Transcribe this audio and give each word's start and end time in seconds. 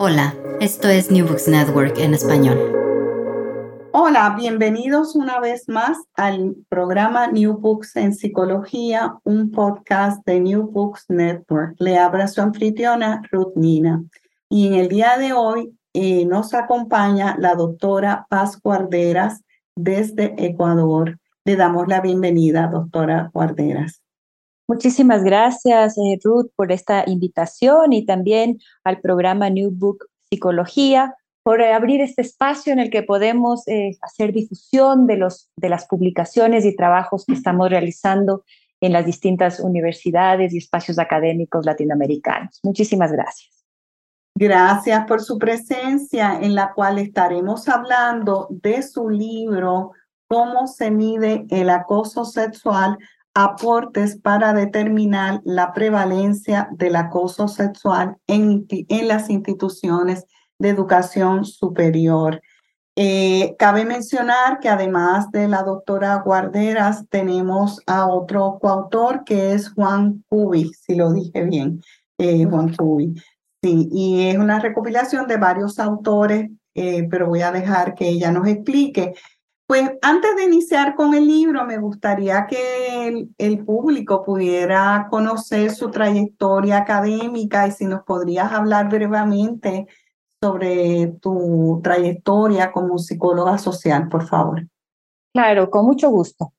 Hola, 0.00 0.32
esto 0.60 0.88
es 0.88 1.10
New 1.10 1.26
Books 1.26 1.48
Network 1.48 1.98
en 1.98 2.14
español. 2.14 2.56
Hola, 3.90 4.36
bienvenidos 4.38 5.16
una 5.16 5.40
vez 5.40 5.68
más 5.68 5.98
al 6.14 6.54
programa 6.68 7.26
New 7.26 7.58
Books 7.58 7.96
en 7.96 8.14
Psicología, 8.14 9.16
un 9.24 9.50
podcast 9.50 10.24
de 10.24 10.38
New 10.38 10.70
Books 10.70 11.06
Network. 11.08 11.74
Le 11.80 11.98
habla 11.98 12.28
su 12.28 12.40
anfitriona 12.40 13.22
Ruth 13.32 13.56
Nina. 13.56 14.04
Y 14.48 14.68
en 14.68 14.74
el 14.74 14.88
día 14.88 15.18
de 15.18 15.32
hoy 15.32 15.76
eh, 15.94 16.24
nos 16.26 16.54
acompaña 16.54 17.34
la 17.36 17.56
doctora 17.56 18.24
Paz 18.30 18.60
Guarderas 18.62 19.42
desde 19.74 20.32
Ecuador. 20.38 21.18
Le 21.44 21.56
damos 21.56 21.88
la 21.88 22.00
bienvenida, 22.00 22.68
doctora 22.68 23.30
Guarderas. 23.34 24.00
Muchísimas 24.68 25.24
gracias, 25.24 25.96
eh, 25.96 26.18
Ruth, 26.22 26.50
por 26.54 26.70
esta 26.72 27.04
invitación 27.06 27.94
y 27.94 28.04
también 28.04 28.58
al 28.84 29.00
programa 29.00 29.48
New 29.48 29.70
Book 29.72 30.04
Psicología 30.30 31.14
por 31.42 31.62
abrir 31.62 32.02
este 32.02 32.20
espacio 32.20 32.74
en 32.74 32.78
el 32.78 32.90
que 32.90 33.02
podemos 33.02 33.66
eh, 33.66 33.96
hacer 34.02 34.34
difusión 34.34 35.06
de, 35.06 35.16
los, 35.16 35.50
de 35.56 35.70
las 35.70 35.86
publicaciones 35.86 36.66
y 36.66 36.76
trabajos 36.76 37.24
que 37.24 37.32
estamos 37.32 37.70
realizando 37.70 38.44
en 38.82 38.92
las 38.92 39.06
distintas 39.06 39.58
universidades 39.58 40.52
y 40.52 40.58
espacios 40.58 40.98
académicos 40.98 41.64
latinoamericanos. 41.64 42.60
Muchísimas 42.62 43.10
gracias. 43.10 43.64
Gracias 44.34 45.06
por 45.06 45.22
su 45.22 45.38
presencia 45.38 46.38
en 46.40 46.54
la 46.54 46.74
cual 46.74 46.98
estaremos 46.98 47.66
hablando 47.70 48.48
de 48.50 48.82
su 48.82 49.08
libro, 49.08 49.92
Cómo 50.28 50.66
se 50.66 50.90
mide 50.90 51.46
el 51.48 51.70
acoso 51.70 52.26
sexual, 52.26 52.98
aportes 53.40 54.18
para 54.20 54.52
determinar 54.52 55.40
la 55.44 55.72
prevalencia 55.72 56.68
del 56.72 56.96
acoso 56.96 57.46
sexual 57.46 58.16
en, 58.26 58.66
en 58.68 59.06
las 59.06 59.30
instituciones 59.30 60.26
de 60.58 60.70
educación 60.70 61.44
superior. 61.44 62.42
Eh, 62.96 63.54
cabe 63.56 63.84
mencionar 63.84 64.58
que 64.58 64.68
además 64.68 65.30
de 65.30 65.46
la 65.46 65.62
doctora 65.62 66.16
Guarderas, 66.16 67.08
tenemos 67.10 67.80
a 67.86 68.08
otro 68.08 68.58
coautor 68.60 69.22
que 69.22 69.52
es 69.52 69.72
Juan 69.72 70.24
Cubi, 70.28 70.72
si 70.74 70.96
lo 70.96 71.12
dije 71.12 71.44
bien, 71.44 71.80
eh, 72.18 72.44
Juan 72.44 72.74
Cubi. 72.74 73.14
Sí, 73.62 73.88
y 73.92 74.30
es 74.30 74.38
una 74.38 74.58
recopilación 74.58 75.28
de 75.28 75.36
varios 75.36 75.78
autores, 75.78 76.50
eh, 76.74 77.06
pero 77.08 77.28
voy 77.28 77.42
a 77.42 77.52
dejar 77.52 77.94
que 77.94 78.08
ella 78.08 78.32
nos 78.32 78.48
explique. 78.48 79.14
Pues 79.68 79.90
antes 80.00 80.34
de 80.34 80.44
iniciar 80.44 80.94
con 80.94 81.12
el 81.12 81.26
libro, 81.26 81.66
me 81.66 81.76
gustaría 81.76 82.46
que 82.46 83.28
el, 83.36 83.64
público 83.66 84.24
pudiera 84.24 85.08
conocer 85.10 85.72
su 85.72 85.90
trayectoria 85.90 86.78
académica 86.78 87.68
y 87.68 87.72
si 87.72 87.84
nos 87.84 88.02
podrías 88.04 88.50
hablar 88.50 88.88
brevemente 88.88 89.86
sobre 90.42 91.08
tu 91.20 91.82
trayectoria 91.84 92.72
como 92.72 92.96
psicóloga 92.96 93.58
social, 93.58 94.08
por 94.08 94.26
favor. 94.26 94.66
Claro, 95.34 95.68
con 95.68 95.84
mucho 95.84 96.08
gusto. 96.08 96.54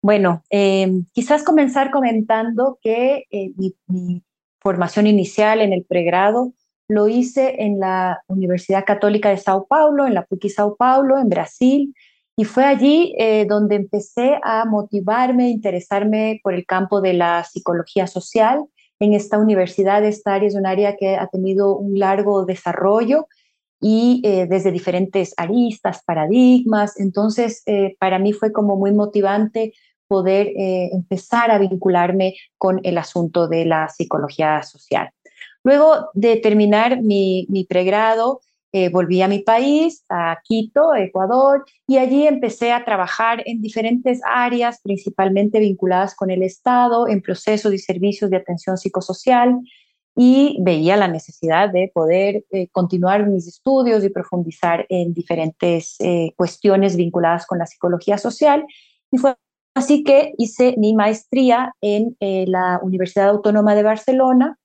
Bueno, 0.00 0.44
em, 0.48 1.06
quizás 1.12 1.42
comenzar 1.42 1.90
comentando 1.90 2.78
que 2.80 3.24
eh, 3.32 3.50
mi, 3.88 4.22
formación 4.60 5.08
inicial 5.08 5.60
en 5.60 5.72
el 5.72 5.84
pregrado 5.84 6.52
lo 6.86 7.08
hice 7.08 7.64
en 7.64 7.80
la 7.80 8.22
Universidad 8.28 8.84
Católica 8.84 9.30
de 9.30 9.38
Sao 9.38 9.66
Paulo, 9.66 10.06
en 10.06 10.14
la 10.14 10.24
PUC 10.24 10.48
Sao 10.50 10.76
Paulo, 10.76 11.18
en 11.18 11.28
Brasil, 11.28 11.94
y 12.36 12.44
fue 12.44 12.64
allí 12.64 13.14
eh, 13.18 13.46
donde 13.48 13.76
empecé 13.76 14.38
a 14.42 14.64
motivarme, 14.64 15.50
interesarme 15.50 16.40
por 16.42 16.54
el 16.54 16.66
campo 16.66 17.00
de 17.00 17.12
la 17.12 17.44
psicología 17.44 18.06
social 18.06 18.64
en 18.98 19.14
esta 19.14 19.38
universidad. 19.38 20.04
Esta 20.04 20.34
área 20.34 20.48
es 20.48 20.56
un 20.56 20.66
área 20.66 20.96
que 20.96 21.16
ha 21.16 21.28
tenido 21.28 21.76
un 21.76 21.98
largo 21.98 22.44
desarrollo 22.44 23.28
y 23.80 24.20
eh, 24.24 24.46
desde 24.48 24.72
diferentes 24.72 25.34
aristas, 25.36 26.02
paradigmas. 26.04 26.98
Entonces, 26.98 27.62
eh, 27.66 27.96
para 28.00 28.18
mí 28.18 28.32
fue 28.32 28.50
como 28.50 28.76
muy 28.76 28.92
motivante 28.92 29.72
poder 30.06 30.52
empezar 30.54 31.50
a 31.50 31.58
vincularme 31.58 32.34
con 32.58 32.78
el 32.84 32.98
asunto 32.98 33.48
de 33.48 33.64
la 33.64 33.88
psicología 33.88 34.62
social. 34.62 35.10
Luego 35.64 36.10
de 36.12 36.36
terminar 36.36 37.02
mi, 37.02 37.46
mi 37.48 37.64
pregrado, 37.64 38.42
volví 38.90 39.22
a 39.22 39.28
mi 39.28 39.38
país, 39.38 40.04
a 40.08 40.38
Quito, 40.42 40.94
Ecuador, 40.96 41.64
y 41.86 41.98
allí 41.98 42.26
empecé 42.26 42.72
a 42.72 42.84
trabajar 42.84 43.42
en 43.46 43.60
diferentes 43.60 44.20
áreas, 44.26 44.80
principalmente 44.82 45.60
vinculadas 45.60 46.14
con 46.14 46.30
el 46.30 46.42
Estado, 46.42 47.06
en 47.06 47.22
procesos 47.22 47.72
y 47.72 47.78
servicios 47.78 48.30
de 48.30 48.38
atención 48.38 48.76
psicosocial, 48.76 49.60
y 50.16 50.58
veía 50.62 50.96
la 50.96 51.08
necesidad 51.08 51.70
de 51.70 51.90
poder 51.92 52.44
eh, 52.50 52.68
continuar 52.68 53.26
mis 53.26 53.48
estudios 53.48 54.04
y 54.04 54.10
profundizar 54.10 54.86
en 54.88 55.12
diferentes 55.12 55.96
eh, 55.98 56.32
cuestiones 56.36 56.96
vinculadas 56.96 57.46
con 57.46 57.58
la 57.58 57.66
psicología 57.66 58.16
social. 58.18 58.64
Y 59.10 59.18
fue 59.18 59.34
así 59.74 60.04
que 60.04 60.32
hice 60.38 60.74
mi 60.78 60.94
maestría 60.94 61.74
en 61.80 62.16
eh, 62.20 62.44
la 62.46 62.78
Universidad 62.82 63.30
Autónoma 63.30 63.74
de 63.74 63.82
Barcelona, 63.82 64.58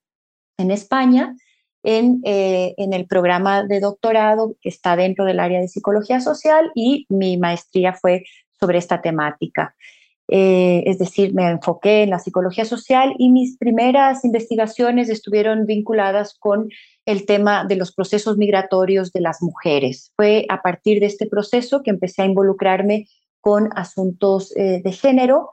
en 0.57 0.71
España, 0.71 1.35
en, 1.83 2.21
en 2.23 2.93
el 2.93 3.05
programa 3.07 3.63
de 3.63 3.79
doctorado 3.79 4.55
que 4.61 4.69
está 4.69 4.95
dentro 4.95 5.25
del 5.25 5.39
área 5.39 5.61
de 5.61 5.67
psicología 5.67 6.19
social 6.19 6.71
y 6.75 7.05
mi 7.09 7.37
maestría 7.37 7.93
fue 7.93 8.23
sobre 8.59 8.77
esta 8.77 9.01
temática. 9.01 9.75
Eh, 10.31 10.83
es 10.85 10.99
decir, 10.99 11.33
me 11.33 11.49
enfoqué 11.49 12.03
en 12.03 12.11
la 12.11 12.19
psicología 12.19 12.63
social 12.63 13.15
y 13.17 13.31
mis 13.31 13.57
primeras 13.57 14.23
investigaciones 14.23 15.09
estuvieron 15.09 15.65
vinculadas 15.65 16.37
con 16.37 16.69
el 17.05 17.25
tema 17.25 17.65
de 17.65 17.75
los 17.75 17.91
procesos 17.91 18.37
migratorios 18.37 19.11
de 19.11 19.21
las 19.21 19.41
mujeres. 19.41 20.13
Fue 20.15 20.45
a 20.49 20.61
partir 20.61 20.99
de 20.99 21.07
este 21.07 21.25
proceso 21.25 21.81
que 21.81 21.89
empecé 21.89 22.21
a 22.21 22.25
involucrarme 22.25 23.07
con 23.41 23.69
asuntos 23.75 24.55
eh, 24.55 24.81
de 24.83 24.91
género 24.91 25.49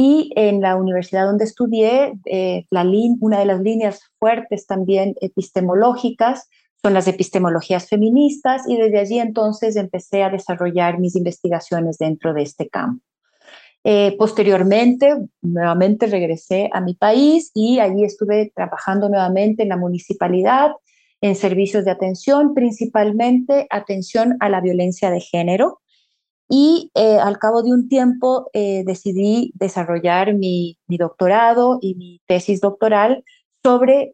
y 0.00 0.30
en 0.36 0.60
la 0.60 0.76
universidad 0.76 1.26
donde 1.26 1.42
estudié, 1.42 2.12
eh, 2.26 2.66
una 3.20 3.40
de 3.40 3.46
las 3.46 3.60
líneas 3.60 4.00
fuertes 4.20 4.64
también 4.64 5.16
epistemológicas 5.20 6.48
son 6.80 6.94
las 6.94 7.08
epistemologías 7.08 7.88
feministas 7.88 8.62
y 8.68 8.76
desde 8.76 9.00
allí 9.00 9.18
entonces 9.18 9.74
empecé 9.74 10.22
a 10.22 10.30
desarrollar 10.30 11.00
mis 11.00 11.16
investigaciones 11.16 11.98
dentro 11.98 12.32
de 12.32 12.42
este 12.42 12.68
campo. 12.68 13.02
Eh, 13.82 14.14
posteriormente, 14.16 15.16
nuevamente 15.42 16.06
regresé 16.06 16.70
a 16.72 16.80
mi 16.80 16.94
país 16.94 17.50
y 17.52 17.80
allí 17.80 18.04
estuve 18.04 18.52
trabajando 18.54 19.08
nuevamente 19.08 19.64
en 19.64 19.70
la 19.70 19.76
municipalidad, 19.76 20.70
en 21.20 21.34
servicios 21.34 21.84
de 21.84 21.90
atención, 21.90 22.54
principalmente 22.54 23.66
atención 23.68 24.36
a 24.38 24.48
la 24.48 24.60
violencia 24.60 25.10
de 25.10 25.18
género. 25.18 25.80
Y 26.48 26.90
eh, 26.94 27.18
al 27.18 27.38
cabo 27.38 27.62
de 27.62 27.72
un 27.72 27.88
tiempo 27.88 28.50
eh, 28.52 28.82
decidí 28.86 29.52
desarrollar 29.54 30.34
mi, 30.34 30.78
doctorado 30.88 31.78
y 31.80 31.94
mi 31.94 32.20
tesis 32.26 32.60
doctoral 32.60 33.24
sobre 33.62 34.12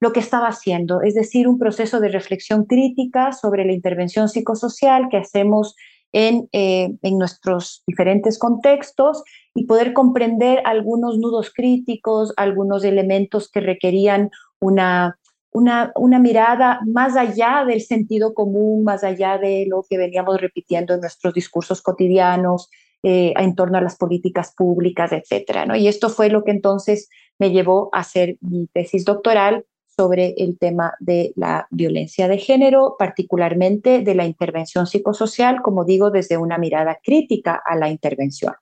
lo 0.00 0.12
que 0.12 0.18
estaba 0.18 0.48
haciendo, 0.48 1.02
es 1.02 1.14
decir, 1.14 1.46
un 1.46 1.58
proceso 1.58 2.00
de 2.00 2.08
reflexión 2.08 2.64
crítica 2.64 3.32
sobre 3.32 3.64
la 3.64 3.72
intervención 3.72 4.28
psicosocial 4.28 5.08
que 5.10 5.18
hacemos 5.18 5.76
en, 6.12 6.48
eh, 6.52 6.90
en 7.02 7.18
nuestros 7.18 7.82
diferentes 7.86 8.38
contextos 8.38 9.22
y 9.54 9.66
poder 9.66 9.92
comprender 9.92 10.60
algunos 10.64 11.18
nudos 11.18 11.52
críticos, 11.52 12.32
algunos 12.36 12.84
elementos 12.84 13.50
que 13.50 13.60
requerían 13.60 14.30
una 14.60 15.17
una, 15.52 15.92
una, 15.96 16.18
mirada 16.18 16.80
más 16.86 17.16
allá 17.16 17.64
del 17.66 17.80
sentido 17.80 18.34
común, 18.34 18.84
más 18.84 19.02
allá 19.04 19.38
de 19.38 19.66
lo 19.68 19.84
que 19.88 19.98
veníamos 19.98 20.40
repitiendo 20.40 20.94
en 20.94 21.00
nuestros 21.00 21.34
discursos 21.34 21.82
cotidianos 21.82 22.70
eh, 23.02 23.32
en 23.36 23.54
torno 23.54 23.78
a 23.78 23.80
las 23.80 23.96
políticas 23.96 24.52
públicas, 24.56 25.12
etcétera. 25.12 25.66
¿no? 25.66 25.76
Y 25.76 25.86
esto 25.86 26.08
fue 26.08 26.30
lo 26.30 26.42
que 26.42 26.50
entonces 26.50 27.08
me 27.38 27.50
llevó 27.50 27.90
a 27.92 28.00
hacer 28.00 28.38
mi 28.40 28.66
tesis 28.66 29.04
doctoral 29.04 29.64
sobre 29.98 30.34
el 30.36 30.58
tema 30.58 30.94
de 31.00 31.32
la 31.36 31.66
violencia 31.70 32.28
de 32.28 32.38
género, 32.38 32.96
particularmente 32.98 34.00
de 34.02 34.14
la 34.14 34.26
intervención 34.26 34.86
psicosocial, 34.86 35.62
como 35.62 35.84
digo, 35.84 36.10
desde 36.10 36.36
una 36.36 36.58
mirada 36.58 36.98
crítica 37.02 37.60
a 37.64 37.76
la 37.76 37.88
intervención. 37.88 38.54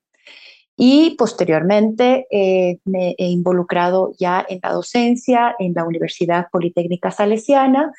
Y 0.77 1.17
posteriormente 1.17 2.27
eh, 2.31 2.79
me 2.85 3.15
he 3.17 3.29
involucrado 3.29 4.13
ya 4.19 4.45
en 4.47 4.61
la 4.63 4.73
docencia 4.73 5.57
en 5.59 5.73
la 5.75 5.85
Universidad 5.85 6.49
Politécnica 6.53 7.11
Salesiana. 7.11 7.93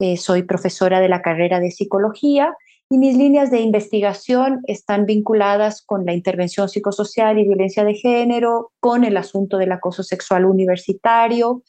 Eh, 0.00 0.16
soy 0.16 0.42
profesora 0.42 1.00
de 1.00 1.08
la 1.08 1.22
carrera 1.22 1.60
de 1.60 1.70
psicología 1.70 2.52
y 2.90 2.98
mis 2.98 3.16
líneas 3.16 3.50
de 3.50 3.60
investigación 3.60 4.60
están 4.66 5.06
vinculadas 5.06 5.82
con 5.82 6.04
la 6.04 6.12
intervención 6.12 6.68
psicosocial 6.68 7.38
y 7.38 7.44
violencia 7.44 7.84
de 7.84 7.94
género, 7.94 8.72
con 8.80 9.04
el 9.04 9.16
asunto 9.16 9.56
del 9.56 9.72
acoso 9.72 10.02
sexual 10.02 10.44
universitario 10.44 11.62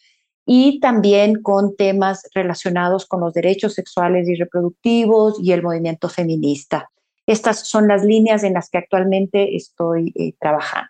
y 0.45 0.79
también 0.79 1.41
con 1.41 1.75
temas 1.75 2.27
relacionados 2.33 3.06
con 3.06 3.21
los 3.21 3.33
derechos 3.33 3.73
sexuales 3.73 4.27
y 4.27 4.35
reproductivos 4.35 5.39
y 5.41 5.51
el 5.51 5.63
movimiento 5.63 6.09
feminista. 6.09 6.89
Estas 7.27 7.68
son 7.68 7.88
las 7.88 8.04
líneas 8.04 8.44
en 8.44 8.54
las 8.54 8.69
que 8.69 8.77
actualmente 8.77 9.56
estoy 9.56 10.13
eh, 10.16 10.33
trabajando. 10.39 10.89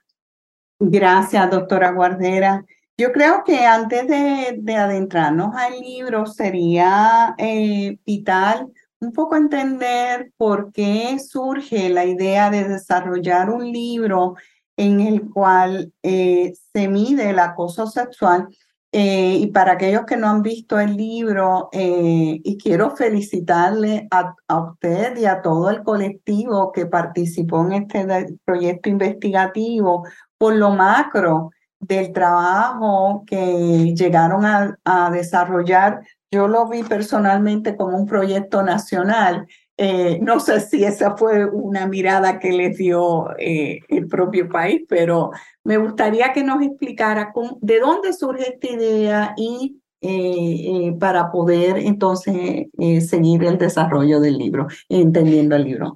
Gracias, 0.80 1.50
doctora 1.50 1.92
Guardera. 1.92 2.66
Yo 2.98 3.12
creo 3.12 3.44
que 3.44 3.66
antes 3.66 4.08
de, 4.08 4.76
adentrarnos 4.76 5.56
al 5.56 5.80
libro 5.80 6.26
sería 6.26 7.36
eh, 7.38 7.98
vital 8.06 8.72
un 9.00 9.12
poco 9.12 9.36
entender 9.36 10.32
por 10.38 10.72
qué 10.72 11.18
surge 11.20 11.90
la 11.90 12.06
idea 12.06 12.50
de 12.50 12.68
desarrollar 12.68 13.50
un 13.50 13.72
libro 13.72 14.36
en 14.78 15.00
el 15.02 15.30
cual 15.30 15.94
eh, 16.04 16.54
se 16.74 16.88
mide 16.88 17.30
el 17.30 17.40
acoso 17.40 17.88
sexual 17.88 18.48
eh, 18.97 19.39
y 19.42 19.47
para 19.47 19.74
aquellos 19.74 20.06
que 20.06 20.15
no 20.15 20.30
han 20.30 20.42
visto 20.42 20.80
el 20.80 20.95
libro, 20.95 21.68
eh, 21.74 22.39
y 22.42 22.57
quiero 22.57 22.95
felicitarle 22.95 24.07
a, 24.09 24.33
usted 24.57 25.18
y 25.18 25.25
a 25.25 25.42
todo 25.42 25.69
el 25.69 25.83
colectivo 25.83 26.71
que 26.71 26.86
participó 26.86 27.65
en 27.65 27.74
este 27.74 28.38
proyecto 28.45 28.88
investigativo 28.88 30.06
por 30.38 30.56
lo 30.56 30.71
macro 30.71 31.51
del 31.77 32.13
trabajo 32.13 33.25
que 33.27 33.94
llegaron 33.94 34.45
a, 34.45 34.77
a 34.86 35.12
desarrollar. 35.12 36.00
Yo 36.31 36.48
lo 36.48 36.69
vi 36.69 36.81
personalmente 36.83 37.75
como 37.75 37.98
un 37.98 38.06
proyecto 38.06 38.63
nacional 38.63 39.45
eh, 39.77 40.19
no 40.22 40.39
sé 40.39 40.62
si 40.62 40.86
esa 40.86 41.18
fue 41.18 41.45
una 41.45 41.86
mirada 41.86 42.39
que 42.39 42.54
les 42.54 42.77
dio 42.77 43.27
eh, 43.38 43.80
el 43.89 44.07
propio 44.07 44.48
país, 44.48 44.83
pero 44.88 45.31
me 45.66 45.77
gustaría 45.77 46.31
que 46.31 46.44
nos 46.44 46.63
explicara 46.63 47.33
de 47.60 47.80
dónde 47.81 48.13
surge 48.13 48.54
esta 48.54 48.68
idea 48.68 49.33
y 49.36 49.81
eh, 50.00 50.95
para 50.98 51.30
poder 51.30 51.77
entonces 51.77 52.68
seguir 53.01 53.44
el 53.44 53.57
desarrollo 53.57 54.22
del 54.22 54.38
libro, 54.38 54.68
entendiendo 54.88 55.56
el 55.56 55.63
libro. 55.63 55.95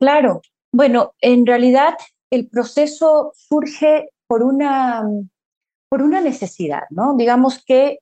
claro, 0.00 0.40
bueno, 0.72 1.12
en 1.20 1.46
realidad 1.46 1.94
el 2.30 2.48
proceso 2.48 3.32
surge 3.34 4.08
por 4.26 4.42
una, 4.42 5.04
por 5.88 6.02
una 6.02 6.20
necesidad, 6.20 6.82
¿no? 6.90 7.14
Digamos 7.16 7.62
que 7.64 7.98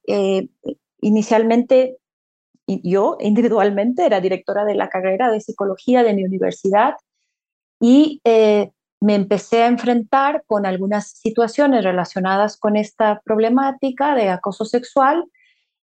inicialmente 1.00 1.98
yo 2.66 3.16
individualmente 3.20 4.04
era 4.04 4.20
directora 4.20 4.64
de 4.64 4.74
la 4.74 4.88
carrera 4.88 5.30
de 5.30 5.40
psicología 5.40 6.02
de 6.02 6.14
mi 6.14 6.24
universidad 6.24 6.94
y 7.80 8.20
eh, 8.24 8.70
me 9.00 9.14
empecé 9.14 9.62
a 9.62 9.68
enfrentar 9.68 10.42
con 10.46 10.66
algunas 10.66 11.10
situaciones 11.10 11.84
relacionadas 11.84 12.56
con 12.56 12.76
esta 12.76 13.20
problemática 13.24 14.14
de 14.14 14.30
acoso 14.30 14.64
sexual 14.64 15.24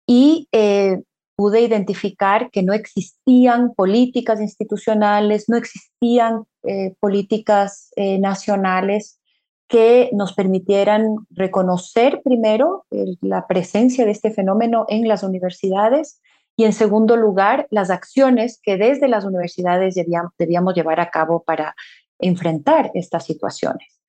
y 0.07 0.47
eh, 0.51 1.01
pude 1.35 1.61
identificar 1.61 2.49
que 2.51 2.63
no 2.63 2.73
existían 2.73 3.73
políticas 3.73 4.39
institucionales, 4.39 5.49
no 5.49 5.57
existían 5.57 6.45
eh, 6.63 6.95
políticas 6.99 7.91
nacionales 7.97 9.19
que 9.67 10.09
nos 10.13 10.33
permitieran 10.33 11.15
reconocer 11.29 12.21
primero 12.23 12.85
la 13.21 13.47
presencia 13.47 14.05
de 14.05 14.11
este 14.11 14.31
fenómeno 14.31 14.85
en 14.89 15.07
las 15.07 15.23
universidades 15.23 16.21
y 16.55 16.65
en 16.65 16.73
segundo 16.73 17.15
lugar, 17.15 17.67
las 17.71 17.89
acciones 17.89 18.59
que 18.61 18.77
desde 18.77 19.07
las 19.07 19.25
universidades 19.25 19.95
debíamos, 19.95 20.75
llevar 20.75 20.99
a 20.99 21.09
cabo 21.09 21.43
para 21.43 21.75
enfrentar 22.19 22.91
estas 22.93 23.25
situaciones. 23.25 23.99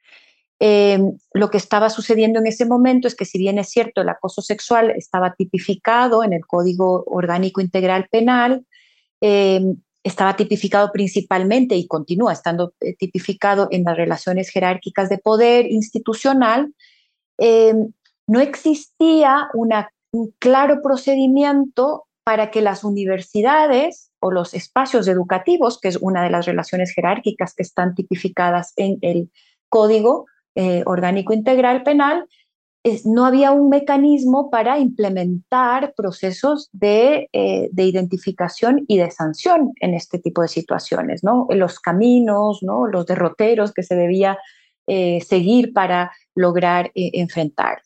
Eh, 0.60 1.00
lo 1.32 1.50
que 1.50 1.56
estaba 1.56 1.90
sucediendo 1.90 2.38
en 2.38 2.46
ese 2.46 2.66
momento 2.66 3.08
es 3.08 3.16
que 3.16 3.24
si 3.24 3.38
bien 3.38 3.58
es 3.58 3.68
cierto 3.70 4.00
el 4.00 4.08
acoso 4.08 4.42
sexual 4.42 4.90
estaba 4.90 5.34
tipificado 5.34 6.22
en 6.22 6.32
el 6.32 6.46
Código 6.46 7.02
Orgánico 7.06 7.60
Integral 7.60 8.06
Penal, 8.10 8.64
eh, 9.20 9.60
estaba 10.04 10.36
tipificado 10.36 10.92
principalmente 10.92 11.74
y 11.76 11.86
continúa 11.86 12.32
estando 12.32 12.74
eh, 12.80 12.94
tipificado 12.96 13.68
en 13.70 13.84
las 13.84 13.96
relaciones 13.96 14.50
jerárquicas 14.50 15.08
de 15.08 15.18
poder 15.18 15.66
institucional, 15.70 16.72
no 18.28 18.40
existía 18.40 19.48
un 19.54 19.72
claro 20.38 20.80
procedimiento 20.80 22.04
para 22.24 22.50
que 22.50 22.62
las 22.62 22.84
universidades 22.84 24.10
o 24.20 24.30
los 24.30 24.54
espacios 24.54 25.08
educativos, 25.08 25.80
que 25.80 25.88
es 25.88 25.96
una 25.96 26.22
de 26.22 26.30
las 26.30 26.46
relaciones 26.46 26.92
jerárquicas 26.94 27.54
que 27.54 27.62
están 27.62 27.94
tipificadas 27.94 28.72
en 28.76 28.98
el 29.02 29.30
Código 29.69 30.26
eh, 30.54 30.82
Orgánico 30.86 31.32
Integral 31.32 31.82
Penal, 31.82 32.26
no 33.04 33.26
había 33.26 33.52
un 33.52 33.69
mecanismo 33.69 34.50
para 34.50 34.78
implementar 34.78 35.94
procesos 35.96 36.69
de, 36.72 37.28
eh, 37.32 37.70
identificación 37.76 38.84
y 38.88 38.98
de 38.98 39.10
sanción 39.12 39.72
en 39.80 39.94
este 39.94 40.19
tipo 40.19 40.42
de 40.42 40.48
situaciones, 40.48 41.22
¿no? 41.22 41.46
Los 41.50 41.78
caminos, 41.78 42.58
¿no? 42.62 42.88
los 42.88 43.06
derroteros 43.06 43.72
que 43.72 43.84
se 43.84 43.94
debía 43.94 44.36
eh, 44.88 45.20
seguir 45.20 45.72
para 45.72 46.10
lograr 46.34 46.90
enfrentar. 46.94 47.78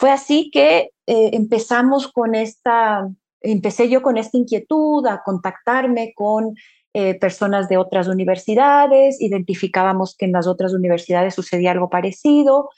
Fue 0.00 0.10
así 0.10 0.50
que 0.50 0.92
eh, 1.06 1.30
empezamos 1.34 2.10
con 2.10 2.34
esta, 2.34 3.06
empecé 3.42 3.90
yo 3.90 4.00
con 4.00 4.16
esta 4.16 4.38
inquietud 4.38 5.06
a 5.06 5.22
contactarme 5.22 6.14
con 6.16 6.54
eh, 6.94 7.18
personas 7.18 7.68
de 7.68 7.76
otras 7.76 8.08
universidades, 8.08 9.20
identificábamos 9.20 10.16
que 10.16 10.24
en 10.24 10.32
las 10.32 10.46
otras 10.46 10.72
universidades 10.72 11.34
sucedía 11.34 11.72
algo 11.72 11.90
parecido. 11.90 12.70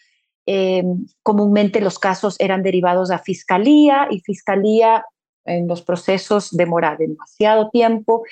Eh, 0.46 0.82
comúnmente 1.22 1.80
los 1.80 2.00
casos 2.00 2.34
eran 2.40 2.64
derivados 2.64 3.12
a 3.12 3.20
fiscalía 3.20 4.08
y 4.10 4.18
fiscalía 4.18 5.04
en 5.44 5.68
los 5.68 5.82
procesos 5.82 6.50
demora 6.50 6.96
demasiado 6.98 7.70
tiempo 7.70 8.24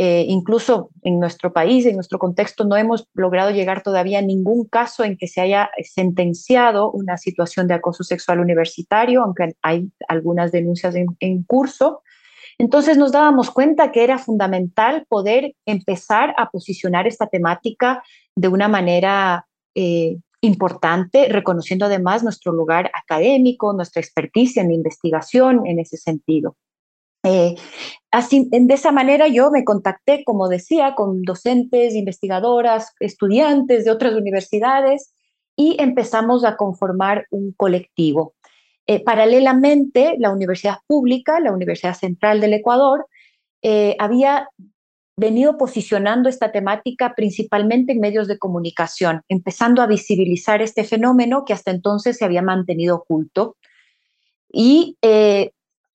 eh, 0.00 0.26
incluso 0.28 0.90
en 1.02 1.18
nuestro 1.18 1.52
país, 1.52 1.84
en 1.84 1.96
nuestro 1.96 2.20
contexto, 2.20 2.64
no 2.64 2.76
hemos 2.76 3.08
logrado 3.14 3.50
llegar 3.50 3.82
todavía 3.82 4.20
a 4.20 4.22
ningún 4.22 4.64
caso 4.64 5.02
en 5.02 5.16
que 5.16 5.26
se 5.26 5.40
haya 5.40 5.70
sentenciado 5.82 6.92
una 6.92 7.16
situación 7.16 7.66
de 7.66 7.74
acoso 7.74 8.04
sexual 8.04 8.38
universitario, 8.38 9.24
aunque 9.24 9.56
hay 9.60 9.90
algunas 10.06 10.52
denuncias 10.52 10.94
en, 10.94 11.42
curso. 11.42 12.02
Entonces 12.58 12.96
nos 12.96 13.10
dábamos 13.10 13.50
cuenta 13.50 13.90
que 13.90 14.04
era 14.04 14.18
fundamental 14.18 15.04
poder 15.08 15.56
empezar 15.66 16.32
a 16.38 16.48
posicionar 16.48 17.08
esta 17.08 17.26
temática 17.26 18.04
de 18.36 18.46
una 18.46 18.68
manera 18.68 19.48
eh, 19.74 20.16
importante, 20.42 21.26
reconociendo 21.28 21.86
además 21.86 22.22
nuestro 22.22 22.52
lugar 22.52 22.88
académico, 22.94 23.72
nuestra 23.72 24.00
experticia 24.00 24.62
en 24.62 24.70
investigación 24.70 25.66
en 25.66 25.80
ese 25.80 25.96
sentido. 25.96 26.54
Eh, 27.28 27.56
así, 28.10 28.48
de 28.50 28.74
esa 28.74 28.90
manera 28.90 29.28
yo 29.28 29.50
me 29.50 29.64
contacté, 29.64 30.24
como 30.24 30.48
decía, 30.48 30.94
con 30.94 31.22
docentes, 31.22 31.94
investigadoras, 31.94 32.94
estudiantes 33.00 33.84
de 33.84 33.90
otras 33.90 34.14
universidades 34.14 35.12
y 35.54 35.76
empezamos 35.78 36.44
a 36.44 36.56
conformar 36.56 37.26
un 37.30 37.52
colectivo. 37.52 38.34
Eh, 38.86 39.04
paralelamente, 39.04 40.14
la 40.18 40.32
Universidad 40.32 40.78
Pública, 40.86 41.38
la 41.40 41.52
Universidad 41.52 41.94
Central 41.94 42.40
del 42.40 42.54
Ecuador, 42.54 43.06
eh, 43.60 43.94
había 43.98 44.48
venido 45.16 45.58
posicionando 45.58 46.30
esta 46.30 46.50
temática 46.50 47.12
principalmente 47.14 47.92
en 47.92 48.00
medios 48.00 48.28
de 48.28 48.38
comunicación, 48.38 49.22
empezando 49.28 49.82
a 49.82 49.86
visibilizar 49.86 50.62
este 50.62 50.84
fenómeno 50.84 51.44
que 51.44 51.52
hasta 51.52 51.72
entonces 51.72 52.16
se 52.16 52.24
había 52.24 52.40
mantenido 52.40 52.96
oculto. 52.96 53.56
Y 54.50 54.96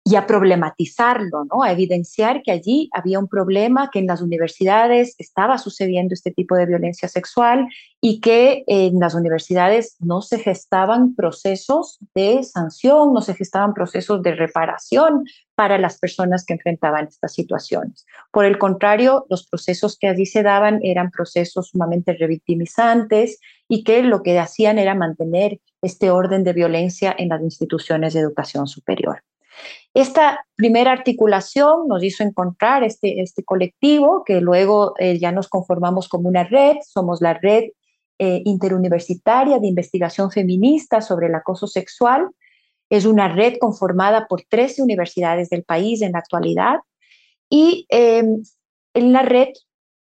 y 0.06 0.16
a 0.16 0.28
problematizarlo, 0.28 1.46
¿no? 1.46 1.64
a 1.64 1.72
evidenciar 1.72 2.42
que 2.44 2.52
allí 2.52 2.90
había 2.92 3.20
un 3.20 3.30
problema, 3.30 3.90
que 3.90 4.00
en 4.00 4.08
las 4.08 4.22
universidades 4.22 5.16
estaba 5.18 5.58
sucediendo 5.58 6.14
este 6.14 6.32
tipo 6.32 6.56
de 6.56 6.66
violencia 6.66 7.08
sexual 7.08 7.68
y 8.02 8.20
que 8.20 8.66
en 8.68 9.00
las 9.00 9.16
universidades 9.16 9.96
no 10.00 10.22
se 10.22 10.40
gestaban 10.40 11.16
procesos 11.16 12.00
de 12.14 12.44
sanción, 12.44 13.14
no 13.14 13.22
se 13.22 13.34
gestaban 13.34 13.74
procesos 13.74 14.22
de 14.22 14.36
reparación 14.36 15.24
para 15.56 15.78
las 15.78 16.00
personas 16.00 16.46
que 16.46 16.56
enfrentaban 16.56 17.08
estas 17.08 17.34
situaciones. 17.34 18.06
Por 18.32 18.44
el 18.44 18.58
contrario, 18.58 19.26
los 19.30 19.48
procesos 19.48 19.98
que 19.98 20.10
allí 20.10 20.26
se 20.26 20.44
daban 20.44 20.82
eran 20.84 21.12
procesos 21.12 21.70
sumamente 21.70 22.12
revictimizantes 22.12 23.40
y 23.70 23.86
que 23.86 24.04
lo 24.04 24.22
que 24.22 24.38
hacían 24.38 24.80
era 24.80 24.96
mantener 24.96 25.62
este 25.82 26.12
orden 26.12 26.44
de 26.44 26.52
violencia 26.52 27.16
en 27.18 27.30
las 27.30 27.42
instituciones 27.42 28.14
de 28.14 28.20
educación 28.20 28.68
superior. 28.68 29.24
Esta 29.94 30.46
primera 30.56 30.92
articulación 30.92 31.88
nos 31.88 32.04
hizo 32.04 32.24
encontrar 32.24 32.84
este, 32.84 33.22
este 33.22 33.44
colectivo 33.44 34.24
que 34.26 34.42
luego 34.42 34.94
eh, 34.98 35.20
ya 35.20 35.32
nos 35.32 35.50
conformamos 35.50 36.10
como 36.10 36.30
una 36.30 36.44
red, 36.44 36.78
somos 36.88 37.22
la 37.22 37.36
red 37.36 37.66
eh, 38.20 38.42
interuniversitaria 38.46 39.60
de 39.60 39.68
investigación 39.68 40.32
feminista 40.32 41.02
sobre 41.02 41.28
el 41.28 41.36
acoso 41.36 41.68
sexual. 41.68 42.30
Es 42.90 43.06
una 43.06 43.28
red 43.28 43.58
conformada 43.60 44.28
por 44.28 44.44
13 44.44 44.82
universidades 44.82 45.50
del 45.50 45.64
país 45.64 46.02
en 46.02 46.14
la 46.14 46.20
actualidad 46.20 46.78
y 47.50 47.86
em, 47.90 48.44
en 48.94 49.14
la 49.14 49.22
red 49.22 49.50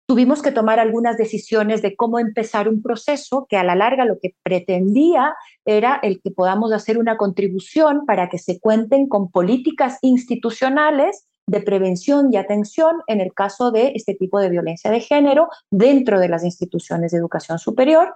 tuvimos 0.06 0.42
que 0.42 0.52
tomar 0.52 0.80
algunas 0.80 1.16
decisiones 1.16 1.82
de 1.82 1.96
cómo 1.96 2.18
empezar 2.18 2.68
un 2.68 2.82
proceso 2.82 3.46
que 3.49 3.56
a 3.56 3.64
la 3.64 3.75
larga 3.75 4.04
lo 4.04 4.18
que 4.20 4.34
pretendía 4.42 5.34
era 5.64 5.99
el 6.02 6.20
que 6.20 6.30
podamos 6.30 6.73
hacer 6.73 6.99
una 6.99 7.16
contribución 7.16 8.04
para 8.06 8.28
que 8.28 8.38
se 8.38 8.61
cuenten 8.61 9.08
con 9.08 9.30
políticas 9.30 9.99
institucionales 10.02 11.26
de 11.46 11.61
prevención 11.61 12.32
y 12.32 12.37
atención 12.37 12.96
en 13.06 13.20
el 13.20 13.32
caso 13.32 13.70
de 13.70 13.92
este 13.94 14.14
tipo 14.14 14.40
de 14.40 14.50
violencia 14.50 14.90
de 14.90 15.00
género 15.00 15.49
dentro 15.70 16.18
de 16.18 16.28
las 16.28 16.44
instituciones 16.44 17.12
de 17.12 17.18
educación 17.18 17.58
superior 17.58 18.14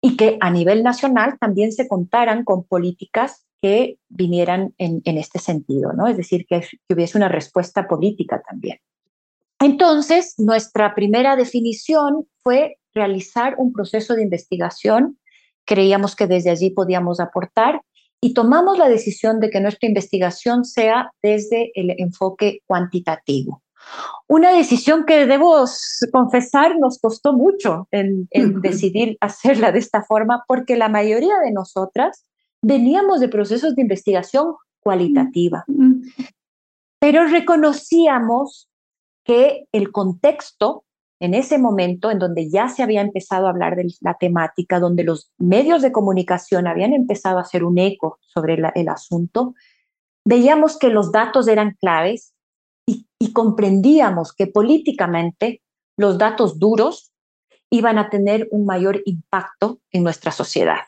y 0.00 0.16
que 0.16 0.38
a 0.40 0.50
nivel 0.50 0.82
nacional 0.82 1.36
también 1.38 1.72
se 1.72 1.88
contaran 1.88 2.44
con 2.44 2.64
políticas 2.64 3.44
que 3.60 3.98
vinieran 4.08 4.72
en, 4.78 5.02
este 5.04 5.38
sentido, 5.38 5.92
¿no? 5.92 6.06
Es 6.06 6.16
decir, 6.16 6.46
que 6.46 6.62
hubiese 6.88 7.18
una 7.18 7.28
respuesta 7.28 7.86
política 7.86 8.42
también. 8.48 8.78
Entonces, 9.60 10.34
nuestra 10.38 10.94
primera 10.94 11.36
definición 11.36 12.26
fue 12.42 12.76
realizar 12.94 13.54
un 13.58 13.72
proceso 13.72 14.14
de 14.14 14.22
investigación. 14.22 15.18
Creíamos 15.66 16.16
que 16.16 16.26
desde 16.26 16.50
allí 16.50 16.70
podíamos 16.70 17.20
aportar 17.20 17.82
y 18.22 18.34
tomamos 18.34 18.78
la 18.78 18.88
decisión 18.88 19.38
de 19.38 19.50
que 19.50 19.60
nuestra 19.60 19.88
investigación 19.88 20.64
sea 20.64 21.10
desde 21.22 21.72
el 21.74 21.94
enfoque 21.98 22.60
cuantitativo. 22.66 23.62
Una 24.28 24.52
decisión 24.52 25.04
que 25.04 25.26
debo 25.26 25.64
confesar 26.12 26.78
nos 26.78 26.98
costó 26.98 27.32
mucho 27.32 27.88
en, 27.90 28.28
decidir 28.60 29.16
hacerla 29.20 29.72
de 29.72 29.78
esta 29.78 30.02
forma 30.02 30.44
porque 30.46 30.76
la 30.76 30.88
mayoría 30.88 31.38
de 31.42 31.50
nosotras 31.50 32.26
veníamos 32.62 33.20
de 33.20 33.28
procesos 33.28 33.74
de 33.74 33.82
investigación 33.82 34.54
cualitativa, 34.80 35.64
pero 37.00 37.26
reconocíamos 37.26 38.69
que 39.30 39.68
el 39.70 39.92
contexto 39.92 40.82
en 41.20 41.34
ese 41.34 41.56
momento 41.56 42.10
en 42.10 42.18
donde 42.18 42.50
ya 42.50 42.68
se 42.68 42.82
había 42.82 43.00
empezado 43.00 43.46
a 43.46 43.50
hablar 43.50 43.76
de 43.76 43.86
la 44.00 44.14
temática, 44.18 44.80
donde 44.80 45.04
los 45.04 45.30
medios 45.38 45.82
de 45.82 45.92
comunicación 45.92 46.66
habían 46.66 46.92
empezado 46.94 47.38
a 47.38 47.42
hacer 47.42 47.62
un 47.62 47.78
eco 47.78 48.18
sobre 48.22 48.54
el 48.74 48.88
asunto, 48.88 49.54
veíamos 50.24 50.76
que 50.76 50.88
los 50.88 51.12
datos 51.12 51.46
eran 51.46 51.76
claves 51.80 52.34
y, 52.84 53.06
y 53.20 53.32
comprendíamos 53.32 54.32
que 54.32 54.48
políticamente 54.48 55.62
los 55.96 56.18
datos 56.18 56.58
duros 56.58 57.12
iban 57.70 57.98
a 57.98 58.10
tener 58.10 58.48
un 58.50 58.66
mayor 58.66 59.00
impacto 59.04 59.78
en 59.92 60.02
nuestra 60.02 60.32
sociedad. 60.32 60.80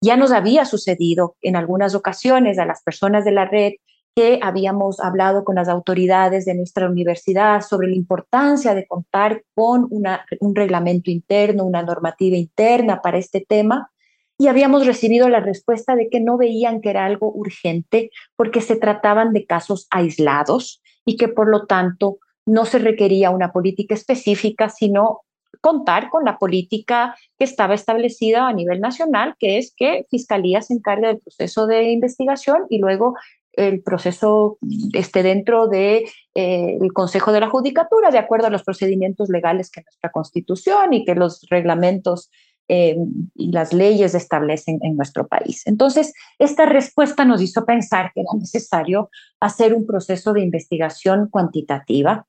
Ya 0.00 0.16
nos 0.16 0.32
había 0.32 0.64
sucedido 0.64 1.36
en 1.40 1.54
algunas 1.54 1.94
ocasiones 1.94 2.58
a 2.58 2.66
las 2.66 2.82
personas 2.82 3.24
de 3.24 3.30
la 3.30 3.44
red 3.44 3.74
que 4.16 4.40
habíamos 4.42 4.98
hablado 4.98 5.44
con 5.44 5.56
las 5.56 5.68
autoridades 5.68 6.46
de 6.46 6.54
nuestra 6.54 6.88
universidad 6.88 7.60
sobre 7.60 7.88
la 7.88 7.96
importancia 7.96 8.74
de 8.74 8.86
contar 8.86 9.44
con 9.54 9.88
un 9.90 10.56
reglamento 10.56 11.10
interno, 11.10 11.64
una 11.64 11.82
normativa 11.82 12.34
interna 12.36 13.02
para 13.02 13.18
este 13.18 13.44
tema, 13.46 13.90
y 14.38 14.48
habíamos 14.48 14.86
recibido 14.86 15.28
la 15.28 15.40
respuesta 15.40 15.96
de 15.96 16.08
que 16.08 16.20
no 16.20 16.38
veían 16.38 16.80
que 16.80 16.90
era 16.90 17.04
algo 17.04 17.30
urgente 17.30 18.10
porque 18.36 18.62
se 18.62 18.76
trataban 18.76 19.34
de 19.34 19.44
casos 19.44 19.86
aislados 19.90 20.82
y 21.04 21.16
que 21.18 21.28
por 21.28 21.48
lo 21.48 21.66
tanto 21.66 22.16
no 22.46 22.64
se 22.64 22.78
requería 22.78 23.30
una 23.30 23.52
política 23.52 23.94
específica, 23.94 24.70
sino 24.70 25.22
contar 25.60 26.10
con 26.10 26.24
la 26.24 26.38
política 26.38 27.16
que 27.38 27.44
estaba 27.44 27.74
establecida 27.74 28.46
a 28.46 28.52
nivel 28.52 28.80
nacional, 28.80 29.34
que 29.38 29.58
es 29.58 29.74
que 29.76 30.06
Fiscalía 30.10 30.62
se 30.62 30.74
encargue 30.74 31.08
del 31.08 31.18
proceso 31.18 31.66
de 31.66 31.90
investigación 31.90 32.66
y 32.70 32.78
luego 32.78 33.14
el 33.56 33.82
proceso 33.82 34.58
esté 34.92 35.22
dentro 35.22 35.66
del 35.66 36.04
de, 36.04 36.10
eh, 36.34 36.78
Consejo 36.92 37.32
de 37.32 37.40
la 37.40 37.48
Judicatura, 37.48 38.10
de 38.10 38.18
acuerdo 38.18 38.46
a 38.46 38.50
los 38.50 38.62
procedimientos 38.62 39.28
legales 39.30 39.70
que 39.70 39.82
nuestra 39.82 40.10
Constitución 40.10 40.92
y 40.92 41.04
que 41.04 41.14
los 41.14 41.46
reglamentos 41.50 42.30
eh, 42.68 42.96
y 43.34 43.52
las 43.52 43.72
leyes 43.72 44.14
establecen 44.14 44.78
en 44.82 44.96
nuestro 44.96 45.26
país. 45.26 45.62
Entonces, 45.66 46.12
esta 46.38 46.66
respuesta 46.66 47.24
nos 47.24 47.40
hizo 47.40 47.64
pensar 47.64 48.10
que 48.14 48.22
era 48.22 48.38
necesario 48.38 49.08
hacer 49.40 49.72
un 49.72 49.86
proceso 49.86 50.32
de 50.32 50.42
investigación 50.42 51.28
cuantitativa. 51.30 52.26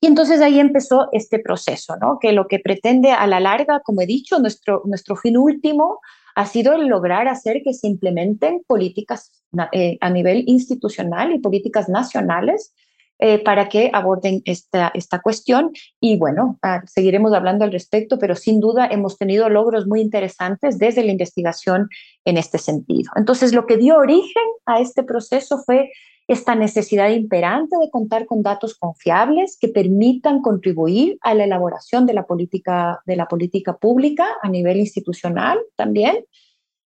Y 0.00 0.06
entonces 0.06 0.40
ahí 0.40 0.58
empezó 0.58 1.08
este 1.12 1.38
proceso, 1.38 1.96
¿no? 2.00 2.18
que 2.18 2.32
lo 2.32 2.48
que 2.48 2.58
pretende 2.58 3.12
a 3.12 3.26
la 3.26 3.38
larga, 3.38 3.80
como 3.84 4.00
he 4.00 4.06
dicho, 4.06 4.38
nuestro, 4.40 4.82
nuestro 4.86 5.14
fin 5.14 5.36
último 5.36 6.00
ha 6.34 6.46
sido 6.46 6.76
lograr 6.78 7.28
hacer 7.28 7.62
que 7.62 7.74
se 7.74 7.86
implementen 7.86 8.62
políticas 8.66 9.37
eh, 9.72 9.96
a 10.00 10.10
nivel 10.10 10.44
institucional 10.46 11.32
y 11.32 11.38
políticas 11.38 11.88
nacionales 11.88 12.74
eh, 13.20 13.42
para 13.42 13.68
que 13.68 13.90
aborden 13.92 14.42
esta, 14.44 14.92
esta 14.94 15.20
cuestión. 15.20 15.72
Y 16.00 16.16
bueno, 16.16 16.56
ah, 16.62 16.82
seguiremos 16.86 17.32
hablando 17.32 17.64
al 17.64 17.72
respecto, 17.72 18.16
pero 18.18 18.36
sin 18.36 18.60
duda 18.60 18.86
hemos 18.86 19.18
tenido 19.18 19.48
logros 19.48 19.88
muy 19.88 20.00
interesantes 20.00 20.78
desde 20.78 21.02
la 21.02 21.10
investigación 21.10 21.88
en 22.24 22.36
este 22.36 22.58
sentido. 22.58 23.10
Entonces, 23.16 23.52
lo 23.52 23.66
que 23.66 23.76
dio 23.76 23.96
origen 23.96 24.44
a 24.66 24.80
este 24.80 25.02
proceso 25.02 25.58
fue 25.64 25.90
esta 26.28 26.54
necesidad 26.54 27.08
imperante 27.08 27.76
de 27.80 27.90
contar 27.90 28.26
con 28.26 28.42
datos 28.42 28.76
confiables 28.78 29.56
que 29.58 29.68
permitan 29.68 30.42
contribuir 30.42 31.18
a 31.22 31.34
la 31.34 31.44
elaboración 31.44 32.06
de 32.06 32.12
la 32.12 32.24
política, 32.24 33.00
de 33.06 33.16
la 33.16 33.26
política 33.26 33.78
pública 33.78 34.28
a 34.42 34.48
nivel 34.48 34.78
institucional 34.78 35.58
también, 35.74 36.24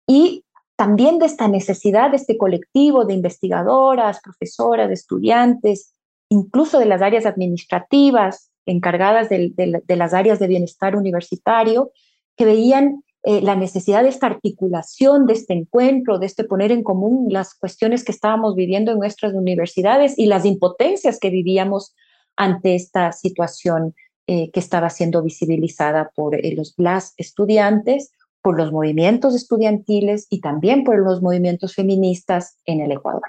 y 0.09 0.43
también 0.77 1.19
de 1.19 1.27
esta 1.27 1.49
necesidad 1.49 2.11
de 2.11 2.17
este 2.17 2.37
colectivo 2.37 3.05
de 3.05 3.15
investigadoras, 3.15 4.21
profesoras, 4.21 4.89
de 4.89 4.95
estudiantes, 4.95 5.95
incluso 6.29 6.79
de 6.79 6.87
las 6.87 7.03
áreas 7.03 7.27
administrativas 7.27 8.51
encargadas 8.67 9.29
de, 9.29 9.83
las 9.89 10.13
áreas 10.13 10.39
de 10.39 10.49
bienestar 10.49 10.97
universitario, 10.97 11.93
que 12.37 12.45
veían 12.45 13.03
eh, 13.23 13.41
la 13.41 13.57
necesidad 13.57 14.03
de 14.03 14.09
esta 14.09 14.27
articulación, 14.27 15.27
de 15.27 15.35
este 15.35 15.55
encuentro, 15.55 16.19
de 16.19 16.27
este 16.27 16.45
poner 16.45 16.73
en 16.73 16.83
común 16.83 17.29
las 17.31 17.55
cuestiones 17.55 18.05
que 18.05 18.13
estábamos 18.13 18.55
viviendo 18.55 18.93
en 18.93 18.99
nuestras 18.99 19.35
universidades 19.35 20.19
y 20.19 20.27
las 20.27 20.45
impotencias 20.45 21.19
que 21.19 21.31
vivíamos 21.31 21.95
ante 22.37 22.75
esta 22.75 23.13
situación 23.13 23.95
eh, 24.27 24.51
que 24.51 24.61
estaba 24.61 24.91
siendo 24.91 25.23
visibilizada 25.23 26.11
por 26.15 26.35
eh, 26.35 26.55
los, 26.57 26.75
las 26.77 27.15
estudiantes, 27.17 28.11
por 28.47 28.57
los 28.57 28.71
movimientos 28.71 29.35
estudiantiles 29.35 30.29
y 30.31 30.41
también 30.41 30.85
por 30.85 31.01
los 31.01 31.21
movimientos 31.21 31.75
feministas 31.75 32.61
en 32.65 32.81
el 32.81 32.93
Ecuador. 32.93 33.25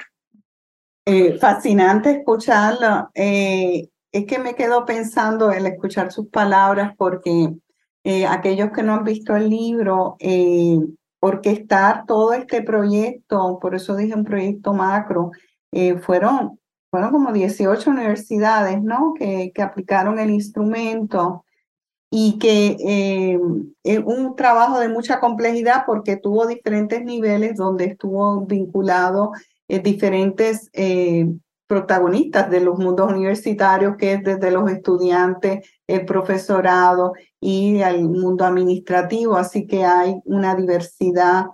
fascinante 1.39 2.11
escucharlo. 2.11 3.09
es 3.15 4.25
que 4.27 4.37
me 4.37 4.53
quedo 4.53 4.85
pensando 4.85 5.51
en 5.51 5.65
escuchar 5.65 6.11
sus 6.11 6.27
palabras 6.27 6.93
porque 6.99 7.49
eh, 8.03 8.27
aquellos 8.27 8.69
que 8.71 8.83
no 8.83 8.93
han 8.93 9.03
visto 9.03 9.35
el 9.35 9.49
libro, 9.49 10.17
eh, 10.19 10.77
orquestar 11.19 12.05
todo 12.05 12.33
este 12.33 12.61
proyecto, 12.61 13.57
por 13.59 13.73
eso 13.73 13.95
dije 13.95 14.13
un 14.13 14.23
proyecto 14.23 14.75
macro, 14.75 15.31
eh, 15.71 15.97
fueron, 15.97 16.59
fueron 16.91 17.09
como 17.09 17.33
18 17.33 17.89
universidades 17.89 18.83
¿no? 18.83 19.15
que, 19.17 19.51
que 19.51 19.63
aplicaron 19.63 20.19
el 20.19 20.29
instrumento 20.29 21.43
y 22.09 22.39
que 22.39 22.77
eh, 22.79 23.39
es 23.83 23.99
un 23.99 24.35
trabajo 24.35 24.79
de 24.79 24.89
mucha 24.89 25.19
complejidad 25.19 25.83
porque 25.85 26.15
tuvo 26.15 26.47
diferentes 26.47 27.03
niveles 27.03 27.55
donde 27.55 27.85
estuvo 27.85 28.45
vinculado 28.45 29.31
diferentes 29.67 30.71
protagonistas 31.67 32.49
de 32.49 32.61
los 32.61 32.79
mundos 32.79 33.11
universitarios, 33.11 33.97
que 33.97 34.13
es 34.13 34.23
desde 34.23 34.51
los 34.51 34.71
estudiantes, 34.71 35.69
el 35.85 36.05
profesorado 36.05 37.13
y 37.41 37.81
el 37.81 38.07
mundo 38.07 38.45
administrativo. 38.45 39.35
Así 39.35 39.67
que 39.67 39.83
hay 39.83 40.15
una 40.23 40.55
diversidad 40.55 41.47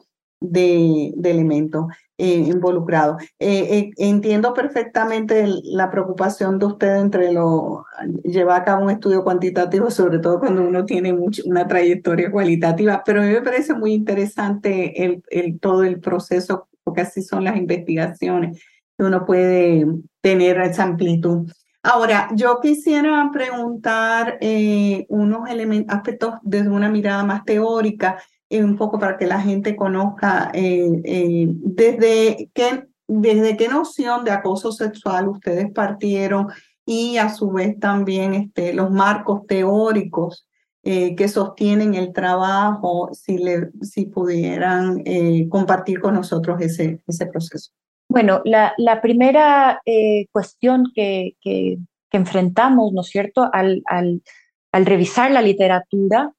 de, 0.44 1.14
elementos 1.24 1.86
eh, 2.18 2.36
involucrados. 2.36 3.24
Eh, 3.40 3.92
entiendo 3.98 4.54
perfectamente 4.54 5.48
la 5.64 5.90
preocupación 5.90 6.60
de 6.60 6.66
usted 6.66 6.98
entre 6.98 7.32
lo 7.32 7.86
llevar 8.24 8.62
a 8.62 8.66
cabo 8.66 8.84
un 8.84 8.92
estudio 8.92 9.24
cuantitativo, 9.24 9.90
sobre 9.90 10.20
todo 10.20 10.40
cuando 10.40 10.62
uno 10.62 10.86
tiene 10.86 11.14
mucho, 11.14 11.42
una 11.46 11.68
trayectoria 11.68 12.32
cualitativa, 12.32 13.02
pero 13.06 13.22
a 13.22 13.26
mí 13.26 13.32
me 13.32 13.42
parece 13.42 13.74
muy 13.74 13.94
interesante 13.94 15.04
el, 15.04 15.24
el, 15.30 15.60
todo 15.60 15.84
el 15.84 16.00
proceso, 16.00 16.68
porque 16.84 17.02
así 17.02 17.22
son 17.22 17.44
las 17.44 17.58
investigaciones, 17.58 18.62
que 18.98 19.04
uno 19.04 19.26
puede 19.26 19.86
tener 20.22 20.60
esa 20.60 20.84
amplitud. 20.84 21.50
Ahora, 21.86 22.30
yo 22.34 22.62
quisiera 22.62 23.30
preguntar 23.34 24.38
eh, 24.40 25.06
unos 25.10 25.50
aspectos 25.90 26.36
desde 26.42 26.70
una 26.70 26.90
mirada 26.90 27.26
más 27.26 27.44
teórica, 27.44 28.20
eh, 28.20 28.33
un 28.62 28.76
poco 28.78 29.00
para 29.00 29.18
que 29.18 29.26
la 29.26 29.42
gente 29.42 29.76
conozca 29.76 30.52
eh, 30.54 31.48
desde, 31.48 32.50
qué, 32.54 32.84
desde 33.08 33.58
qué 33.58 33.68
noción 33.68 34.24
de 34.24 34.32
acoso 34.32 34.72
sexual 34.72 35.30
ustedes 35.30 35.72
partieron 35.72 36.48
y 36.86 37.18
a 37.18 37.30
su 37.30 37.52
vez 37.52 37.80
también 37.80 38.34
este, 38.34 38.74
los 38.74 38.92
marcos 38.92 39.48
teóricos 39.48 40.48
que 40.86 41.30
sostienen 41.30 41.94
el 41.96 42.12
trabajo, 42.12 43.10
si, 43.14 43.38
le, 43.38 43.70
si 43.80 44.08
pudieran 44.08 45.02
compartir 45.48 46.02
con 46.02 46.16
nosotros 46.16 46.60
ese, 46.60 47.02
ese 47.08 47.26
proceso. 47.28 47.72
Bueno, 48.14 48.44
la, 48.46 49.02
primera 49.02 49.82
eh, 49.86 50.28
cuestión 50.32 50.92
que, 50.94 51.36
que, 51.42 51.80
enfrentamos, 52.12 52.94
¿no 52.94 53.02
es 53.02 53.08
cierto?, 53.08 53.50
al, 53.52 53.82
al, 53.88 54.86
revisar 54.86 55.32
la 55.32 55.42
literatura 55.42 56.32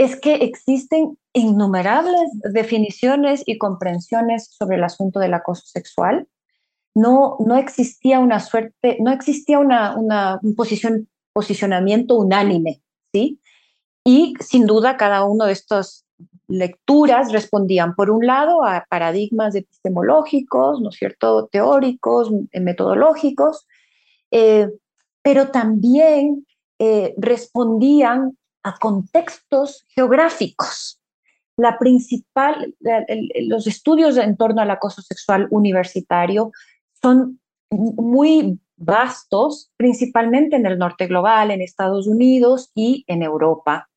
es 0.00 0.18
que 0.18 0.36
existen 0.36 1.18
innumerables 1.34 2.30
definiciones 2.54 3.42
y 3.44 3.58
comprensiones 3.58 4.48
sobre 4.50 4.76
el 4.78 4.84
asunto 4.84 5.20
del 5.20 5.34
acoso 5.34 5.66
sexual. 5.66 6.26
No, 6.94 7.36
no 7.40 7.58
existía 7.58 8.18
una 8.18 8.40
suerte, 8.40 8.96
no 9.00 9.12
existía 9.12 9.58
una, 9.58 9.94
una, 9.98 10.40
un 10.42 10.54
posición, 10.54 11.06
posicionamiento 11.34 12.16
unánime, 12.16 12.80
¿sí? 13.12 13.40
Y 14.02 14.32
sin 14.40 14.64
duda 14.64 14.96
cada 14.96 15.26
uno 15.26 15.44
de 15.44 15.52
estos 15.52 16.06
lecturas 16.48 17.30
respondían, 17.30 17.94
por 17.94 18.10
un 18.10 18.26
lado, 18.26 18.64
a 18.64 18.86
paradigmas 18.88 19.54
epistemológicos, 19.54 20.80
¿no 20.80 20.88
es 20.88 20.96
cierto?, 20.96 21.46
teóricos, 21.52 22.30
eh, 22.52 22.60
metodológicos, 22.60 23.66
eh, 24.30 24.70
pero 25.20 25.48
también 25.48 26.46
eh, 26.78 27.12
respondían 27.18 28.38
a 28.62 28.76
contextos 28.78 29.86
geográficos. 29.88 31.00
La 31.56 31.78
principal, 31.78 32.74
los 33.42 33.66
estudios 33.66 34.16
en 34.16 34.36
torno 34.36 34.62
al 34.62 34.70
acoso 34.70 35.02
sexual 35.02 35.46
universitario 35.50 36.52
son 37.02 37.40
muy 37.70 38.58
vastos, 38.76 39.70
principalmente 39.76 40.56
en 40.56 40.66
el 40.66 40.78
norte 40.78 41.06
global, 41.06 41.50
en 41.50 41.60
Estados 41.60 42.06
Unidos 42.06 42.70
y 42.74 43.04
en 43.08 43.22
Europa 43.22 43.90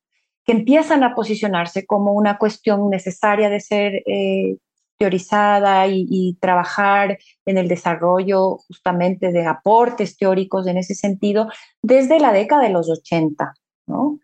que 0.44 0.52
empiezan 0.52 1.02
a 1.02 1.14
posicionarse 1.14 1.86
como 1.86 2.12
una 2.12 2.38
cuestión 2.38 2.90
necesaria 2.90 3.48
de 3.48 3.60
ser 3.60 4.02
eh, 4.06 4.56
teorizada 4.98 5.86
y, 5.88 6.36
trabajar 6.40 7.18
en 7.46 7.58
el 7.58 7.68
desarrollo 7.68 8.58
justamente 8.68 9.32
de 9.32 9.44
aportes 9.46 10.16
teóricos 10.16 10.66
en 10.66 10.78
ese 10.78 10.94
sentido 10.94 11.48
desde 11.82 12.20
la 12.20 12.32
década 12.32 12.62
de 12.62 12.70
los 12.70 12.88
80. 12.88 13.54
¿no? 13.86 14.20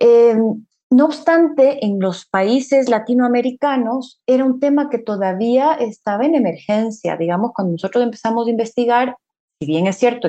Em, 0.00 0.66
no 0.90 1.04
obstante, 1.04 1.84
en 1.86 2.00
los 2.00 2.26
países 2.26 2.88
latinoamericanos 2.88 4.20
era 4.26 4.44
un 4.44 4.58
tema 4.58 4.90
que 4.90 4.98
todavía 4.98 5.74
estaba 5.74 6.26
en 6.26 6.34
emergencia. 6.34 7.16
Digamos, 7.16 7.52
cuando 7.54 7.72
nosotros 7.72 8.02
empezamos 8.02 8.48
a 8.48 8.50
investigar, 8.50 9.16
si 9.60 9.66
bien 9.66 9.86
es 9.86 9.96
cierto, 9.96 10.28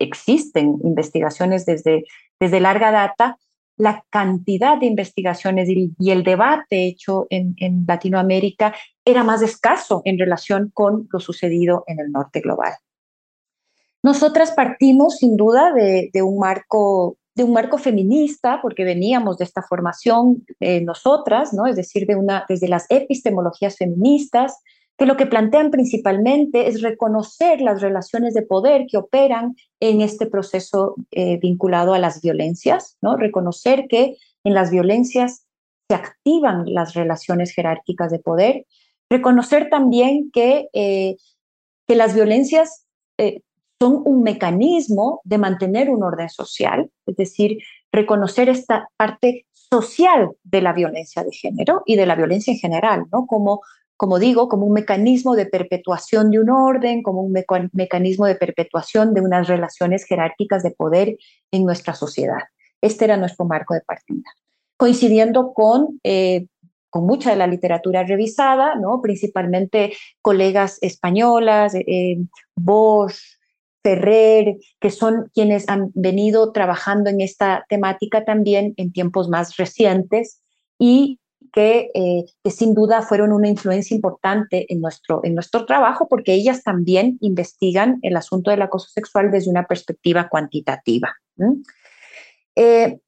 existen 0.00 0.78
investigaciones 0.82 1.64
desde 1.64 2.60
larga 2.60 2.90
data, 2.90 3.36
la 3.76 4.04
cantidad 4.10 4.78
de 4.78 4.86
investigaciones 4.86 5.68
y, 5.68 6.10
el 6.10 6.22
debate 6.22 6.86
hecho 6.86 7.26
en, 7.30 7.56
Latinoamérica 7.86 8.74
era 9.04 9.24
más 9.24 9.42
escaso 9.42 10.02
en 10.04 10.18
relación 10.18 10.70
con 10.72 11.08
lo 11.12 11.20
sucedido 11.20 11.84
en 11.86 12.00
el 12.00 12.12
norte 12.12 12.40
global. 12.40 12.72
Nosotras 14.02 14.52
partimos 14.52 15.18
sin 15.18 15.36
duda 15.36 15.72
de, 15.72 16.10
un 16.22 16.38
marco 16.38 17.16
de 17.34 17.44
un 17.44 17.52
marco 17.52 17.78
feminista, 17.78 18.60
porque 18.60 18.84
veníamos 18.84 19.38
de 19.38 19.44
esta 19.44 19.62
formación 19.62 20.44
eh, 20.60 20.82
nosotras, 20.82 21.52
¿no? 21.52 21.66
es 21.66 21.76
decir, 21.76 22.06
de 22.06 22.16
una, 22.16 22.44
desde 22.48 22.68
las 22.68 22.86
epistemologías 22.90 23.76
feministas, 23.76 24.58
que 24.98 25.06
lo 25.06 25.16
que 25.16 25.26
plantean 25.26 25.70
principalmente 25.70 26.68
es 26.68 26.82
reconocer 26.82 27.60
las 27.62 27.80
relaciones 27.80 28.34
de 28.34 28.42
poder 28.42 28.86
que 28.86 28.98
operan 28.98 29.56
en 29.80 30.02
este 30.02 30.26
proceso 30.26 30.96
eh, 31.10 31.38
vinculado 31.40 31.94
a 31.94 31.98
las 31.98 32.20
violencias, 32.20 32.98
¿no? 33.00 33.16
reconocer 33.16 33.86
que 33.88 34.16
en 34.44 34.54
las 34.54 34.70
violencias 34.70 35.46
se 35.88 35.94
activan 35.94 36.64
las 36.66 36.94
relaciones 36.94 37.52
jerárquicas 37.52 38.10
de 38.10 38.18
poder, 38.18 38.66
reconocer 39.08 39.70
también 39.70 40.30
que, 40.30 40.68
eh, 40.74 41.16
que 41.86 41.96
las 41.96 42.14
violencias 42.14 42.86
son 43.82 44.00
un 44.04 44.22
mecanismo 44.22 45.20
de 45.24 45.38
mantener 45.38 45.90
un 45.90 46.04
orden 46.04 46.28
social, 46.28 46.88
es 47.04 47.16
decir, 47.16 47.58
reconocer 47.90 48.48
esta 48.48 48.88
parte 48.96 49.44
social 49.52 50.30
de 50.44 50.62
la 50.62 50.72
violencia 50.72 51.24
de 51.24 51.32
género 51.32 51.82
y 51.84 51.96
de 51.96 52.06
la 52.06 52.14
violencia 52.14 52.52
en 52.52 52.60
general, 52.60 53.06
¿no? 53.10 53.26
Como 53.26 53.60
como 53.96 54.20
digo, 54.20 54.48
como 54.48 54.66
un 54.66 54.72
mecanismo 54.72 55.34
de 55.36 55.46
perpetuación 55.46 56.30
de 56.30 56.40
un 56.40 56.50
orden, 56.50 57.02
como 57.02 57.22
un 57.22 57.32
mecanismo 57.72 58.26
de 58.26 58.34
perpetuación 58.34 59.14
de 59.14 59.20
unas 59.20 59.46
relaciones 59.46 60.04
jerárquicas 60.04 60.62
de 60.64 60.72
poder 60.72 61.16
en 61.52 61.64
nuestra 61.64 61.94
sociedad. 61.94 62.42
Este 62.80 63.04
era 63.04 63.16
nuestro 63.16 63.44
marco 63.44 63.74
de 63.74 63.80
partida. 63.80 64.28
Coincidiendo 64.76 65.52
con, 65.52 66.00
eh, 66.02 66.46
con 66.90 67.06
mucha 67.06 67.30
de 67.30 67.36
la 67.36 67.46
literatura 67.46 68.02
revisada, 68.02 68.74
¿no? 68.74 69.00
principalmente 69.00 69.92
colegas 70.20 70.78
españolas, 70.82 71.76
eh, 71.76 72.16
Bosch, 72.56 73.31
Ferrer, 73.82 74.56
que 74.80 74.90
son 74.90 75.30
quienes 75.34 75.68
han 75.68 75.90
venido 75.94 76.52
trabajando 76.52 77.10
en 77.10 77.20
esta 77.20 77.64
temática 77.68 78.24
también 78.24 78.74
en 78.76 78.92
tiempos 78.92 79.28
más 79.28 79.56
recientes 79.56 80.40
y 80.78 81.18
eh, 81.54 82.24
que, 82.42 82.50
sin 82.50 82.74
duda 82.74 83.02
fueron 83.02 83.32
una 83.32 83.48
influencia 83.48 83.94
importante 83.94 84.72
en 84.72 84.80
nuestro, 84.80 85.20
en 85.22 85.34
nuestro 85.34 85.66
trabajo 85.66 86.08
porque 86.08 86.32
ellas 86.32 86.62
también 86.62 87.18
investigan 87.20 87.98
el 88.02 88.16
asunto 88.16 88.50
del 88.50 88.62
acoso 88.62 88.88
sexual 88.88 89.30
desde 89.30 89.50
una 89.50 89.66
perspectiva 89.66 90.28
cuantitativa. 90.28 91.14
Eh, 92.56 92.98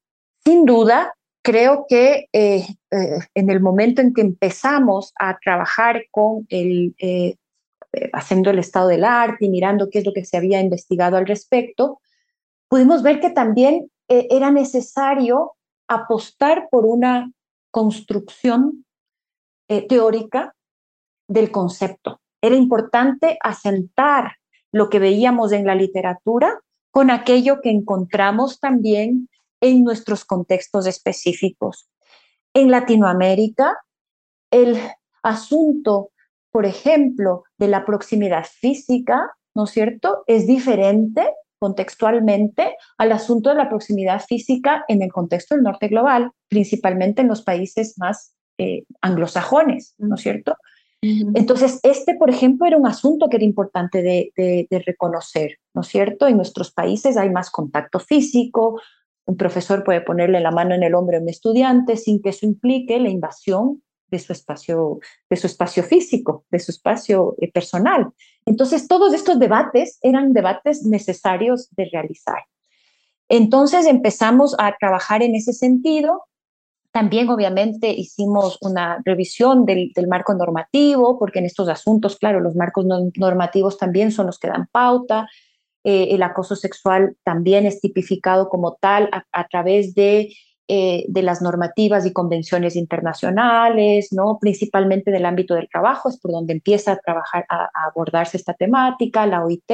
sin 0.43 0.65
duda, 0.65 1.13
creo 1.41 1.85
que 1.89 2.27
eh, 2.33 2.67
en 2.91 3.49
el 3.49 3.61
momento 3.61 4.01
en 4.01 4.13
que 4.13 4.21
empezamos 4.21 5.11
a 5.19 5.37
trabajar 5.43 6.03
con 6.11 6.45
el, 6.49 6.95
haciendo 8.13 8.49
el 8.49 8.59
estado 8.59 8.87
del 8.89 9.03
arte 9.03 9.45
y 9.45 9.49
mirando 9.49 9.89
qué 9.89 9.99
es 9.99 10.05
lo 10.05 10.13
que 10.13 10.25
se 10.25 10.37
había 10.37 10.61
investigado 10.61 11.17
al 11.17 11.27
respecto, 11.27 11.99
pudimos 12.67 13.03
ver 13.03 13.19
que 13.19 13.29
también 13.29 13.89
era 14.07 14.51
necesario 14.51 15.53
apostar 15.87 16.67
por 16.69 16.85
una 16.85 17.31
construcción 17.71 18.85
eh, 19.67 19.87
teórica 19.87 20.55
del 21.27 21.51
concepto. 21.51 22.21
Era 22.41 22.55
importante 22.55 23.37
asentar 23.41 24.37
lo 24.71 24.89
que 24.89 24.99
veíamos 24.99 25.51
en 25.51 25.65
la 25.65 25.75
literatura 25.75 26.59
con 26.91 27.09
aquello 27.09 27.61
que 27.61 27.71
encontramos 27.71 28.59
también 28.59 29.29
en 29.61 29.83
nuestros 29.83 30.23
contextos 30.23 30.85
específicos. 30.85 31.89
En 32.53 32.71
Latinoamérica, 32.71 33.77
el 34.51 34.77
asunto, 35.23 36.11
por 36.55 36.65
ejemplo, 36.65 37.43
de 37.57 37.67
la 37.67 37.83
proximidad 37.83 38.45
física, 38.45 39.29
¿no 39.53 39.65
es 39.65 39.71
cierto?, 39.71 40.23
es 40.25 40.47
diferente 40.47 41.27
contextualmente 41.59 42.77
al 42.97 43.11
asunto 43.11 43.49
de 43.49 43.55
la 43.55 43.67
proximidad 43.67 44.21
física 44.21 44.85
en 44.87 45.01
el 45.01 45.11
contexto 45.11 45.53
del 45.55 45.65
norte 45.65 45.89
global, 45.89 46.31
principalmente 46.47 47.23
en 47.23 47.27
los 47.27 47.41
países 47.41 47.95
más 47.97 48.37
eh, 48.57 48.85
anglosajones, 49.01 49.95
¿no 49.97 50.15
es 50.15 50.21
cierto? 50.21 50.55
Entonces, 51.01 51.81
este, 51.83 52.15
por 52.15 52.29
ejemplo, 52.29 52.65
era 52.65 52.77
un 52.77 52.87
asunto 52.87 53.27
que 53.27 53.35
era 53.35 53.45
importante 53.45 54.01
de, 54.01 54.31
de, 54.37 54.79
reconocer, 54.79 55.57
¿no 55.73 55.81
es 55.81 55.87
cierto? 55.87 56.25
En 56.25 56.37
nuestros 56.37 56.71
países 56.71 57.17
hay 57.17 57.31
más 57.31 57.49
contacto 57.49 57.99
físico, 57.99 58.81
un 59.25 59.35
profesor 59.35 59.83
puede 59.83 59.99
ponerle 59.99 60.39
la 60.39 60.51
mano 60.51 60.73
en 60.73 60.83
el 60.83 60.95
hombro 60.95 61.17
a 61.17 61.21
un 61.21 61.27
estudiante 61.27 61.97
sin 61.97 62.21
que 62.21 62.29
eso 62.29 62.45
implique 62.45 62.97
la 62.97 63.09
invasión 63.09 63.83
de 64.15 64.19
su 64.19 64.33
espacio, 64.33 64.99
de 65.29 65.35
su 65.35 65.47
espacio 65.47 65.83
físico, 65.83 66.45
de 66.49 66.59
su 66.59 66.71
espacio 66.71 67.35
eh, 67.39 67.51
personal. 67.51 68.07
Entonces, 68.45 68.87
todos 68.87 69.13
estos 69.13 69.39
debates 69.39 69.99
eran 70.01 70.33
debates 70.33 70.83
necesarios 70.83 71.69
de 71.75 71.89
realizar. 71.91 72.43
Entonces 73.29 73.87
empezamos 73.87 74.55
a 74.59 74.75
trabajar 74.79 75.23
en 75.23 75.35
ese 75.35 75.53
sentido, 75.53 76.23
También, 76.91 77.27
obviamente, 77.29 77.89
hicimos 77.91 78.57
una 78.61 79.01
revisión 79.03 79.65
del, 79.65 79.91
marco 80.07 80.33
normativo, 80.33 81.19
porque 81.19 81.39
en 81.39 81.45
estos 81.45 81.67
asuntos, 81.67 82.15
claro, 82.15 82.39
los 82.39 82.55
marcos 82.55 82.85
normativos 83.17 83.77
también 83.77 84.13
son 84.13 84.27
los 84.27 84.39
que 84.39 84.47
dan 84.47 84.67
pauta. 84.71 85.27
Eh, 85.83 86.15
el 86.15 86.23
acoso 86.23 86.55
sexual 86.55 87.17
también 87.25 87.65
es 87.65 87.81
tipificado 87.81 88.47
como 88.47 88.77
tal 88.79 89.09
a, 89.11 89.47
través 89.49 89.93
de, 89.93 90.33
eh, 90.67 91.05
de, 91.07 91.21
las 91.21 91.41
normativas 91.41 92.05
y 92.05 92.13
convenciones 92.13 92.75
internacionales, 92.75 94.09
¿no? 94.11 94.37
principalmente 94.39 95.11
del 95.11 95.25
ámbito 95.25 95.55
del 95.55 95.69
trabajo, 95.69 96.09
es 96.09 96.19
por 96.19 96.31
donde 96.31 96.53
empieza 96.53 96.93
a, 96.93 96.97
trabajar, 96.97 97.45
a, 97.49 97.69
abordarse 97.87 98.37
esta 98.37 98.53
temática, 98.53 99.27
la 99.27 99.43
OIT, 99.45 99.71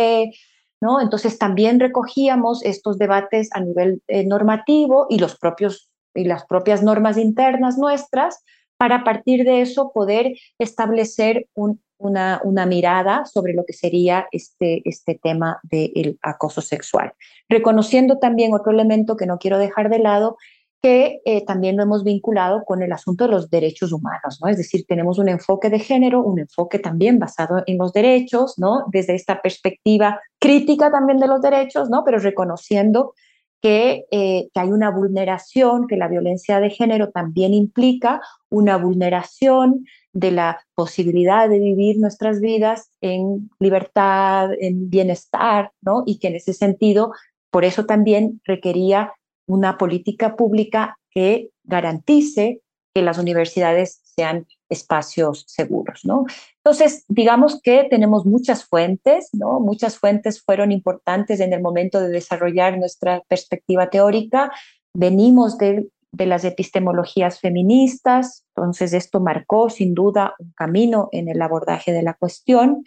¿no? 0.82 1.00
Entonces 1.00 1.38
también 1.38 1.80
recogíamos 1.80 2.66
estos 2.66 2.98
debates 2.98 3.50
a 3.54 3.62
nivel 3.62 4.02
eh, 4.08 4.26
normativo 4.26 5.08
y 5.10 5.20
los 5.20 5.38
propios 5.38 5.92
y 6.14 6.26
las 6.26 6.46
propias 6.46 6.84
normas 6.84 7.18
internas 7.18 7.78
nuestras 7.78 8.44
para 8.78 8.98
a 8.98 9.04
partir 9.04 9.46
de 9.46 9.62
eso 9.62 9.92
poder 9.94 10.34
establecer 10.58 11.48
una, 11.54 12.42
una, 12.44 12.66
mirada 12.66 13.26
sobre 13.26 13.54
lo 13.54 13.64
que 13.64 13.74
sería 13.74 14.28
este, 14.32 14.82
este 14.90 15.20
tema 15.22 15.60
del 15.62 16.18
acoso 16.24 16.62
sexual. 16.62 17.14
Reconociendo 17.48 18.18
también 18.18 18.56
otro 18.56 18.72
elemento 18.72 19.18
que 19.18 19.28
no 19.28 19.38
quiero 19.38 19.60
dejar 19.60 19.90
de 19.92 20.00
lado, 20.00 20.36
que 20.82 21.22
eh, 21.26 21.46
también 21.46 21.78
lo 21.78 21.84
hemos 21.84 22.04
vinculado 22.04 22.64
con 22.66 22.82
el 22.82 22.92
asunto 22.92 23.26
de 23.26 23.32
los 23.32 23.50
derechos 23.50 23.92
humanos, 23.92 24.40
¿no? 24.42 24.50
Es 24.50 24.58
decir, 24.58 24.86
tenemos 24.88 25.20
un 25.20 25.30
enfoque 25.30 25.70
de 25.70 25.80
género, 25.80 26.24
un 26.24 26.40
enfoque 26.40 26.80
también 26.80 27.20
basado 27.20 27.62
en 27.68 27.78
los 27.78 27.94
derechos, 27.94 28.58
¿no? 28.58 28.86
Desde 28.92 29.14
esta 29.14 29.42
perspectiva 29.42 30.20
crítica 30.40 30.90
también 30.92 31.20
de 31.20 31.28
los 31.28 31.42
derechos, 31.42 31.90
¿no? 31.90 32.04
Pero 32.04 32.18
reconociendo 32.18 33.14
que, 33.62 34.06
eh, 34.10 34.50
que, 34.52 34.60
hay 34.60 34.72
una 34.72 34.90
vulneración, 34.90 35.88
que 35.88 35.98
la 35.98 36.08
violencia 36.08 36.60
de 36.60 36.72
género 36.72 37.12
también 37.12 37.54
implica 37.54 38.20
una 38.50 38.78
vulneración 38.78 39.86
de 40.14 40.32
la 40.32 40.66
posibilidad 40.74 41.48
de 41.48 41.60
vivir 41.60 42.00
nuestras 42.00 42.42
vidas 42.42 42.90
en 43.02 43.52
libertad, 43.60 44.50
en 44.60 44.90
bienestar, 44.90 45.72
¿no? 45.82 46.02
Y 46.08 46.18
que 46.18 46.30
en 46.30 46.36
ese 46.38 46.54
sentido, 46.54 47.14
por 47.52 47.66
eso 47.66 47.86
también 47.86 48.42
requería 48.46 49.14
una 49.48 49.78
política 49.78 50.36
pública 50.36 50.98
que 51.10 51.50
garantice 51.64 52.62
que 52.94 53.02
las 53.02 53.18
universidades 53.18 54.02
sean 54.04 54.48
espacios 54.70 55.46
seguros, 55.48 56.02
¿no? 56.04 56.26
Entonces, 56.58 57.06
digamos 57.08 57.62
que 57.62 57.86
tenemos 57.90 58.26
muchas 58.26 58.66
fuentes, 58.66 59.30
¿no? 59.34 59.60
Muchas 59.60 59.98
fuentes 59.98 60.42
fueron 60.42 60.72
importantes 60.72 61.40
en 61.40 61.54
el 61.54 61.62
momento 61.62 62.00
de 62.02 62.10
desarrollar 62.10 62.78
nuestra 62.78 63.22
perspectiva 63.28 63.90
teórica. 63.90 64.52
Venimos 64.94 65.58
de, 65.58 65.88
de 66.12 66.26
las 66.26 66.44
epistemologías 66.44 67.40
feministas, 67.40 68.46
entonces 68.56 68.94
esto 68.94 69.20
marcó 69.22 69.70
sin 69.70 69.94
duda 69.94 70.36
un 70.40 70.52
camino 70.52 71.10
en 71.12 71.30
el 71.30 71.42
abordaje 71.42 71.94
de 71.94 72.04
la 72.04 72.14
cuestión 72.14 72.84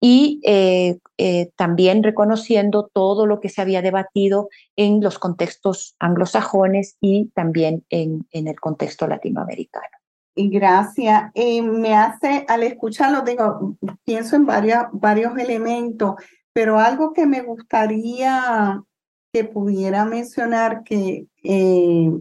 y 0.00 0.40
eh, 0.44 0.98
eh, 1.16 1.50
también 1.56 2.02
reconociendo 2.02 2.90
todo 2.92 3.26
lo 3.26 3.40
que 3.40 3.48
se 3.48 3.62
había 3.62 3.80
debatido 3.82 4.48
en 4.76 5.00
los 5.00 5.18
contextos 5.18 5.96
anglosajones 5.98 6.96
y 7.00 7.30
también 7.34 7.84
en, 7.88 8.26
en 8.30 8.48
el 8.48 8.60
contexto 8.60 9.06
latinoamericano. 9.06 9.88
Gracias. 10.36 11.30
Eh, 11.34 11.62
me 11.62 11.94
hace, 11.94 12.44
al 12.48 12.64
escucharlo, 12.64 13.22
digo, 13.22 13.76
pienso 14.04 14.36
en 14.36 14.46
varios, 14.46 14.84
varios 14.92 15.38
elementos, 15.38 16.16
pero 16.52 16.78
algo 16.78 17.12
que 17.12 17.24
me 17.26 17.40
gustaría 17.40 18.82
que 19.32 19.44
pudiera 19.44 20.04
mencionar 20.04 20.82
que 20.84 21.26
es 21.42 22.18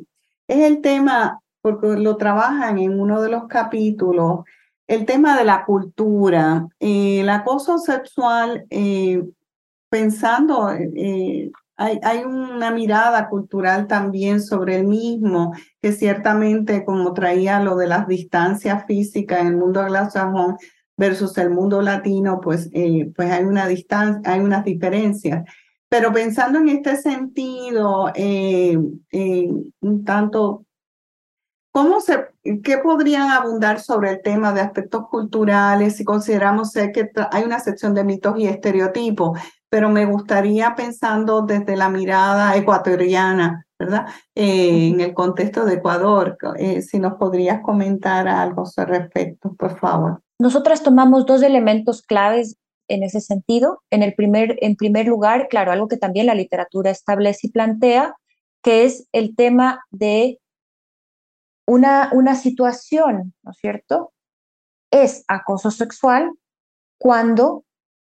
el 0.48 0.82
tema, 0.82 1.42
porque 1.62 1.88
lo 1.88 2.18
trabajan 2.18 2.78
en 2.78 3.00
uno 3.00 3.22
de 3.22 3.30
los 3.30 3.48
capítulos, 3.48 4.42
el 4.88 5.06
tema 5.06 5.38
de 5.38 5.46
la 5.46 5.66
cultura, 5.66 6.68
eh, 6.80 7.22
el 7.22 7.30
acoso 7.30 7.78
sexual, 7.78 8.66
eh, 8.70 9.24
pensando, 9.90 10.72
eh, 10.72 11.52
hay, 11.76 12.00
hay, 12.04 12.24
una 12.24 12.72
mirada 12.72 13.30
cultural 13.30 13.88
también 13.88 14.42
sobre 14.42 14.76
el 14.78 14.86
mismo, 14.86 15.54
que 15.82 15.92
ciertamente 15.92 16.86
como 16.86 17.14
traía 17.14 17.60
lo 17.62 17.76
de 17.76 17.88
las 17.88 18.08
distancias 18.08 18.86
físicas 18.86 19.42
en 19.42 19.48
el 19.48 19.58
mundo 19.58 19.82
anglosajón 19.82 20.58
versus 20.98 21.38
el 21.38 21.50
mundo 21.50 21.82
latino, 21.82 22.40
pues, 22.42 22.70
pues 23.16 23.32
hay 23.32 23.44
una 23.44 23.68
distancia, 23.68 24.32
hay 24.32 24.40
unas 24.42 24.64
diferencias. 24.64 25.44
Pero 25.90 26.14
pensando 26.14 26.60
en 26.60 26.70
este 26.70 26.96
sentido, 26.98 28.12
un 29.82 30.06
tanto 30.06 30.66
¿Cómo 31.74 32.02
se, 32.02 32.28
¿Qué 32.64 32.78
podrían 32.78 33.32
abundar 33.32 33.80
sobre 33.80 34.12
el 34.12 34.22
tema 34.22 34.54
de 34.54 34.62
aspectos 34.62 35.08
culturales 35.10 35.96
si 35.96 36.04
consideramos 36.04 36.72
que 36.72 37.12
hay 37.32 37.44
una 37.44 37.60
sección 37.60 37.96
de 37.96 38.04
mitos 38.04 38.38
y 38.38 38.46
estereotipos? 38.46 39.40
Pero 39.70 39.90
me 39.90 40.06
gustaría 40.06 40.76
pensando 40.76 41.42
desde 41.42 41.76
la 41.76 41.90
mirada 41.90 42.56
ecuatoriana, 42.56 43.66
¿verdad? 43.80 44.06
Eh, 44.36 44.90
en 44.90 45.02
el 45.02 45.16
contexto 45.16 45.66
de 45.66 45.74
Ecuador, 45.74 46.38
eh, 46.60 46.84
si 46.84 47.00
nos 47.00 47.14
podrías 47.16 47.62
comentar 47.64 48.28
algo 48.28 48.66
al 48.78 48.88
respecto, 48.88 49.56
por 49.56 49.80
favor. 49.80 50.22
Nosotras 50.38 50.84
tomamos 50.84 51.26
dos 51.26 51.42
elementos 51.42 52.04
claves 52.04 52.56
en 52.88 53.02
ese 53.02 53.20
sentido. 53.20 53.82
En, 53.90 54.04
el 54.04 54.14
primer, 54.14 54.60
en 54.62 54.76
primer 54.76 55.08
lugar, 55.08 55.48
claro, 55.50 55.72
algo 55.72 55.88
que 55.88 55.98
también 55.98 56.28
la 56.28 56.36
literatura 56.36 56.92
establece 56.92 57.48
y 57.48 57.52
plantea, 57.52 58.16
que 58.62 58.86
es 58.86 59.08
el 59.12 59.36
tema 59.36 59.80
de 59.90 60.40
una, 61.66 62.10
una 62.14 62.36
situación, 62.36 63.34
¿no 63.44 63.52
es 63.52 63.58
cierto? 63.58 64.14
Es 64.92 65.24
acoso 65.28 65.72
sexual 65.72 66.32
cuando 66.98 67.66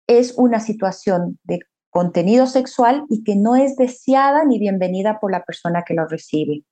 es 0.08 0.34
una 0.38 0.60
situación 0.60 1.40
de 1.44 1.60
contenido 1.90 2.48
sexual 2.48 3.06
y 3.10 3.24
que 3.24 3.36
no 3.36 3.56
es 3.56 3.76
deseada 3.76 4.46
ni 4.46 4.60
bienvenida 4.60 5.20
por 5.20 5.32
la 5.32 5.44
persona 5.44 5.84
que 5.86 5.94
lo 5.94 6.08
recibe. 6.08 6.64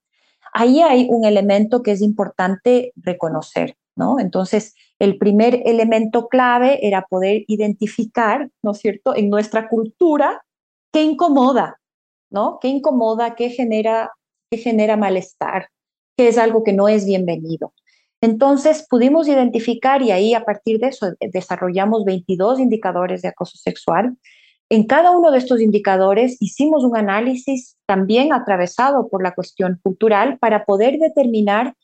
Ahí 0.52 0.80
hay 0.80 1.06
un 1.10 1.24
elemento 1.24 1.82
que 1.82 1.92
es 1.92 2.02
importante 2.02 2.92
reconocer, 2.96 3.76
¿no? 3.94 4.18
Entonces, 4.18 4.74
el 4.98 5.16
primer 5.18 5.62
elemento 5.64 6.28
clave 6.28 6.86
era 6.86 7.06
poder 7.08 7.44
identificar, 7.46 8.50
¿no 8.62 8.72
es 8.72 8.78
cierto?, 8.78 9.14
en 9.14 9.30
nuestra 9.30 9.68
cultura 9.68 10.42
qué 10.92 11.04
incomoda, 11.04 11.78
¿no? 12.30 12.58
¿Qué 12.60 12.68
incomoda, 12.68 13.36
qué 13.36 13.50
genera, 13.50 14.10
qué 14.50 14.58
genera 14.58 14.96
malestar? 14.96 15.68
Que 16.20 16.28
es 16.28 16.36
algo 16.36 16.62
que 16.62 16.74
no 16.74 16.86
es 16.86 17.06
bienvenido. 17.06 17.72
Entonces 18.20 18.86
pudimos 18.90 19.26
identificar 19.26 20.02
y 20.02 20.10
ahí 20.10 20.34
a 20.34 20.44
partir 20.44 20.78
de 20.78 20.88
eso 20.88 21.14
desarrollamos 21.18 22.04
22 22.04 22.60
indicadores 22.60 23.22
de 23.22 23.28
acoso 23.28 23.56
sexual. 23.56 24.18
En 24.68 24.86
cada 24.86 25.12
uno 25.12 25.30
de 25.30 25.38
estos 25.38 25.62
indicadores 25.62 26.36
hicimos 26.38 26.84
un 26.84 26.94
análisis 26.94 27.78
también 27.86 28.34
atravesado 28.34 29.08
por 29.08 29.22
la 29.22 29.34
cuestión 29.34 29.80
cultural 29.82 30.36
para 30.38 30.66
poder 30.66 30.98
determinar 30.98 31.74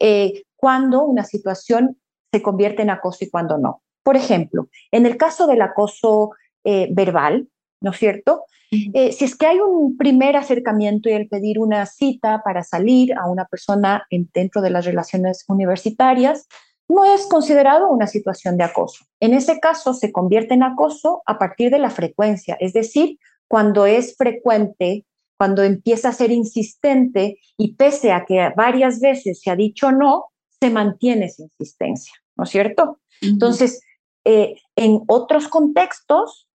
eh, 0.00 0.42
cuándo 0.56 1.04
una 1.04 1.22
situación 1.22 1.96
se 2.32 2.42
convierte 2.42 2.82
en 2.82 2.90
acoso 2.90 3.24
y 3.24 3.30
cuándo 3.30 3.56
no. 3.56 3.82
Por 4.02 4.16
ejemplo, 4.16 4.66
en 4.90 5.06
el 5.06 5.16
caso 5.16 5.46
del 5.46 5.62
acoso 5.62 6.32
eh, 6.64 6.88
verbal, 6.90 7.46
¿no 7.80 7.90
es 7.90 7.98
cierto? 7.98 8.44
Eh, 8.70 9.12
si 9.12 9.24
es 9.24 9.36
que 9.36 9.46
hay 9.46 9.60
un 9.60 9.96
primer 9.96 10.36
acercamiento 10.36 11.08
y 11.08 11.12
el 11.12 11.28
pedir 11.28 11.58
una 11.58 11.86
cita 11.86 12.42
para 12.44 12.64
salir 12.64 13.14
a 13.14 13.28
una 13.30 13.44
persona 13.46 14.06
dentro 14.34 14.60
de 14.60 14.70
las 14.70 14.84
relaciones 14.84 15.44
universitarias, 15.48 16.46
no 16.88 17.04
es 17.04 17.26
considerado 17.26 17.88
una 17.88 18.06
situación 18.06 18.56
de 18.56 18.64
acoso. 18.64 19.04
En 19.20 19.34
ese 19.34 19.60
caso 19.60 19.94
se 19.94 20.12
convierte 20.12 20.54
en 20.54 20.62
acoso 20.62 21.22
a 21.26 21.38
partir 21.38 21.70
de 21.70 21.78
la 21.78 21.90
frecuencia, 21.90 22.56
es 22.60 22.72
decir, 22.72 23.18
cuando 23.48 23.86
es 23.86 24.16
frecuente, 24.16 25.04
cuando 25.38 25.62
empieza 25.62 26.08
a 26.08 26.12
ser 26.12 26.30
insistente 26.30 27.38
y 27.56 27.74
pese 27.74 28.12
a 28.12 28.24
que 28.24 28.50
varias 28.56 29.00
veces 29.00 29.40
se 29.40 29.50
ha 29.50 29.56
dicho 29.56 29.92
no, 29.92 30.26
se 30.60 30.70
mantiene 30.70 31.26
esa 31.26 31.42
insistencia, 31.42 32.14
¿no 32.36 32.44
es 32.44 32.50
cierto? 32.50 32.98
Entonces, 33.20 33.80
eh, 34.24 34.56
en 34.74 35.02
otros 35.06 35.48
contextos, 35.48 36.45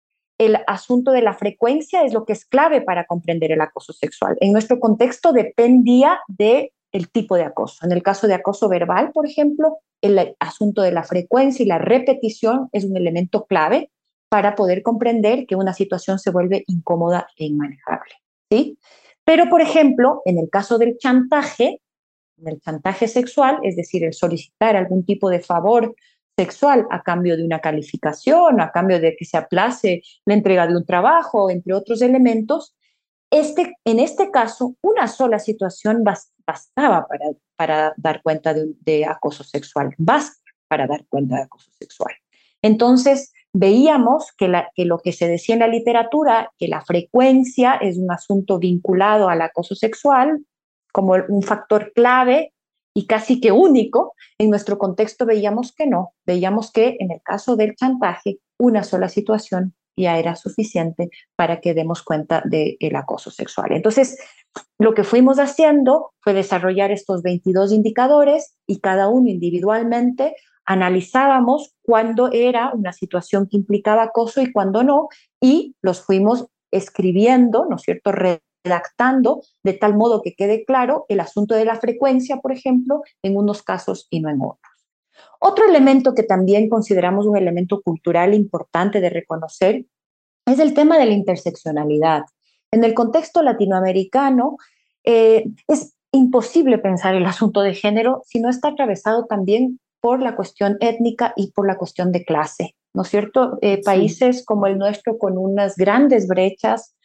el 0.42 0.58
asunto 0.66 1.12
de 1.12 1.22
la 1.22 1.36
frecuencia 1.36 2.04
es 2.04 2.14
lo 2.14 2.26
que 2.26 2.34
es 2.34 2.46
clave 2.46 2.82
para 2.82 3.06
comprender 3.06 3.52
el 3.52 3.62
acoso 3.62 3.94
sexual. 3.94 4.38
En 4.40 4.52
nuestro 4.52 4.80
contexto 4.80 5.34
dependía 5.34 6.20
de 6.28 6.74
el 6.92 7.12
tipo 7.12 7.36
de 7.36 7.44
acoso. 7.44 7.86
En 7.86 7.92
el 7.92 8.02
caso 8.02 8.26
de 8.26 8.34
acoso 8.34 8.68
verbal, 8.68 9.12
por 9.12 9.28
ejemplo, 9.28 9.78
el 10.02 10.36
asunto 10.40 10.82
de 10.82 10.92
la 10.92 11.04
frecuencia 11.04 11.62
y 11.62 11.68
la 11.68 11.78
repetición 11.78 12.70
es 12.72 12.86
un 12.86 12.98
elemento 12.98 13.46
clave 13.46 13.92
para 14.30 14.56
poder 14.56 14.82
comprender 14.82 15.46
que 15.46 15.56
una 15.56 15.74
situación 15.74 16.18
se 16.18 16.32
vuelve 16.32 16.64
incómoda 16.66 17.28
e 17.38 17.46
inmanejable. 17.46 18.16
¿sí? 18.50 18.80
Pero, 19.24 19.48
por 19.48 19.62
ejemplo, 19.62 20.24
en 20.26 20.40
el 20.40 20.50
caso 20.50 20.80
del 20.80 20.98
chantaje, 20.98 21.82
en 22.40 22.48
el 22.48 22.60
chantaje 22.62 23.08
sexual, 23.08 23.60
es 23.62 23.76
decir, 23.76 24.04
el 24.04 24.14
solicitar 24.14 24.76
algún 24.76 25.06
tipo 25.06 25.30
de 25.30 25.42
favor 25.42 25.94
sexual 26.44 26.86
a 26.90 27.00
cambio 27.02 27.36
de 27.38 27.44
una 27.44 27.60
calificación, 27.60 28.60
a 28.60 28.72
cambio 28.72 29.00
de 29.00 29.16
que 29.18 29.26
se 29.26 29.38
aplace 29.38 30.02
la 30.26 30.34
entrega 30.34 30.66
de 30.68 30.76
un 30.76 30.86
trabajo, 30.86 31.50
entre 31.50 31.74
otros 31.74 32.02
elementos, 32.02 32.74
Este, 33.34 33.64
en 33.86 34.00
este 34.00 34.30
caso, 34.30 34.76
una 34.82 35.08
sola 35.08 35.40
situación 35.40 36.04
bastaba 36.04 37.08
para, 37.08 37.28
para 37.56 37.94
dar 37.96 38.22
cuenta 38.22 38.54
de, 38.54 39.06
acoso 39.06 39.44
sexual, 39.44 39.88
basta 39.98 40.44
para 40.68 40.86
dar 40.86 41.06
cuenta 41.08 41.36
de 41.36 41.44
acoso 41.44 41.72
sexual. 41.80 42.14
Entonces, 42.62 43.32
veíamos 43.54 44.32
que, 44.38 44.48
la, 44.48 44.70
que, 44.76 44.84
lo 44.86 44.98
que 45.00 45.14
se 45.14 45.28
decía 45.28 45.56
en 45.56 45.62
la 45.62 45.68
literatura, 45.78 46.52
que 46.58 46.68
la 46.68 46.82
frecuencia 46.82 47.76
es 47.80 47.98
un 47.98 48.12
asunto 48.12 48.60
vinculado 48.60 49.30
al 49.30 49.42
acoso 49.42 49.76
sexual 49.76 50.28
como 50.92 51.14
un 51.30 51.42
factor 51.42 51.94
clave 51.94 52.52
y 52.94 53.08
casi 53.08 53.40
que 53.40 53.52
único, 53.52 54.14
en 54.38 54.50
nuestro 54.50 54.78
contexto 54.78 55.26
veíamos 55.26 55.74
que 55.74 55.88
no, 55.88 56.14
veíamos 56.26 56.72
que 56.72 56.98
en 57.00 57.12
el 57.12 57.22
caso 57.24 57.56
del 57.56 57.76
chantaje, 57.76 58.40
una 58.58 58.84
sola 58.84 59.10
situación 59.10 59.74
ya 59.98 60.18
era 60.18 60.36
suficiente 60.36 61.10
para 61.36 61.60
que 61.62 61.74
demos 61.74 62.02
cuenta 62.04 62.44
del 62.46 62.96
acoso 62.96 63.32
sexual. 63.32 63.72
Entonces, 63.72 64.18
lo 64.80 64.94
que 64.94 65.04
fuimos 65.04 65.40
haciendo 65.40 66.12
fue 66.20 66.34
desarrollar 66.34 66.92
estos 66.92 67.24
22 67.24 67.72
indicadores 67.72 68.56
y 68.68 68.80
cada 68.80 69.08
uno 69.10 69.30
individualmente 69.30 70.36
analizábamos 70.66 71.74
cuándo 71.82 72.32
era 72.32 72.72
una 72.74 72.94
situación 72.94 73.48
que 73.50 73.58
implicaba 73.58 74.04
acoso 74.04 74.42
y 74.42 74.52
cuándo 74.52 74.84
no, 74.84 75.08
y 75.42 75.76
los 75.82 76.02
fuimos 76.02 76.48
escribiendo, 76.72 77.66
¿no 77.70 77.76
es 77.76 77.82
cierto?, 77.82 78.12
redactando 78.64 79.42
de 79.64 79.74
tal 79.74 79.96
modo 79.96 80.22
que 80.22 80.34
quede 80.34 80.66
claro 80.66 81.06
el 81.10 81.20
asunto 81.20 81.56
de 81.56 81.66
la 81.66 81.76
frecuencia, 81.78 82.38
por 82.38 82.52
ejemplo, 82.52 83.02
en 83.24 83.38
unos 83.38 83.64
casos 83.64 84.08
y 84.10 84.20
no 84.20 84.30
en 84.30 84.42
otros. 84.42 84.72
Otro 85.40 85.66
elemento 85.66 86.14
que 86.14 86.24
también 86.24 86.70
consideramos 86.70 87.26
un 87.26 87.38
elemento 87.38 87.82
cultural 87.82 88.34
importante 88.34 89.02
de 89.02 89.10
reconocer 89.10 89.86
es 90.46 90.60
el 90.60 90.74
tema 90.74 90.98
de 90.98 91.06
la 91.06 91.14
interseccionalidad. 91.14 92.24
En 92.72 92.84
el 92.84 92.94
contexto 92.94 93.42
latinoamericano 93.42 94.58
eh, 95.04 95.46
es 95.68 95.94
imposible 96.12 96.78
pensar 96.78 97.16
el 97.16 97.26
asunto 97.26 97.62
de 97.62 97.74
género 97.74 98.22
si 98.26 98.40
no 98.40 98.50
está 98.50 98.70
atravesado 98.70 99.26
también 99.26 99.80
por 100.02 100.22
la 100.22 100.36
cuestión 100.36 100.78
étnica 100.80 101.34
y 101.36 101.52
por 101.52 101.68
la 101.68 101.78
cuestión 101.78 102.12
de 102.12 102.26
clase, 102.26 102.76
¿no 102.94 103.04
es 103.04 103.10
cierto? 103.10 103.58
Eh, 103.62 103.82
países 103.84 104.44
como 104.44 104.66
el 104.66 104.78
nuestro 104.78 105.18
con 105.18 105.38
unas 105.38 105.76
grandes 105.76 106.28
brechas, 106.28 106.96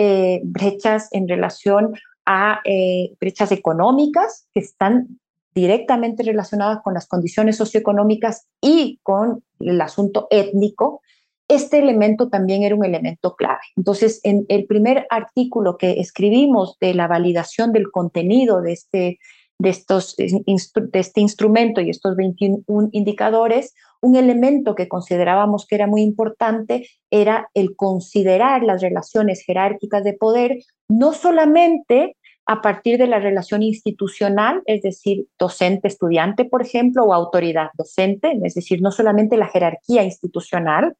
eh, 0.00 0.40
brechas 0.44 1.08
en 1.10 1.26
relación 1.26 1.92
a 2.24 2.60
eh, 2.64 3.14
brechas 3.20 3.50
económicas 3.50 4.46
que 4.54 4.60
están 4.60 5.18
directamente 5.56 6.22
relacionadas 6.22 6.82
con 6.84 6.94
las 6.94 7.08
condiciones 7.08 7.56
socioeconómicas 7.56 8.46
y 8.60 9.00
con 9.02 9.42
el 9.58 9.80
asunto 9.80 10.28
étnico, 10.30 11.00
este 11.48 11.80
elemento 11.80 12.28
también 12.28 12.62
era 12.62 12.76
un 12.76 12.84
elemento 12.84 13.34
clave. 13.34 13.62
Entonces, 13.76 14.20
en 14.22 14.46
el 14.48 14.66
primer 14.66 15.08
artículo 15.10 15.78
que 15.78 15.98
escribimos 15.98 16.76
de 16.80 16.94
la 16.94 17.08
validación 17.08 17.72
del 17.72 17.90
contenido 17.90 18.62
de 18.62 18.72
este 18.74 19.18
de, 19.58 19.70
estos, 19.70 20.14
de 20.16 20.98
este 21.00 21.20
instrumento 21.20 21.80
y 21.80 21.90
estos 21.90 22.14
21 22.14 22.90
indicadores, 22.92 23.74
un 24.00 24.16
elemento 24.16 24.74
que 24.74 24.88
considerábamos 24.88 25.66
que 25.66 25.74
era 25.74 25.86
muy 25.86 26.02
importante 26.02 26.88
era 27.10 27.48
el 27.54 27.74
considerar 27.76 28.62
las 28.62 28.80
relaciones 28.80 29.42
jerárquicas 29.44 30.04
de 30.04 30.12
poder, 30.12 30.58
no 30.88 31.12
solamente 31.12 32.16
a 32.46 32.62
partir 32.62 32.96
de 32.96 33.06
la 33.06 33.18
relación 33.18 33.62
institucional, 33.62 34.62
es 34.64 34.80
decir, 34.80 35.26
docente-estudiante, 35.38 36.46
por 36.46 36.62
ejemplo, 36.62 37.04
o 37.04 37.12
autoridad-docente, 37.12 38.38
es 38.42 38.54
decir, 38.54 38.80
no 38.80 38.90
solamente 38.90 39.36
la 39.36 39.48
jerarquía 39.48 40.02
institucional, 40.02 40.96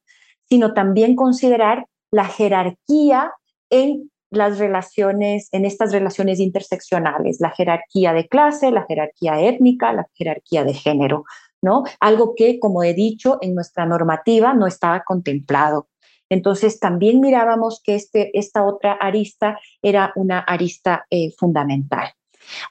sino 0.49 0.75
también 0.75 1.17
considerar 1.17 1.87
la 2.11 2.27
jerarquía 2.27 3.33
en 3.71 4.11
las 4.31 4.59
relaciones, 4.59 5.49
en 5.53 5.65
estas 5.65 5.91
relaciones 5.93 6.39
interseccionales, 6.39 7.39
la 7.41 7.51
jerarquía 7.51 8.13
de 8.13 8.29
clase, 8.29 8.71
la 8.71 8.85
jerarquía 8.87 9.41
étnica, 9.41 9.93
la 9.95 10.07
jerarquía 10.15 10.65
de 10.65 10.75
género, 10.75 11.25
¿no? 11.63 11.85
Algo 12.01 12.35
que, 12.35 12.59
como 12.59 12.83
he 12.83 12.95
dicho, 12.95 13.39
en 13.41 13.55
nuestra 13.55 13.87
normativa 13.87 14.55
no 14.55 14.67
estaba 14.67 15.03
contemplado. 15.05 15.89
Entonces, 16.31 16.79
también 16.79 17.21
mirábamos 17.21 17.81
que 17.83 17.95
este, 17.95 18.37
esta 18.39 18.65
otra 18.65 18.93
arista 18.93 19.59
era 19.83 20.13
una 20.17 20.41
arista 20.41 21.07
eh, 21.11 21.33
fundamental. 21.39 22.13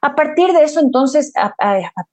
A 0.02 0.16
partir 0.16 0.54
de 0.54 0.64
eso, 0.64 0.80
entonces, 0.80 1.32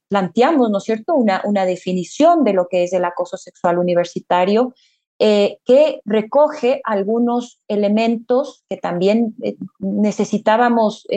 planteamos, 0.07 0.69
¿no 0.69 0.77
es 0.77 0.83
cierto?, 0.83 1.15
una, 1.15 1.41
una 1.45 1.65
definición 1.65 2.43
de 2.43 2.53
lo 2.53 2.67
que 2.67 2.83
es 2.83 2.93
el 2.93 3.05
acoso 3.05 3.37
sexual 3.37 3.79
universitario 3.79 4.73
eh, 5.17 5.59
que 5.65 6.01
recoge 6.03 6.81
algunos 6.83 7.59
elementos 7.67 8.63
que 8.69 8.77
también 8.77 9.35
eh, 9.41 9.55
necesitábamos 9.79 11.07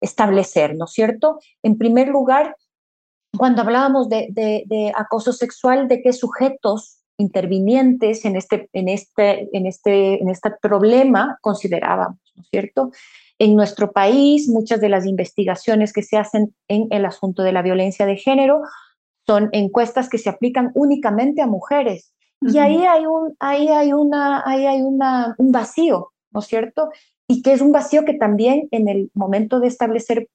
establecer, 0.00 0.76
¿no 0.76 0.84
es 0.84 0.92
cierto? 0.92 1.40
En 1.62 1.78
primer 1.78 2.08
lugar, 2.08 2.54
cuando 3.38 3.62
hablábamos 3.62 4.08
de, 4.08 4.92
acoso 4.94 5.32
sexual, 5.32 5.88
de 5.88 6.02
qué 6.02 6.12
sujetos 6.12 6.98
intervinientes 7.18 8.24
en 8.24 8.36
este, 8.36 8.68
en 8.72 8.88
este, 8.88 9.48
en 9.56 9.66
este, 9.66 10.20
en 10.20 10.28
este 10.28 10.50
problema 10.60 11.38
considerábamos, 11.40 12.18
¿no 12.34 12.42
es 12.42 12.48
cierto? 12.50 12.90
En 13.38 13.54
nuestro 13.56 13.92
país, 13.92 14.48
muchas 14.48 14.80
de 14.80 14.88
las 14.88 15.06
investigaciones 15.06 15.92
que 15.92 16.02
se 16.02 16.16
hacen 16.16 16.54
en 16.68 16.88
el 16.90 17.04
asunto 17.04 17.42
de 17.42 17.52
la 17.52 17.62
violencia 17.62 18.06
de 18.06 18.16
género 18.16 18.62
son 19.26 19.48
encuestas 19.52 20.08
que 20.08 20.18
se 20.18 20.30
aplican 20.30 20.70
únicamente 20.74 21.42
a 21.42 21.46
mujeres 21.46 22.12
y 22.40 22.58
ahí 22.58 22.84
hay, 22.84 23.06
un, 23.06 23.34
ahí 23.40 23.68
hay, 23.68 23.92
una, 23.92 24.42
ahí 24.46 24.66
hay 24.66 24.82
una, 24.82 25.34
un 25.38 25.52
vacío, 25.52 26.12
¿no 26.30 26.40
es 26.40 26.46
cierto? 26.46 26.90
Y 27.28 27.42
que 27.42 27.52
es 27.52 27.60
un 27.60 27.72
vacío 27.72 28.04
que 28.04 28.14
también 28.14 28.68
en 28.70 28.88
el 28.88 29.10
momento 29.14 29.58
de 29.58 29.68
establecer 29.68 30.28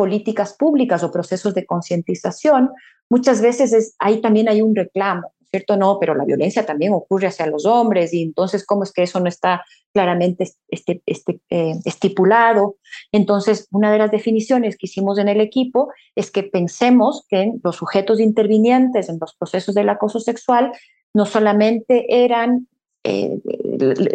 políticas 0.00 0.56
públicas 0.56 1.02
o 1.02 1.12
procesos 1.12 1.52
de 1.52 1.66
concientización, 1.66 2.70
muchas 3.10 3.42
veces 3.42 3.74
es, 3.74 3.96
ahí 3.98 4.22
también 4.22 4.48
hay 4.48 4.62
un 4.62 4.74
reclamo, 4.74 5.34
¿cierto? 5.50 5.76
No, 5.76 5.98
pero 6.00 6.14
la 6.14 6.24
violencia 6.24 6.64
también 6.64 6.94
ocurre 6.94 7.26
hacia 7.26 7.46
los 7.46 7.66
hombres 7.66 8.14
y 8.14 8.22
entonces, 8.22 8.64
¿cómo 8.64 8.84
es 8.84 8.92
que 8.92 9.02
eso 9.02 9.20
no 9.20 9.28
está 9.28 9.62
claramente 9.92 10.48
este, 10.68 11.02
este, 11.04 11.40
eh, 11.50 11.74
estipulado? 11.84 12.76
Entonces, 13.12 13.68
una 13.72 13.92
de 13.92 13.98
las 13.98 14.10
definiciones 14.10 14.78
que 14.78 14.86
hicimos 14.86 15.18
en 15.18 15.28
el 15.28 15.38
equipo 15.38 15.92
es 16.16 16.30
que 16.30 16.44
pensemos 16.44 17.26
que 17.28 17.52
los 17.62 17.76
sujetos 17.76 18.20
intervinientes 18.20 19.10
en 19.10 19.18
los 19.20 19.34
procesos 19.34 19.74
del 19.74 19.90
acoso 19.90 20.18
sexual 20.18 20.72
no 21.12 21.26
solamente 21.26 22.24
eran, 22.24 22.68
eh, 23.04 23.38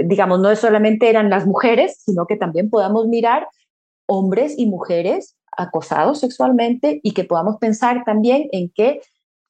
digamos, 0.04 0.40
no 0.40 0.56
solamente 0.56 1.12
eran 1.12 1.30
las 1.30 1.46
mujeres, 1.46 2.02
sino 2.04 2.26
que 2.26 2.38
también 2.38 2.72
podamos 2.72 3.06
mirar 3.06 3.48
hombres 4.08 4.56
y 4.58 4.66
mujeres 4.66 5.36
acosados 5.58 6.20
sexualmente 6.20 7.00
y 7.04 7.14
que 7.14 7.24
podamos 7.24 7.58
pensar 7.58 8.04
también 8.06 8.48
en 8.52 8.72
qué 8.74 9.02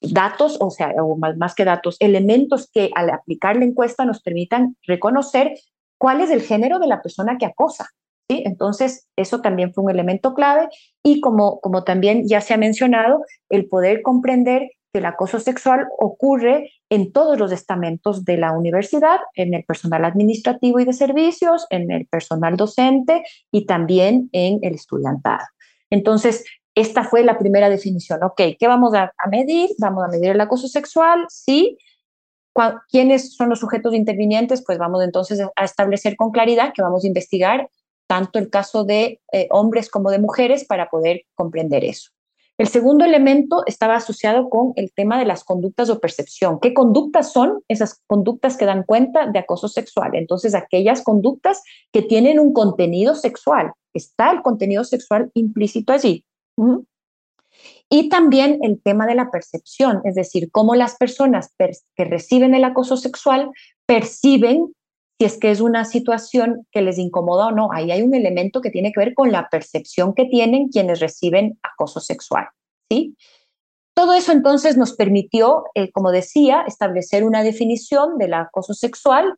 datos, 0.01 0.57
o 0.59 0.69
sea, 0.69 0.93
o 1.01 1.17
más, 1.17 1.55
que 1.55 1.65
datos, 1.65 1.97
elementos 1.99 2.69
que 2.71 2.91
al 2.95 3.09
aplicar 3.09 3.55
la 3.55 3.65
encuesta 3.65 4.05
nos 4.05 4.21
permitan 4.21 4.75
reconocer 4.83 5.53
cuál 5.97 6.21
es 6.21 6.29
el 6.29 6.41
género 6.41 6.79
de 6.79 6.87
la 6.87 7.01
persona 7.01 7.37
que 7.37 7.45
acosa. 7.45 7.87
¿sí? 8.29 8.43
Entonces, 8.45 9.07
eso 9.15 9.41
también 9.41 9.73
fue 9.73 9.83
un 9.83 9.91
elemento 9.91 10.33
clave 10.33 10.67
y 11.03 11.21
como, 11.21 11.59
como 11.61 11.83
también 11.83 12.27
ya 12.27 12.41
se 12.41 12.53
ha 12.53 12.57
mencionado, 12.57 13.23
el 13.49 13.67
poder 13.67 14.01
comprender 14.01 14.69
el 14.97 15.05
acoso 15.05 15.39
sexual 15.39 15.87
ocurre 15.99 16.71
en 16.89 17.11
todos 17.11 17.37
los 17.37 17.51
estamentos 17.51 18.25
de 18.25 18.37
la 18.37 18.51
universidad, 18.51 19.19
en 19.35 19.53
el 19.53 19.63
personal 19.63 20.05
administrativo 20.05 20.79
y 20.79 20.85
de 20.85 20.93
servicios, 20.93 21.65
en 21.69 21.91
el 21.91 22.07
personal 22.07 22.57
docente 22.57 23.23
y 23.51 23.65
también 23.65 24.29
en 24.31 24.59
el 24.61 24.75
estudiantado. 24.75 25.45
Entonces, 25.89 26.45
esta 26.75 27.03
fue 27.03 27.23
la 27.23 27.37
primera 27.37 27.69
definición. 27.69 28.23
Ok, 28.23 28.41
¿qué 28.59 28.67
vamos 28.67 28.93
a, 28.93 29.13
medir? 29.29 29.69
Vamos 29.79 30.03
a 30.03 30.07
medir 30.07 30.31
el 30.31 30.41
acoso 30.41 30.67
sexual, 30.67 31.25
sí. 31.29 31.77
¿Quiénes 32.89 33.35
son 33.35 33.49
los 33.49 33.59
sujetos 33.59 33.93
intervinientes? 33.93 34.63
Pues 34.65 34.77
vamos 34.77 35.03
entonces 35.03 35.41
a 35.55 35.63
establecer 35.63 36.15
con 36.15 36.31
claridad 36.31 36.73
que 36.73 36.81
vamos 36.81 37.03
a 37.03 37.07
investigar 37.07 37.69
tanto 38.07 38.39
el 38.39 38.49
caso 38.49 38.83
de 38.83 39.21
eh, 39.31 39.47
hombres 39.51 39.89
como 39.89 40.11
de 40.11 40.19
mujeres 40.19 40.63
para 40.65 40.89
poder 40.89 41.23
comprender 41.33 41.83
eso. 41.83 42.11
El 42.57 42.67
segundo 42.67 43.03
elemento 43.03 43.63
estaba 43.65 43.95
asociado 43.95 44.49
con 44.49 44.71
el 44.77 44.93
tema 44.93 45.19
de 45.19 45.25
las 45.25 45.43
conductas 45.43 45.89
o 45.89 45.99
percepción. 45.99 46.59
¿Qué 46.61 46.73
conductas 46.73 47.33
son 47.33 47.61
esas 47.67 48.01
conductas 48.07 48.55
que 48.55 48.65
dan 48.65 48.83
cuenta 48.83 49.27
de 49.27 49.39
acoso 49.39 49.67
sexual? 49.67 50.11
Entonces, 50.13 50.55
aquellas 50.55 51.03
conductas 51.03 51.61
que 51.91 52.01
tienen 52.01 52.39
un 52.39 52.53
contenido 52.53 53.13
sexual. 53.15 53.73
Está 53.93 54.31
el 54.31 54.41
contenido 54.41 54.85
sexual 54.85 55.31
implícito 55.33 55.91
allí. 55.91 56.23
Y 57.89 58.07
también 58.07 58.59
el 58.61 58.81
tema 58.81 59.05
de 59.05 59.15
la 59.15 59.31
percepción, 59.31 60.01
es 60.05 60.15
decir, 60.15 60.49
cómo 60.49 60.75
las 60.75 60.95
personas 60.95 61.53
que 61.57 62.05
reciben 62.05 62.55
el 62.55 62.63
acoso 62.63 62.95
sexual 62.95 63.51
perciben 63.85 64.73
si 65.17 65.25
es 65.25 65.39
que 65.39 65.51
es 65.51 65.61
una 65.61 65.85
situación 65.85 66.67
que 66.71 66.81
les 66.81 66.97
incomoda 66.97 67.47
o 67.47 67.51
no. 67.51 67.69
Ahí 67.71 67.91
hay 67.91 68.01
un 68.01 68.13
elemento 68.13 68.61
que 68.61 68.69
tiene 68.69 68.91
que 68.91 68.99
ver 68.99 69.13
con 69.13 69.31
la 69.31 69.49
percepción 69.49 70.13
que 70.13 70.25
tienen 70.25 70.69
quienes 70.69 70.99
reciben 70.99 71.57
acoso 71.63 71.99
sexual. 71.99 72.47
¿sí? 72.89 73.15
Todo 73.93 74.13
eso 74.13 74.33
entonces 74.33 74.75
nos 74.75 74.93
permitió, 74.93 75.63
eh, 75.73 75.91
como 75.91 76.11
decía, 76.11 76.63
establecer 76.67 77.23
una 77.23 77.43
definición 77.43 78.17
del 78.17 78.33
acoso 78.33 78.73
sexual 78.73 79.35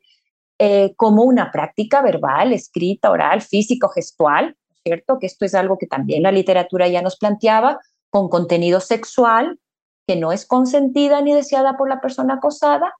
eh, 0.60 0.96
como 0.96 1.22
una 1.22 1.52
práctica 1.52 2.02
verbal, 2.02 2.52
escrita, 2.54 3.12
oral, 3.12 3.44
físico, 3.44 3.90
gestual, 3.90 4.56
¿cierto? 4.84 5.20
Que 5.20 5.28
esto 5.28 5.46
es 5.46 5.54
algo 5.54 5.78
que 5.78 5.86
también 5.86 6.24
la 6.24 6.32
literatura 6.32 6.88
ya 6.88 7.04
nos 7.04 7.18
planteaba, 7.18 7.80
con 8.10 8.30
contenido 8.30 8.80
sexual, 8.80 9.60
que 10.08 10.16
no 10.16 10.32
es 10.32 10.48
consentida 10.48 11.22
ni 11.22 11.34
deseada 11.34 11.78
por 11.78 11.88
la 11.88 12.02
persona 12.02 12.36
acosada, 12.36 12.94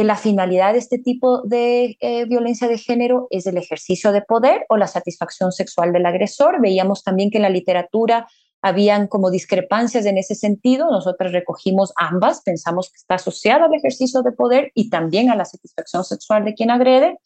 que 0.00 0.04
la 0.04 0.16
finalidad 0.16 0.72
de 0.72 0.78
este 0.78 0.96
tipo 0.96 1.42
de 1.42 1.98
eh, 2.00 2.24
violencia 2.24 2.66
de 2.68 2.78
género 2.78 3.26
es 3.28 3.46
el 3.46 3.58
ejercicio 3.58 4.12
de 4.12 4.22
poder 4.22 4.64
o 4.70 4.78
la 4.78 4.86
satisfacción 4.86 5.52
sexual 5.52 5.92
del 5.92 6.06
agresor. 6.06 6.58
Veíamos 6.58 7.04
también 7.04 7.30
que 7.30 7.36
en 7.36 7.42
la 7.42 7.50
literatura 7.50 8.26
habían 8.62 9.08
como 9.08 9.30
discrepancias 9.30 10.06
en 10.06 10.16
ese 10.16 10.34
sentido. 10.34 10.90
Nosotros 10.90 11.32
recogimos 11.32 11.92
ambas, 11.96 12.40
pensamos 12.40 12.88
que 12.88 12.96
está 12.96 13.16
asociada 13.16 13.66
al 13.66 13.74
ejercicio 13.74 14.22
de 14.22 14.32
poder 14.32 14.72
y 14.74 14.88
también 14.88 15.28
a 15.28 15.36
la 15.36 15.44
satisfacción 15.44 16.02
sexual 16.02 16.46
de 16.46 16.54
quien 16.54 16.70
agrede. 16.70 17.18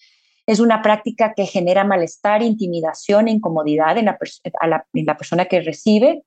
Es 0.45 0.59
una 0.59 0.83
práctica 0.83 1.33
que 1.33 1.47
genera 1.47 1.85
malestar, 1.85 2.43
intimidación, 2.43 3.29
incomodidad 3.29 3.99
en 3.99 4.07
la, 4.07 4.19
en 4.93 5.07
la 5.07 5.17
persona 5.17 5.45
que 5.45 5.61
recibe 5.61 6.25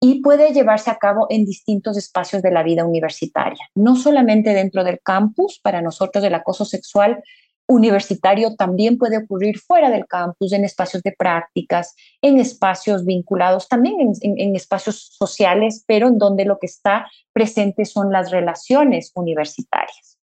y 0.00 0.20
puede 0.22 0.52
llevarse 0.52 0.90
a 0.90 0.98
cabo 0.98 1.26
en 1.28 1.44
distintos 1.44 1.96
espacios 1.96 2.42
de 2.42 2.50
la 2.50 2.62
vida 2.62 2.84
universitaria, 2.84 3.68
no 3.74 3.96
solamente 3.96 4.54
dentro 4.54 4.84
del 4.84 5.00
campus, 5.00 5.60
para 5.62 5.82
nosotros 5.82 6.24
el 6.24 6.34
acoso 6.34 6.64
sexual 6.64 7.22
universitario 7.68 8.56
también 8.56 8.96
puede 8.96 9.18
ocurrir 9.18 9.58
fuera 9.58 9.90
del 9.90 10.06
campus, 10.06 10.52
en 10.52 10.64
espacios 10.64 11.02
de 11.02 11.14
prácticas, 11.16 11.94
en 12.22 12.40
espacios 12.40 13.04
vinculados, 13.04 13.68
también 13.68 13.96
en, 14.22 14.56
espacios 14.56 15.16
sociales, 15.18 15.84
pero 15.86 16.08
en 16.08 16.16
donde 16.16 16.46
lo 16.46 16.58
que 16.58 16.66
está 16.66 17.06
presente 17.32 17.84
son 17.84 18.10
las 18.10 18.30
relaciones 18.30 19.12
universitarias. 19.14 20.18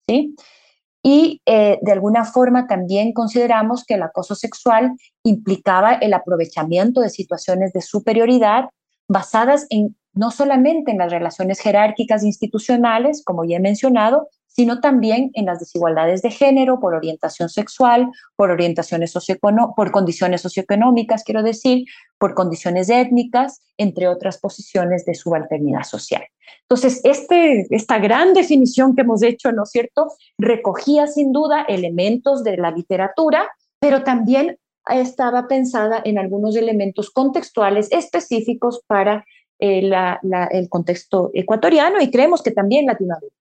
Y 1.03 1.41
eh, 1.47 1.79
de 1.81 1.91
alguna 1.91 2.25
forma 2.25 2.67
también 2.67 3.11
consideramos 3.11 3.85
que 3.85 3.95
el 3.95 4.03
acoso 4.03 4.35
sexual 4.35 4.91
implicaba 5.23 5.93
el 5.95 6.13
aprovechamiento 6.13 7.01
de 7.01 7.09
situaciones 7.09 7.73
de 7.73 7.81
superioridad 7.81 8.65
basadas 9.11 9.67
en 9.69 9.95
no 10.13 10.31
solamente 10.31 10.91
en 10.91 10.97
las 10.97 11.11
relaciones 11.11 11.59
jerárquicas 11.59 12.23
institucionales, 12.23 13.23
como 13.23 13.45
ya 13.45 13.57
he 13.57 13.61
mencionado, 13.61 14.27
sino 14.47 14.81
también 14.81 15.31
en 15.33 15.45
las 15.45 15.59
desigualdades 15.59 16.21
de 16.21 16.29
género 16.29 16.81
por 16.81 16.93
orientación 16.93 17.47
sexual, 17.47 18.09
por 18.35 18.51
orientaciones 18.51 19.13
por 19.75 19.91
condiciones 19.91 20.41
socioeconómicas, 20.41 21.23
quiero 21.23 21.41
decir, 21.41 21.85
por 22.17 22.33
condiciones 22.33 22.89
étnicas, 22.89 23.61
entre 23.77 24.09
otras 24.09 24.39
posiciones 24.39 25.05
de 25.05 25.15
subalternidad 25.15 25.83
social. 25.83 26.23
Entonces, 26.63 26.99
este, 27.05 27.65
esta 27.73 27.99
gran 27.99 28.33
definición 28.33 28.93
que 28.93 29.03
hemos 29.03 29.23
hecho, 29.23 29.53
¿no 29.53 29.63
es 29.63 29.71
cierto?, 29.71 30.11
recogía 30.37 31.07
sin 31.07 31.31
duda 31.31 31.61
elementos 31.61 32.43
de 32.43 32.57
la 32.57 32.71
literatura, 32.71 33.49
pero 33.79 34.03
también 34.03 34.57
estaba 34.87 35.47
pensada 35.47 36.01
en 36.03 36.17
algunos 36.17 36.55
elementos 36.55 37.11
contextuales 37.11 37.91
específicos 37.91 38.81
para 38.87 39.25
eh, 39.59 39.81
el 40.51 40.69
contexto 40.69 41.31
ecuatoriano 41.33 42.01
y 42.01 42.09
creemos 42.09 42.41
que 42.41 42.51
también 42.51 42.85
Latinoamérica. 42.85 43.35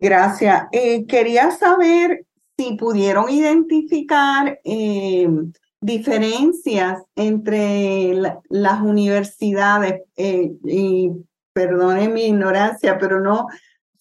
Gracias. 0.00 0.64
Eh, 0.72 1.06
quería 1.06 1.50
saber 1.50 2.24
si 2.56 2.72
pudieron 2.72 3.28
identificar 3.28 4.58
eh, 4.64 5.28
diferencias 5.80 7.02
entre 7.16 8.12
las 8.48 8.80
universidades, 8.82 10.02
eh, 10.16 10.52
y 10.64 11.10
perdone 11.52 12.08
mi 12.08 12.26
ignorancia, 12.26 12.98
pero 12.98 13.20
no, 13.20 13.46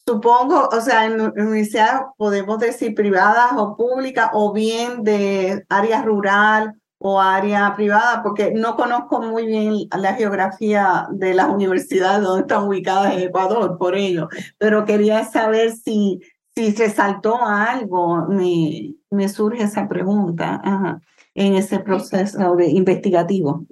supongo, 0.10 0.70
o 0.72 0.82
sea, 0.82 1.06
en 1.06 1.22
universidades 1.22 2.02
podemos 2.18 2.58
decir 2.58 2.96
privadas 2.96 3.52
o 3.56 3.78
públicas 3.78 4.32
o 4.34 4.52
bien 4.52 5.04
de 5.04 5.64
área 5.70 6.02
rural 6.02 6.74
o 6.98 7.22
área 7.22 7.76
privada, 7.76 8.24
porque 8.24 8.52
no 8.52 8.76
conozco 8.76 9.22
muy 9.22 9.46
bien 9.46 9.76
la 9.96 10.16
geografía 10.16 11.08
de 11.12 11.36
las 11.36 11.50
universidades 11.50 12.24
donde 12.24 12.42
están 12.42 12.64
ubicadas 12.64 13.14
en 13.14 13.20
Ecuador, 13.20 13.78
por 13.78 13.96
ello, 13.96 14.30
pero 14.58 14.84
quería 14.84 15.24
saber 15.26 15.74
si, 15.74 16.20
si 16.56 16.74
resaltó 16.74 17.38
algo, 17.46 18.26
me, 18.28 18.96
me 19.12 19.30
surge 19.30 19.64
esa 19.64 19.88
pregunta 19.88 21.00
en 21.36 21.54
ese 21.54 21.80
proceso 21.80 22.56
de 22.56 22.68
investigativo. 22.68 23.64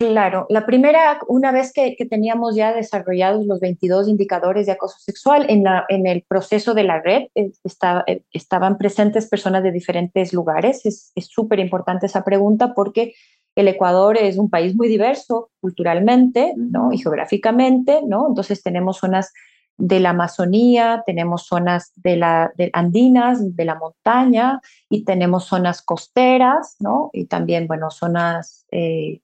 Claro, 0.00 0.46
la 0.48 0.64
primera, 0.64 1.20
una 1.28 1.52
vez 1.52 1.74
que, 1.74 1.94
teníamos 2.08 2.56
ya 2.56 2.72
desarrollados 2.72 3.44
los 3.44 3.60
22 3.60 4.08
indicadores 4.08 4.64
de 4.64 4.72
acoso 4.72 4.98
sexual, 4.98 5.44
en, 5.50 5.62
la, 5.62 5.84
en 5.90 6.06
el 6.06 6.22
proceso 6.22 6.72
de 6.72 6.84
la 6.84 7.02
red 7.02 7.24
eh, 7.34 7.52
eh, 8.06 8.22
estaban 8.32 8.78
presentes 8.78 9.28
personas 9.28 9.62
de 9.62 9.72
diferentes 9.72 10.32
lugares. 10.32 10.86
Es 10.86 11.12
súper 11.26 11.58
importante 11.58 12.06
esa 12.06 12.24
pregunta 12.24 12.72
porque 12.72 13.12
el 13.54 13.68
Ecuador 13.68 14.16
es 14.16 14.38
un 14.38 14.48
país 14.48 14.74
muy 14.74 14.88
diverso 14.88 15.50
culturalmente 15.60 16.54
¿no? 16.56 16.94
y 16.94 16.98
geográficamente, 16.98 18.00
¿no? 18.06 18.28
Entonces 18.28 18.62
tenemos 18.62 18.96
zonas 18.96 19.34
de 19.76 20.00
la 20.00 20.10
Amazonía, 20.10 21.02
tenemos 21.04 21.44
zonas 21.44 21.92
de 21.96 22.16
la 22.16 22.52
de 22.56 22.70
andinas, 22.72 23.54
de 23.54 23.64
la 23.66 23.74
montaña 23.74 24.62
y 24.88 25.04
tenemos 25.04 25.44
zonas 25.44 25.82
costeras, 25.82 26.76
¿no? 26.78 27.10
Y 27.12 27.26
también, 27.26 27.66
bueno, 27.66 27.90
zonas 27.90 28.64
eh, 28.72 29.20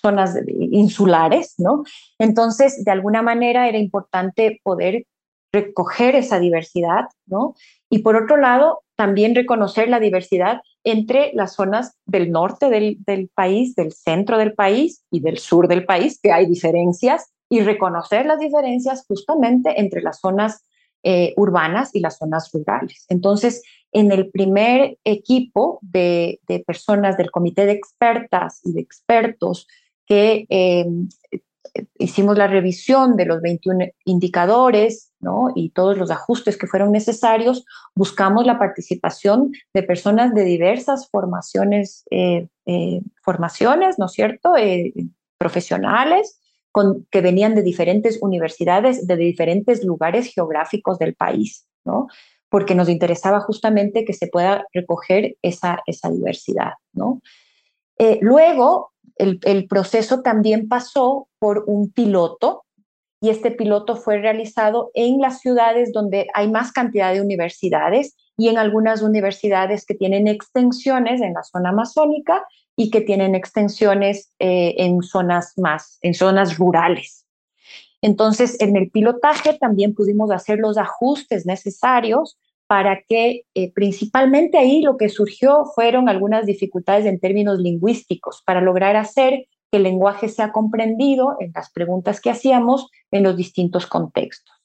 zonas 0.00 0.36
insulares, 0.46 1.54
¿no? 1.58 1.84
Entonces, 2.18 2.84
de 2.84 2.90
alguna 2.90 3.22
manera 3.22 3.68
era 3.68 3.78
importante 3.78 4.60
poder 4.62 5.06
recoger 5.52 6.16
esa 6.16 6.38
diversidad, 6.38 7.04
¿no? 7.26 7.54
Y 7.88 7.98
por 7.98 8.16
otro 8.16 8.36
lado, 8.36 8.82
también 8.96 9.34
reconocer 9.34 9.88
la 9.88 10.00
diversidad 10.00 10.60
entre 10.84 11.32
las 11.34 11.54
zonas 11.54 11.96
del 12.06 12.30
norte 12.30 12.70
del, 12.70 12.98
del, 13.06 13.28
país, 13.28 13.74
del 13.74 13.92
centro 13.92 14.38
del 14.38 14.54
país 14.54 15.02
y 15.10 15.20
del 15.20 15.38
sur 15.38 15.68
del 15.68 15.84
país, 15.84 16.18
que 16.22 16.32
hay 16.32 16.46
diferencias, 16.46 17.32
y 17.48 17.60
reconocer 17.60 18.26
las 18.26 18.38
diferencias 18.38 19.04
justamente 19.06 19.80
entre 19.80 20.02
las 20.02 20.20
zonas 20.20 20.64
eh, 21.02 21.34
urbanas 21.36 21.94
y 21.94 22.00
las 22.00 22.18
zonas 22.18 22.50
rurales. 22.52 23.06
Entonces, 23.08 23.62
en 23.92 24.12
el 24.12 24.30
primer 24.30 24.98
equipo 25.04 25.78
de, 25.82 26.40
personas 26.66 27.16
del 27.16 27.30
comité 27.30 27.66
de 27.66 27.72
expertas 27.72 28.60
y 28.64 28.72
de 28.72 28.80
expertos 28.80 29.66
que 30.06 30.46
em, 30.48 31.08
hicimos 31.98 32.38
la 32.38 32.46
revisión 32.46 33.16
de 33.16 33.26
los 33.26 33.40
21 33.40 33.86
indicadores 34.04 35.12
¿no? 35.20 35.50
y 35.54 35.70
todos 35.70 35.96
los 35.98 36.10
ajustes 36.10 36.56
que 36.56 36.66
fueron 36.66 36.92
necesarios, 36.92 37.64
buscamos 37.94 38.46
la 38.46 38.58
participación 38.58 39.52
de 39.74 39.82
personas 39.82 40.34
de 40.34 40.44
diversas 40.44 41.08
formaciones, 41.10 42.04
eh, 42.10 42.48
eh, 42.66 43.00
formaciones 43.22 43.98
¿no 43.98 44.06
es 44.06 44.12
cierto?, 44.12 44.56
eh, 44.56 44.92
profesionales, 45.38 46.40
con, 46.72 47.06
que 47.10 47.20
venían 47.20 47.54
de 47.54 47.62
diferentes 47.62 48.18
universidades, 48.20 49.06
de 49.06 49.16
diferentes 49.16 49.84
lugares 49.84 50.32
geográficos 50.32 50.98
del 50.98 51.14
país, 51.14 51.66
¿no? 51.84 52.08
Porque 52.56 52.74
nos 52.74 52.88
interesaba 52.88 53.40
justamente 53.40 54.06
que 54.06 54.14
se 54.14 54.28
pueda 54.28 54.64
recoger 54.72 55.36
esa, 55.42 55.82
esa 55.84 56.08
diversidad. 56.08 56.72
¿no? 56.94 57.20
Eh, 57.98 58.18
luego, 58.22 58.92
el, 59.16 59.40
el, 59.44 59.66
proceso 59.66 60.22
también 60.22 60.66
pasó 60.66 61.28
por 61.38 61.64
un 61.66 61.92
piloto 61.92 62.64
y 63.20 63.28
este 63.28 63.50
piloto 63.50 63.94
fue 63.94 64.16
realizado 64.22 64.90
en 64.94 65.20
las 65.20 65.40
ciudades 65.40 65.92
donde 65.92 66.28
hay 66.32 66.50
más 66.50 66.72
cantidad 66.72 67.12
de 67.12 67.20
universidades 67.20 68.16
y 68.38 68.48
en 68.48 68.56
algunas 68.56 69.02
universidades 69.02 69.84
que 69.84 69.94
tienen 69.94 70.26
extensiones 70.26 71.20
en 71.20 71.34
la 71.34 71.42
zona 71.42 71.68
amazónica 71.68 72.42
y 72.74 72.88
que 72.88 73.02
tienen 73.02 73.34
extensiones 73.34 74.32
eh, 74.38 74.76
en 74.78 75.02
zonas 75.02 75.52
más, 75.58 75.98
en 76.00 76.14
zonas 76.14 76.56
rurales. 76.56 77.26
Entonces, 78.00 78.58
en 78.62 78.78
el 78.78 78.90
pilotaje 78.90 79.58
también 79.58 79.94
pudimos 79.94 80.30
hacer 80.30 80.58
los 80.58 80.78
ajustes 80.78 81.44
necesarios 81.44 82.38
para 82.66 83.02
que 83.08 83.42
eh, 83.54 83.72
principalmente 83.72 84.58
ahí 84.58 84.82
lo 84.82 84.96
que 84.96 85.08
surgió 85.08 85.64
fueron 85.74 86.08
algunas 86.08 86.46
dificultades 86.46 87.06
en 87.06 87.20
términos 87.20 87.58
lingüísticos 87.58 88.42
para 88.44 88.60
lograr 88.60 88.96
hacer 88.96 89.46
que 89.70 89.78
el 89.78 89.84
lenguaje 89.84 90.28
sea 90.28 90.52
comprendido 90.52 91.36
en 91.40 91.52
las 91.54 91.70
preguntas 91.70 92.20
que 92.20 92.30
hacíamos 92.30 92.90
en 93.10 93.22
los 93.22 93.36
distintos 93.36 93.86
contextos. 93.86 94.56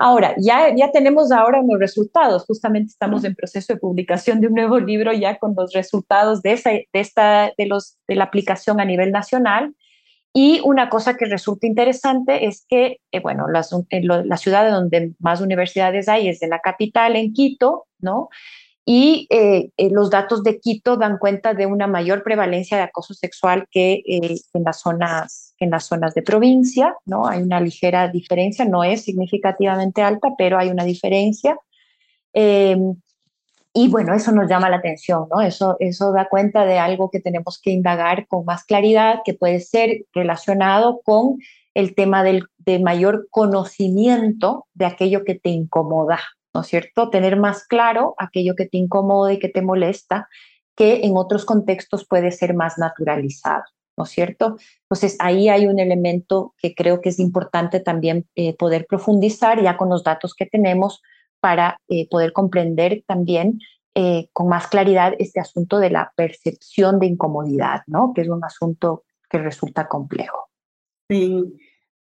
Ahora, 0.00 0.36
ya, 0.38 0.72
ya 0.76 0.92
tenemos 0.92 1.32
ahora 1.32 1.60
los 1.68 1.80
resultados. 1.80 2.44
Justamente 2.46 2.90
estamos 2.90 3.24
en 3.24 3.34
proceso 3.34 3.72
de 3.72 3.80
publicación 3.80 4.40
de 4.40 4.46
un 4.46 4.54
nuevo 4.54 4.78
libro 4.78 5.12
ya 5.12 5.38
con 5.38 5.54
los 5.56 5.72
resultados 5.72 6.40
de, 6.42 6.52
esa, 6.52 6.70
de, 6.70 6.86
esta, 6.92 7.52
de, 7.58 7.66
los, 7.66 7.98
de 8.06 8.14
la 8.14 8.24
aplicación 8.24 8.80
a 8.80 8.84
nivel 8.84 9.10
nacional. 9.10 9.74
Y 10.32 10.60
una 10.62 10.88
cosa 10.88 11.16
que 11.16 11.24
resulta 11.24 11.66
interesante 11.66 12.46
es 12.46 12.64
que, 12.68 12.98
eh, 13.12 13.20
bueno, 13.20 13.46
la 13.48 14.36
ciudad 14.36 14.70
donde 14.70 15.14
más 15.18 15.40
universidades 15.40 16.08
hay 16.08 16.28
es 16.28 16.40
de 16.40 16.48
la 16.48 16.60
capital, 16.60 17.16
en 17.16 17.32
Quito, 17.32 17.86
¿no? 17.98 18.28
Y 18.84 19.26
eh, 19.28 19.70
eh, 19.76 19.90
los 19.90 20.08
datos 20.08 20.42
de 20.42 20.60
Quito 20.60 20.96
dan 20.96 21.18
cuenta 21.18 21.52
de 21.52 21.66
una 21.66 21.86
mayor 21.86 22.22
prevalencia 22.22 22.78
de 22.78 22.84
acoso 22.84 23.12
sexual 23.12 23.66
que 23.70 24.02
en, 24.06 24.64
las 24.64 24.80
zonas, 24.80 25.54
en 25.58 25.70
las 25.70 25.84
zonas 25.84 26.14
de 26.14 26.22
provincia, 26.22 26.94
¿no? 27.04 27.26
Hay 27.26 27.42
una 27.42 27.60
ligera 27.60 28.08
diferencia, 28.08 28.64
no 28.64 28.84
es 28.84 29.02
significativamente 29.04 30.00
alta, 30.00 30.30
pero 30.38 30.58
hay 30.58 30.70
una 30.70 30.84
diferencia. 30.84 31.58
Y 33.80 33.86
bueno, 33.86 34.12
eso 34.12 34.32
nos 34.32 34.50
llama 34.50 34.68
la 34.68 34.78
atención, 34.78 35.28
¿no? 35.30 35.40
Eso, 35.40 35.76
eso 35.78 36.10
da 36.10 36.28
cuenta 36.28 36.64
de 36.64 36.80
algo 36.80 37.10
que 37.10 37.20
tenemos 37.20 37.60
que 37.62 37.70
indagar 37.70 38.26
con 38.26 38.44
más 38.44 38.64
claridad, 38.64 39.20
que 39.24 39.34
puede 39.34 39.60
ser 39.60 40.04
relacionado 40.12 41.00
con 41.04 41.36
el 41.74 41.94
tema 41.94 42.24
del, 42.24 42.48
de 42.56 42.80
mayor 42.80 43.28
conocimiento 43.30 44.66
de 44.74 44.86
aquello 44.86 45.22
que 45.24 45.36
te 45.36 45.50
incomoda, 45.50 46.18
¿no 46.52 46.62
es 46.62 46.66
cierto? 46.66 47.08
Tener 47.10 47.36
más 47.36 47.68
claro 47.68 48.16
aquello 48.18 48.56
que 48.56 48.66
te 48.66 48.78
incomoda 48.78 49.32
y 49.32 49.38
que 49.38 49.48
te 49.48 49.62
molesta, 49.62 50.28
que 50.74 51.06
en 51.06 51.16
otros 51.16 51.44
contextos 51.44 52.04
puede 52.04 52.32
ser 52.32 52.54
más 52.54 52.78
naturalizado, 52.78 53.62
¿no 53.96 54.02
es 54.02 54.10
cierto? 54.10 54.56
Entonces 54.90 55.16
ahí 55.20 55.48
hay 55.50 55.68
un 55.68 55.78
elemento 55.78 56.52
que 56.58 56.74
creo 56.74 57.00
que 57.00 57.10
es 57.10 57.20
importante 57.20 57.78
también 57.78 58.26
eh, 58.34 58.56
poder 58.56 58.86
profundizar 58.88 59.62
ya 59.62 59.76
con 59.76 59.88
los 59.88 60.02
datos 60.02 60.34
que 60.34 60.46
tenemos 60.46 61.00
para 61.40 61.80
eh, 61.88 62.08
poder 62.08 62.32
comprender 62.32 63.04
también 63.06 63.60
eh, 63.94 64.28
con 64.32 64.48
más 64.48 64.68
claridad 64.68 65.14
este 65.18 65.40
asunto 65.40 65.78
de 65.78 65.90
la 65.90 66.12
percepción 66.16 66.98
de 66.98 67.06
incomodidad, 67.06 67.82
¿no? 67.86 68.12
Que 68.14 68.22
es 68.22 68.28
un 68.28 68.44
asunto 68.44 69.04
que 69.28 69.38
resulta 69.38 69.88
complejo. 69.88 70.48
Sí, 71.08 71.42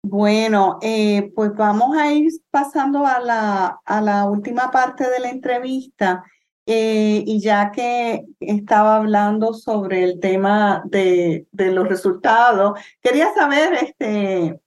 bueno, 0.03 0.79
eh, 0.81 1.31
pues 1.35 1.53
vamos 1.55 1.97
a 1.97 2.11
ir 2.11 2.31
pasando 2.51 3.05
a 3.05 3.19
la, 3.19 3.79
a 3.83 4.01
la 4.01 4.25
última 4.29 4.69
parte 4.71 5.09
de 5.09 5.19
la 5.19 5.29
entrevista. 5.29 6.23
y 6.69 7.39
ya 7.39 7.71
que 7.71 8.25
estaba 8.41 8.97
hablando 8.97 9.53
sobre 9.53 10.03
el 10.03 10.19
tema 10.19 10.83
de, 10.85 11.47
de 11.53 11.71
los 11.71 11.87
resultados, 11.87 12.77
quería 13.01 13.33
saber 13.33 13.73
este, 13.75 14.59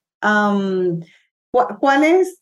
cuál 1.50 2.04
es 2.04 2.39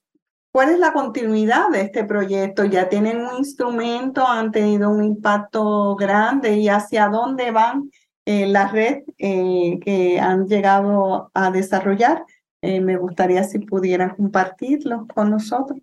¿Cuál 0.51 0.71
es 0.71 0.79
la 0.79 0.93
continuidad 0.93 1.69
de 1.71 1.83
este 1.83 2.05
proyecto? 2.05 2.65
¿Ya 2.65 2.89
tienen 2.89 3.21
un 3.21 3.37
instrumento? 3.37 4.27
¿Han 4.27 4.51
tenido 4.51 4.89
un 4.89 5.05
impacto 5.05 5.95
grande? 5.95 6.57
¿Y 6.57 6.69
hacia 6.69 7.09
dónde 7.09 7.51
van 7.51 7.91
eh, 8.25 8.47
la 8.47 8.69
red 8.69 9.03
eh, 9.19 9.79
que 9.85 10.19
han 10.19 10.47
llegado 10.47 11.31
a 11.35 11.51
desarrollar? 11.51 12.25
Eh, 12.63 12.81
me 12.81 12.97
gustaría 12.97 13.45
si 13.45 13.59
pudieran 13.59 14.17
compartirlo 14.17 15.07
con 15.15 15.31
nosotros. 15.31 15.79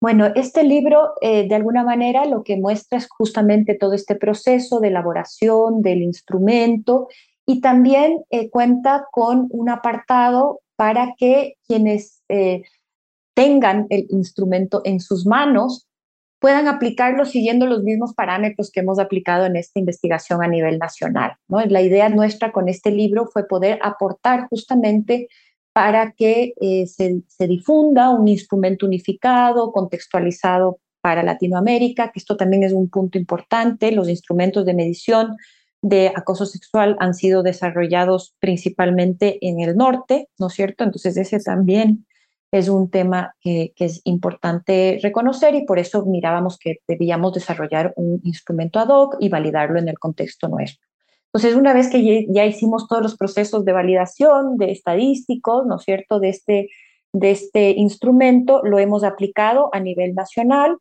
Bueno, 0.00 0.26
este 0.34 0.64
libro 0.64 1.12
de 1.22 1.54
alguna 1.54 1.84
manera 1.84 2.24
lo 2.24 2.42
que 2.42 2.56
muestra 2.56 2.98
es 2.98 3.08
justamente 3.08 3.76
todo 3.76 3.92
este 3.92 4.16
proceso 4.16 4.80
de 4.80 4.88
elaboración 4.88 5.80
del 5.80 6.02
instrumento 6.02 7.06
y 7.46 7.60
también 7.60 8.24
cuenta 8.50 9.06
con 9.12 9.46
un 9.50 9.68
apartado 9.68 10.60
para 10.74 11.14
que 11.16 11.54
quienes 11.68 12.24
tengan 13.34 13.86
el 13.90 14.06
instrumento 14.10 14.82
en 14.84 15.00
sus 15.00 15.26
manos, 15.26 15.88
puedan 16.38 16.66
aplicarlo 16.66 17.24
siguiendo 17.24 17.66
los 17.66 17.82
mismos 17.84 18.14
parámetros 18.14 18.70
que 18.72 18.80
hemos 18.80 18.98
aplicado 18.98 19.46
en 19.46 19.56
esta 19.56 19.78
investigación 19.78 20.42
a 20.42 20.48
nivel 20.48 20.78
nacional. 20.78 21.36
¿no? 21.48 21.64
La 21.66 21.82
idea 21.82 22.08
nuestra 22.08 22.50
con 22.50 22.68
este 22.68 22.90
libro 22.90 23.26
fue 23.26 23.46
poder 23.46 23.78
aportar 23.82 24.48
justamente 24.48 25.28
para 25.72 26.12
que 26.12 26.52
eh, 26.60 26.86
se, 26.86 27.22
se, 27.28 27.46
difunda 27.46 28.10
un 28.10 28.28
instrumento 28.28 28.86
unificado, 28.86 29.72
contextualizado 29.72 30.80
para 31.00 31.22
Latinoamérica, 31.22 32.10
que 32.12 32.18
esto 32.18 32.36
también 32.36 32.62
es 32.64 32.72
un 32.72 32.90
punto 32.90 33.18
importante. 33.18 33.92
Los 33.92 34.08
instrumentos 34.08 34.66
de 34.66 34.74
medición 34.74 35.36
de 35.80 36.12
acoso 36.14 36.44
sexual 36.44 36.96
han 37.00 37.14
sido 37.14 37.42
desarrollados 37.42 38.34
principalmente 38.40 39.38
en 39.46 39.60
el 39.60 39.76
norte, 39.76 40.28
¿no 40.38 40.48
es 40.48 40.54
cierto? 40.54 40.84
Entonces 40.84 41.16
ese 41.16 41.40
también 41.40 42.06
es 42.52 42.68
un 42.68 42.90
tema 42.90 43.34
que, 43.40 43.72
es 43.78 44.02
importante 44.04 45.00
reconocer 45.02 45.54
y 45.54 45.64
por 45.64 45.78
eso 45.78 46.04
mirábamos 46.04 46.58
que 46.58 46.76
debíamos 46.86 47.32
desarrollar 47.32 47.94
un 47.96 48.20
instrumento 48.24 48.78
ad 48.78 48.88
hoc 48.88 49.16
y 49.20 49.30
validarlo 49.30 49.78
en 49.78 49.88
el 49.88 49.98
contexto 49.98 50.48
nuestro. 50.48 50.86
Entonces, 51.32 51.56
una 51.56 51.72
vez 51.72 51.88
que 51.88 52.26
ya 52.28 52.44
hicimos 52.44 52.86
todos 52.88 53.02
los 53.02 53.16
procesos 53.16 53.64
de 53.64 53.72
validación, 53.72 54.58
de 54.58 54.70
estadísticos, 54.70 55.66
¿no 55.66 55.76
es 55.76 55.82
cierto?, 55.82 56.20
de 56.20 56.28
este, 56.28 56.68
de 57.14 57.30
este 57.30 57.70
instrumento, 57.70 58.60
lo 58.62 58.78
hemos 58.78 59.02
aplicado 59.02 59.70
a 59.72 59.80
nivel 59.80 60.14
nacional 60.14 60.76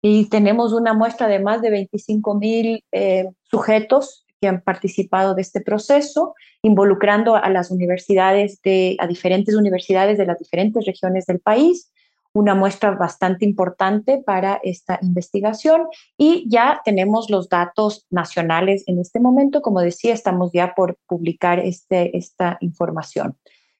y 0.00 0.28
tenemos 0.28 0.72
una 0.72 0.94
muestra 0.94 1.26
de 1.26 1.40
más 1.40 1.60
de 1.62 1.70
25 1.70 2.34
mil 2.36 2.84
eh, 2.92 3.28
sujetos 3.50 4.24
que 4.40 4.48
han 4.48 4.62
participado 4.62 5.34
de 5.34 5.42
este 5.42 5.60
proceso, 5.60 6.34
involucrando 6.62 7.36
a 7.36 7.48
las 7.50 7.70
universidades, 7.70 8.60
de, 8.62 8.96
a 8.98 9.06
diferentes 9.06 9.54
universidades 9.54 10.18
de 10.18 10.26
las 10.26 10.38
diferentes 10.38 10.84
regiones 10.86 11.26
del 11.26 11.40
país, 11.40 11.92
una 12.32 12.54
muestra 12.54 12.92
bastante 12.92 13.44
importante 13.44 14.22
para 14.24 14.60
esta 14.62 14.98
investigación 15.02 15.86
y 16.16 16.46
ya 16.48 16.80
tenemos 16.84 17.30
los 17.30 17.48
datos 17.48 18.06
nacionales 18.10 18.84
en 18.86 18.98
este 19.00 19.18
momento. 19.18 19.62
Como 19.62 19.80
decía, 19.80 20.14
estamos 20.14 20.52
ya 20.52 20.74
por 20.74 20.98
publicar 21.06 21.58
este, 21.58 22.16
esta 22.16 22.58
información. 22.60 23.36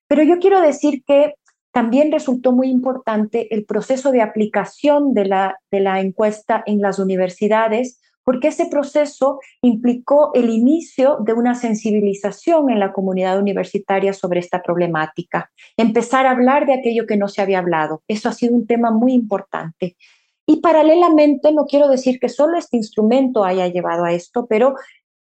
Pero 0.08 0.22
yo 0.22 0.38
quiero 0.38 0.60
decir 0.60 1.04
que 1.06 1.34
también 1.70 2.10
resultó 2.10 2.52
muy 2.52 2.70
importante 2.70 3.54
el 3.54 3.64
proceso 3.64 4.10
de 4.10 4.22
aplicación 4.22 5.14
de 5.14 5.26
la, 5.26 5.58
de 5.70 5.80
la 5.80 6.00
encuesta 6.00 6.62
en 6.66 6.80
las 6.80 6.98
universidades, 6.98 7.97
porque 8.28 8.48
ese 8.48 8.66
proceso 8.66 9.40
implicó 9.62 10.32
el 10.34 10.50
inicio 10.50 11.16
de 11.24 11.32
una 11.32 11.54
sensibilización 11.54 12.68
en 12.68 12.78
la 12.78 12.92
comunidad 12.92 13.38
universitaria 13.38 14.12
sobre 14.12 14.40
esta 14.40 14.60
problemática, 14.60 15.50
empezar 15.78 16.26
a 16.26 16.32
hablar 16.32 16.66
de 16.66 16.74
aquello 16.74 17.06
que 17.06 17.16
no 17.16 17.28
se 17.28 17.40
había 17.40 17.60
hablado. 17.60 18.02
Eso 18.06 18.28
ha 18.28 18.32
sido 18.32 18.54
un 18.54 18.66
tema 18.66 18.90
muy 18.90 19.14
importante. 19.14 19.96
Y 20.44 20.60
paralelamente, 20.60 21.52
no 21.52 21.64
quiero 21.64 21.88
decir 21.88 22.20
que 22.20 22.28
solo 22.28 22.58
este 22.58 22.76
instrumento 22.76 23.46
haya 23.46 23.66
llevado 23.66 24.04
a 24.04 24.12
esto, 24.12 24.44
pero 24.46 24.74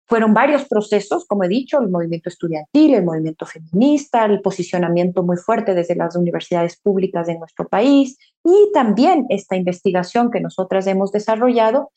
fueron 0.04 0.34
varios 0.34 0.66
procesos, 0.66 1.24
como 1.24 1.44
he 1.44 1.48
dicho, 1.48 1.80
el 1.80 1.88
movimiento 1.88 2.28
estudiantil, 2.28 2.92
el 2.92 3.04
movimiento 3.06 3.46
feminista, 3.46 4.26
el 4.26 4.42
posicionamiento 4.42 5.22
muy 5.22 5.38
fuerte 5.38 5.72
desde 5.72 5.96
las 5.96 6.16
universidades 6.16 6.76
públicas 6.76 7.26
de 7.26 7.38
nuestro 7.38 7.66
país 7.66 8.18
y 8.44 8.70
también 8.74 9.24
esta 9.30 9.56
investigación 9.56 10.30
que 10.30 10.42
nosotras 10.42 10.86
hemos 10.86 11.12
desarrollado 11.12 11.92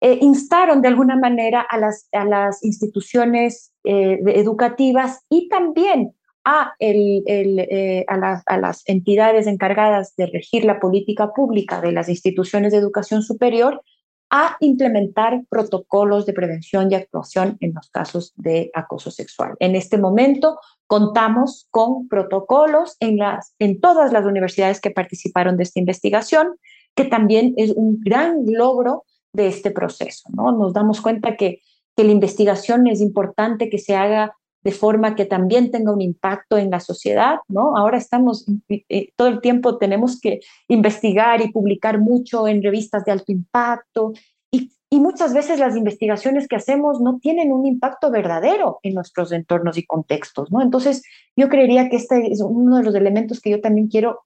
eh, 0.00 0.18
instaron 0.22 0.80
de 0.80 0.88
alguna 0.88 1.16
manera 1.16 1.60
a 1.60 1.78
las, 1.78 2.08
a 2.12 2.24
las 2.24 2.64
instituciones 2.64 3.72
eh, 3.84 4.18
educativas 4.26 5.24
y 5.28 5.48
también 5.48 6.14
a, 6.44 6.72
el, 6.78 7.22
eh, 7.26 8.04
a, 8.08 8.16
las, 8.16 8.42
a, 8.46 8.58
las, 8.58 8.82
entidades 8.86 9.46
encargadas 9.46 10.16
de 10.16 10.26
regir 10.26 10.64
la 10.64 10.80
política 10.80 11.32
pública 11.34 11.82
de 11.82 11.92
las 11.92 12.08
instituciones 12.08 12.72
de 12.72 12.78
educación 12.78 13.22
superior 13.22 13.82
a 14.30 14.56
implementar 14.60 15.42
protocolos 15.50 16.24
de 16.24 16.32
prevención 16.32 16.90
y 16.90 16.94
actuación 16.94 17.58
en 17.60 17.74
los 17.74 17.90
casos 17.90 18.32
de 18.36 18.70
acoso 18.74 19.10
sexual. 19.10 19.54
En 19.58 19.74
este 19.74 19.98
momento 19.98 20.58
contamos 20.86 21.66
con 21.70 22.08
protocolos 22.08 22.96
en, 23.00 23.18
las, 23.18 23.54
en 23.58 23.80
todas 23.80 24.12
las 24.12 24.24
universidades 24.24 24.80
que 24.80 24.92
participaron 24.92 25.56
de 25.56 25.64
esta 25.64 25.80
investigación, 25.80 26.56
que 26.94 27.04
también 27.04 27.54
es 27.56 27.72
un 27.72 28.00
gran 28.00 28.44
logro 28.46 29.04
de 29.32 29.48
este 29.48 29.70
proceso. 29.70 30.28
¿no? 30.32 30.52
Nos 30.52 30.72
damos 30.72 31.00
cuenta 31.00 31.36
que, 31.36 31.60
que 31.96 32.04
la 32.04 32.12
investigación 32.12 32.86
es 32.86 33.00
importante 33.00 33.68
que 33.68 33.78
se 33.78 33.96
haga 33.96 34.34
de 34.62 34.72
forma 34.72 35.14
que 35.14 35.24
también 35.24 35.70
tenga 35.70 35.92
un 35.92 36.02
impacto 36.02 36.58
en 36.58 36.70
la 36.70 36.80
sociedad, 36.80 37.38
¿no? 37.48 37.76
Ahora 37.76 37.96
estamos, 37.96 38.44
eh, 38.68 39.10
todo 39.16 39.28
el 39.28 39.40
tiempo 39.40 39.78
tenemos 39.78 40.20
que 40.20 40.40
investigar 40.68 41.40
y 41.40 41.50
publicar 41.50 41.98
mucho 41.98 42.46
en 42.46 42.62
revistas 42.62 43.04
de 43.04 43.12
alto 43.12 43.32
impacto 43.32 44.12
y, 44.50 44.70
y, 44.90 45.00
muchas 45.00 45.32
veces 45.32 45.60
las 45.60 45.76
investigaciones 45.76 46.46
que 46.46 46.56
hacemos 46.56 47.00
no 47.00 47.18
tienen 47.20 47.52
un 47.52 47.64
impacto 47.64 48.10
verdadero 48.10 48.80
en 48.82 48.94
nuestros 48.94 49.32
entornos 49.32 49.78
y 49.78 49.86
contextos, 49.86 50.50
¿no? 50.52 50.60
Entonces, 50.60 51.02
yo 51.36 51.48
creería 51.48 51.88
que 51.88 51.96
este 51.96 52.30
es 52.30 52.42
uno 52.42 52.76
de 52.76 52.84
los 52.84 52.94
elementos 52.94 53.40
que 53.40 53.50
yo 53.50 53.62
también 53.62 53.88
quiero 53.88 54.20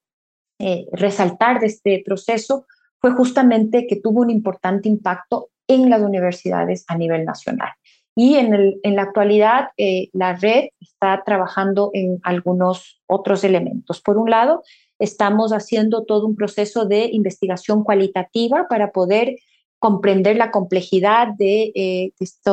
eh, 0.58 0.86
resaltar 0.92 1.60
de 1.60 1.66
este 1.66 2.02
proceso, 2.04 2.66
fue 3.04 3.12
justamente 3.12 3.86
que 3.86 3.96
tuvo 3.96 4.22
un 4.22 4.30
importante 4.30 4.88
impacto 4.88 5.50
en 5.68 5.90
las 5.90 6.00
universidades 6.00 6.86
a 6.88 6.96
nivel 6.96 7.26
nacional. 7.26 7.68
Y 8.16 8.36
en, 8.36 8.54
el, 8.54 8.80
en 8.82 8.96
la 8.96 9.02
actualidad, 9.02 9.68
eh, 9.76 10.08
la 10.14 10.36
red 10.36 10.68
está 10.80 11.22
trabajando 11.22 11.90
en 11.92 12.18
algunos 12.22 13.02
otros 13.06 13.44
elementos. 13.44 14.00
Por 14.00 14.16
un 14.16 14.30
lado, 14.30 14.62
estamos 14.98 15.52
haciendo 15.52 16.06
todo 16.06 16.26
un 16.26 16.34
proceso 16.34 16.86
de 16.86 17.10
investigación 17.12 17.84
cualitativa 17.84 18.68
para 18.70 18.90
poder 18.90 19.36
comprender 19.78 20.36
la 20.36 20.50
complejidad 20.50 21.28
de, 21.36 21.72
eh, 21.74 22.12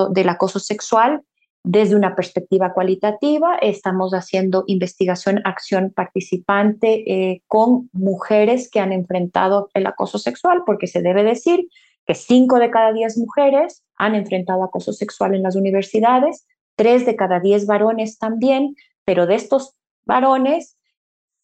del 0.09 0.27
acoso 0.27 0.59
sexual 0.59 1.21
desde 1.63 1.95
una 1.95 2.15
perspectiva 2.15 2.73
cualitativa. 2.73 3.57
Estamos 3.57 4.13
haciendo 4.13 4.63
investigación, 4.67 5.41
acción 5.43 5.91
participante 5.95 7.03
eh, 7.11 7.41
con 7.47 7.89
mujeres 7.93 8.69
que 8.69 8.79
han 8.79 8.91
enfrentado 8.91 9.69
el 9.73 9.85
acoso 9.85 10.17
sexual, 10.17 10.63
porque 10.65 10.87
se 10.87 11.01
debe 11.01 11.23
decir 11.23 11.67
que 12.05 12.15
cinco 12.15 12.57
de 12.57 12.71
cada 12.71 12.93
diez 12.93 13.17
mujeres 13.17 13.83
han 13.95 14.15
enfrentado 14.15 14.63
acoso 14.63 14.93
sexual 14.93 15.35
en 15.35 15.43
las 15.43 15.55
universidades, 15.55 16.47
tres 16.75 17.05
de 17.05 17.15
cada 17.15 17.39
diez 17.39 17.67
varones 17.67 18.17
también, 18.17 18.75
pero 19.05 19.27
de 19.27 19.35
estos 19.35 19.75
varones, 20.05 20.77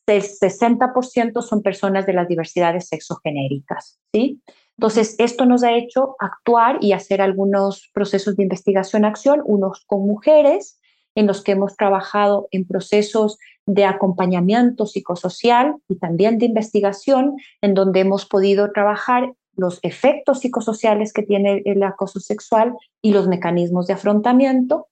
el 0.08 0.24
60% 0.24 1.42
son 1.42 1.62
personas 1.62 2.06
de 2.06 2.14
las 2.14 2.28
diversidades 2.28 2.88
sexogenéricas, 2.88 4.00
¿sí? 4.14 4.42
Entonces, 4.78 5.16
esto 5.18 5.46
nos 5.46 5.64
ha 5.64 5.76
hecho 5.76 6.16
actuar 6.20 6.78
y 6.82 6.92
hacer 6.92 7.22
algunos 7.22 7.90
procesos 7.94 8.36
de 8.36 8.44
investigación-acción, 8.44 9.42
unos 9.44 9.84
con 9.88 10.06
mujeres, 10.06 10.80
en 11.16 11.26
los 11.26 11.44
que 11.44 11.54
hemos 11.54 11.76
trabajado 11.76 12.48
en 12.52 12.66
procesos 12.66 13.40
de 13.66 13.86
acompañamiento 13.86 14.86
psicosocial 14.86 15.76
y 15.90 15.98
también 15.98 16.38
de 16.38 16.46
investigación, 16.46 17.38
en 17.62 17.74
donde 17.74 18.02
hemos 18.02 18.28
podido 18.28 18.72
trabajar 18.72 19.34
los 19.56 19.80
efectos 19.82 20.42
psicosociales 20.42 21.12
que 21.12 21.24
tiene 21.24 21.64
el 21.66 21.82
acoso 21.82 22.20
sexual 22.20 22.76
y 23.02 23.14
los 23.14 23.28
mecanismos 23.28 23.88
de 23.88 23.94
afrontamiento. 23.94 24.88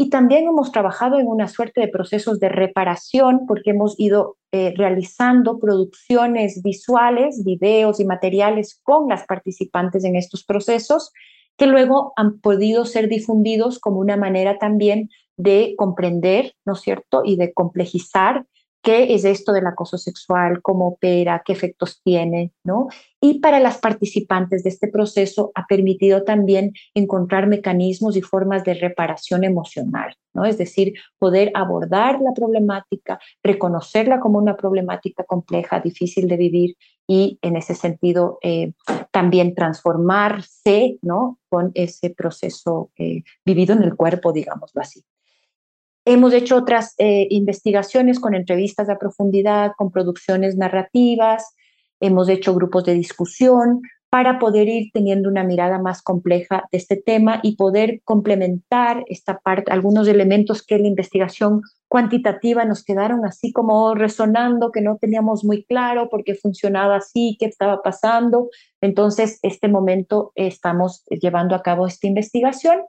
Y 0.00 0.08
también 0.08 0.46
hemos 0.46 0.72
trabajado 0.72 1.18
en 1.18 1.26
una 1.26 1.46
suerte 1.46 1.82
de 1.82 1.88
procesos 1.88 2.40
de 2.40 2.48
reparación 2.48 3.44
porque 3.46 3.72
hemos 3.72 4.00
ido 4.00 4.38
eh, 4.50 4.72
realizando 4.74 5.58
producciones 5.58 6.62
visuales, 6.62 7.44
videos 7.44 8.00
y 8.00 8.06
materiales 8.06 8.80
con 8.82 9.10
las 9.10 9.26
participantes 9.26 10.02
en 10.06 10.16
estos 10.16 10.42
procesos 10.42 11.12
que 11.58 11.66
luego 11.66 12.14
han 12.16 12.40
podido 12.40 12.86
ser 12.86 13.10
difundidos 13.10 13.78
como 13.78 13.98
una 13.98 14.16
manera 14.16 14.56
también 14.56 15.10
de 15.36 15.74
comprender, 15.76 16.54
¿no 16.64 16.72
es 16.72 16.80
cierto?, 16.80 17.20
y 17.22 17.36
de 17.36 17.52
complejizar 17.52 18.46
qué 18.82 19.14
es 19.14 19.24
esto 19.24 19.52
del 19.52 19.66
acoso 19.66 19.98
sexual, 19.98 20.62
cómo 20.62 20.88
opera, 20.88 21.42
qué 21.44 21.52
efectos 21.52 22.00
tiene, 22.02 22.52
¿no? 22.64 22.88
Y 23.20 23.40
para 23.40 23.60
las 23.60 23.78
participantes 23.78 24.62
de 24.62 24.70
este 24.70 24.88
proceso 24.88 25.52
ha 25.54 25.66
permitido 25.66 26.24
también 26.24 26.72
encontrar 26.94 27.46
mecanismos 27.46 28.16
y 28.16 28.22
formas 28.22 28.64
de 28.64 28.74
reparación 28.74 29.44
emocional, 29.44 30.16
¿no? 30.32 30.44
Es 30.44 30.56
decir, 30.56 30.94
poder 31.18 31.50
abordar 31.54 32.20
la 32.20 32.32
problemática, 32.34 33.18
reconocerla 33.42 34.20
como 34.20 34.38
una 34.38 34.56
problemática 34.56 35.24
compleja, 35.24 35.80
difícil 35.80 36.28
de 36.28 36.36
vivir 36.36 36.76
y 37.06 37.38
en 37.42 37.56
ese 37.56 37.74
sentido 37.74 38.38
eh, 38.42 38.72
también 39.10 39.54
transformarse, 39.54 40.98
¿no? 41.02 41.38
Con 41.48 41.72
ese 41.74 42.10
proceso 42.10 42.90
eh, 42.96 43.24
vivido 43.44 43.74
en 43.74 43.82
el 43.82 43.96
cuerpo, 43.96 44.32
digámoslo 44.32 44.80
así. 44.80 45.02
Hemos 46.04 46.32
hecho 46.32 46.56
otras 46.56 46.94
eh, 46.98 47.26
investigaciones 47.30 48.18
con 48.18 48.34
entrevistas 48.34 48.88
a 48.88 48.98
profundidad, 48.98 49.72
con 49.76 49.90
producciones 49.90 50.56
narrativas, 50.56 51.54
hemos 52.00 52.28
hecho 52.28 52.54
grupos 52.54 52.84
de 52.84 52.94
discusión 52.94 53.82
para 54.10 54.40
poder 54.40 54.68
ir 54.68 54.90
teniendo 54.92 55.28
una 55.28 55.44
mirada 55.44 55.78
más 55.78 56.02
compleja 56.02 56.64
de 56.72 56.78
este 56.78 56.96
tema 56.96 57.38
y 57.44 57.54
poder 57.54 58.00
complementar 58.04 59.04
esta 59.06 59.38
parte, 59.38 59.70
algunos 59.70 60.08
elementos 60.08 60.64
que 60.66 60.78
la 60.78 60.88
investigación 60.88 61.62
cuantitativa 61.86 62.64
nos 62.64 62.82
quedaron 62.82 63.24
así 63.24 63.52
como 63.52 63.94
resonando, 63.94 64.72
que 64.72 64.80
no 64.80 64.96
teníamos 64.96 65.44
muy 65.44 65.64
claro 65.64 66.08
por 66.08 66.24
qué 66.24 66.34
funcionaba 66.34 66.96
así, 66.96 67.36
qué 67.38 67.46
estaba 67.46 67.82
pasando. 67.82 68.48
Entonces, 68.80 69.38
este 69.42 69.68
momento 69.68 70.32
estamos 70.34 71.04
llevando 71.08 71.54
a 71.54 71.62
cabo 71.62 71.86
esta 71.86 72.08
investigación 72.08 72.80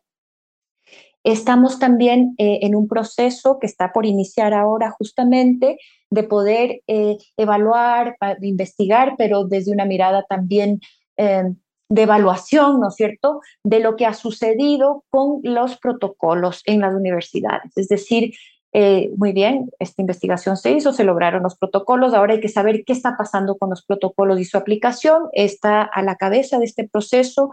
Estamos 1.23 1.79
también 1.79 2.33
eh, 2.37 2.59
en 2.63 2.75
un 2.75 2.87
proceso 2.87 3.59
que 3.59 3.67
está 3.67 3.93
por 3.93 4.05
iniciar 4.05 4.53
ahora 4.53 4.91
justamente 4.91 5.77
de 6.09 6.23
poder 6.23 6.81
eh, 6.87 7.17
evaluar, 7.37 8.17
investigar, 8.41 9.15
pero 9.17 9.45
desde 9.45 9.71
una 9.71 9.85
mirada 9.85 10.25
también 10.27 10.81
em, 11.17 11.55
de 11.89 12.01
evaluación, 12.03 12.79
¿no 12.79 12.87
es 12.87 12.95
cierto?, 12.95 13.41
de 13.63 13.79
lo 13.79 13.95
que 13.95 14.05
ha 14.05 14.13
sucedido 14.13 15.03
con 15.09 15.41
los 15.43 15.77
protocolos 15.77 16.61
en 16.65 16.79
las 16.79 16.93
universidades. 16.93 17.71
Es 17.75 17.87
decir, 17.87 18.33
eh, 18.73 19.11
muy 19.17 19.33
bien, 19.33 19.69
esta 19.79 20.01
investigación 20.01 20.55
se 20.55 20.71
hizo, 20.71 20.93
se 20.93 21.03
lograron 21.03 21.43
los 21.43 21.57
protocolos, 21.57 22.13
ahora 22.13 22.33
hay 22.33 22.39
que 22.39 22.47
saber 22.47 22.83
qué 22.85 22.93
está 22.93 23.17
pasando 23.17 23.57
con 23.57 23.69
los 23.69 23.83
protocolos 23.83 24.39
y 24.39 24.45
su 24.45 24.57
aplicación. 24.57 25.23
Está 25.33 25.81
a 25.81 26.01
la 26.01 26.15
cabeza 26.15 26.57
de 26.57 26.65
este 26.65 26.87
proceso 26.87 27.51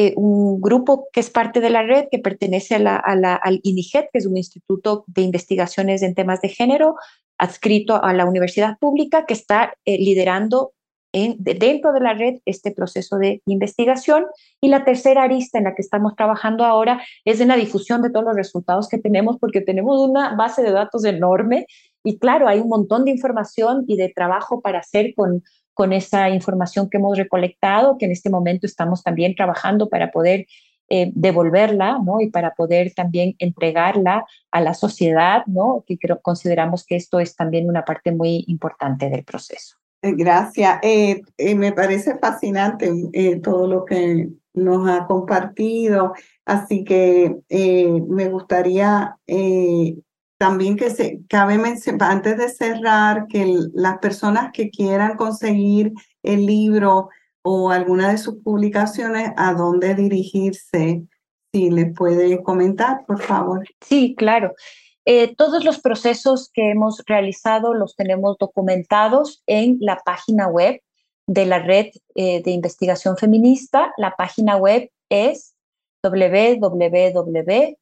eh, 0.00 0.14
un 0.14 0.60
grupo 0.60 1.08
que 1.12 1.18
es 1.18 1.28
parte 1.28 1.58
de 1.58 1.70
la 1.70 1.82
red, 1.82 2.04
que 2.08 2.20
pertenece 2.20 2.76
al 2.76 3.60
INIGET, 3.64 4.10
que 4.12 4.20
es 4.20 4.26
un 4.26 4.36
instituto 4.36 5.02
de 5.08 5.22
investigaciones 5.22 6.02
en 6.02 6.14
temas 6.14 6.40
de 6.40 6.50
género, 6.50 6.94
adscrito 7.36 8.00
a 8.00 8.12
la 8.12 8.24
universidad 8.24 8.78
pública, 8.78 9.26
que 9.26 9.34
está 9.34 9.74
eh, 9.84 9.98
liderando 9.98 10.70
en, 11.12 11.34
dentro 11.40 11.92
de 11.92 11.98
la 11.98 12.14
red 12.14 12.36
este 12.44 12.70
proceso 12.70 13.16
de 13.16 13.42
investigación. 13.46 14.26
Y 14.60 14.68
la 14.68 14.84
tercera 14.84 15.24
arista 15.24 15.58
en 15.58 15.64
la 15.64 15.74
que 15.74 15.82
estamos 15.82 16.14
trabajando 16.14 16.64
ahora 16.64 17.02
es 17.24 17.40
en 17.40 17.48
la 17.48 17.56
difusión 17.56 18.00
de 18.00 18.10
todos 18.10 18.24
los 18.24 18.36
resultados 18.36 18.88
que 18.88 18.98
tenemos, 18.98 19.36
porque 19.40 19.62
tenemos 19.62 19.98
una 20.08 20.36
base 20.36 20.62
de 20.62 20.70
datos 20.70 21.04
enorme 21.06 21.66
y 22.04 22.18
claro, 22.18 22.48
hay 22.48 22.60
un 22.60 22.68
montón 22.68 23.04
de 23.04 23.10
información 23.10 23.84
y 23.86 23.96
de 23.96 24.10
trabajo 24.14 24.60
para 24.60 24.78
hacer 24.78 25.14
con, 25.14 25.42
con 25.78 25.92
esa 25.92 26.28
información 26.28 26.90
que 26.90 26.96
hemos 26.96 27.16
recolectado, 27.16 27.98
que 27.98 28.06
en 28.06 28.10
este 28.10 28.30
momento 28.30 28.66
estamos 28.66 29.04
también 29.04 29.36
trabajando 29.36 29.88
para 29.88 30.10
poder 30.10 30.48
eh, 30.88 31.12
devolverla, 31.14 32.00
¿no? 32.04 32.20
Y 32.20 32.30
para 32.30 32.52
poder 32.56 32.92
también 32.94 33.36
entregarla 33.38 34.26
a 34.50 34.60
la 34.60 34.74
sociedad, 34.74 35.44
¿no? 35.46 35.84
Que 35.86 35.96
creo, 35.96 36.20
consideramos 36.20 36.84
que 36.84 36.96
esto 36.96 37.20
es 37.20 37.36
también 37.36 37.68
una 37.68 37.84
parte 37.84 38.10
muy 38.10 38.42
importante 38.48 39.08
del 39.08 39.22
proceso. 39.22 39.76
Eh, 40.02 40.14
gracias. 40.16 40.80
Eh, 40.82 41.22
me 41.54 41.70
parece 41.70 42.18
fascinante 42.18 42.90
todo 43.40 43.68
lo 43.68 43.84
que 43.84 44.30
nos 44.54 44.90
ha 44.90 45.06
compartido, 45.06 46.12
así 46.44 46.82
que 46.82 47.36
me 47.48 48.28
gustaría 48.28 49.16
también 50.38 50.76
que 50.76 50.90
se 50.90 51.20
cabe 51.28 51.58
mencionar, 51.58 52.12
antes 52.12 52.38
de 52.38 52.48
cerrar, 52.48 53.26
que 53.28 53.52
las 53.74 53.98
personas 53.98 54.52
que 54.52 54.70
quieran 54.70 55.16
conseguir 55.16 55.92
el 56.22 56.46
libro 56.46 57.08
o 57.42 57.70
alguna 57.70 58.10
de 58.10 58.18
sus 58.18 58.36
publicaciones, 58.36 59.32
a 59.36 59.54
dónde 59.54 59.94
dirigirse, 59.94 61.02
si 61.52 61.70
les 61.70 61.92
puede 61.94 62.42
comentar, 62.42 63.04
por 63.06 63.20
favor. 63.20 63.66
Sí, 63.80 64.14
claro. 64.16 64.54
Eh, 65.04 65.34
todos 65.34 65.64
los 65.64 65.80
procesos 65.80 66.50
que 66.52 66.70
hemos 66.70 67.02
realizado 67.06 67.74
los 67.74 67.96
tenemos 67.96 68.36
documentados 68.38 69.42
en 69.46 69.78
la 69.80 69.96
página 70.04 70.46
web 70.46 70.80
de 71.26 71.46
la 71.46 71.58
red 71.58 71.86
eh, 72.14 72.42
de 72.42 72.50
investigación 72.50 73.16
feminista. 73.16 73.92
La 73.96 74.14
página 74.16 74.56
web 74.56 74.90
es 75.08 75.54
www 76.02 77.76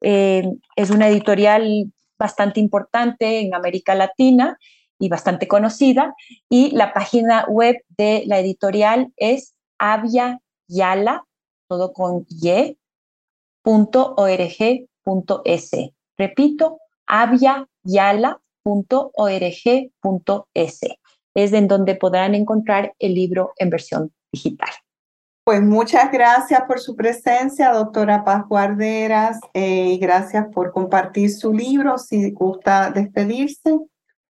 eh, 0.00 0.50
es 0.74 0.90
una 0.90 1.06
editorial 1.06 1.92
bastante 2.18 2.58
importante 2.58 3.38
en 3.38 3.54
América 3.54 3.94
Latina 3.94 4.58
y 4.98 5.08
bastante 5.08 5.46
conocida 5.46 6.12
y 6.48 6.72
la 6.72 6.92
página 6.92 7.44
web 7.48 7.76
de 7.96 8.24
la 8.26 8.40
editorial 8.40 9.12
es 9.16 9.54
aviayala, 9.78 11.24
todo 11.68 11.92
con 11.92 12.26
y, 12.28 12.76
Repito, 16.18 16.80
aviayala 17.06 18.40
.org.es. 18.64 20.00
Es 21.34 21.52
en 21.52 21.68
donde 21.68 21.94
podrán 21.94 22.34
encontrar 22.34 22.94
el 22.98 23.14
libro 23.14 23.52
en 23.58 23.70
versión 23.70 24.12
digital. 24.32 24.70
Pues 25.44 25.60
muchas 25.60 26.10
gracias 26.10 26.62
por 26.66 26.80
su 26.80 26.96
presencia, 26.96 27.70
doctora 27.72 28.24
Paz 28.24 28.44
Guarderas, 28.48 29.38
eh, 29.52 29.90
y 29.92 29.98
gracias 29.98 30.46
por 30.54 30.72
compartir 30.72 31.30
su 31.30 31.52
libro. 31.52 31.98
Si 31.98 32.30
gusta 32.30 32.90
despedirse. 32.90 33.78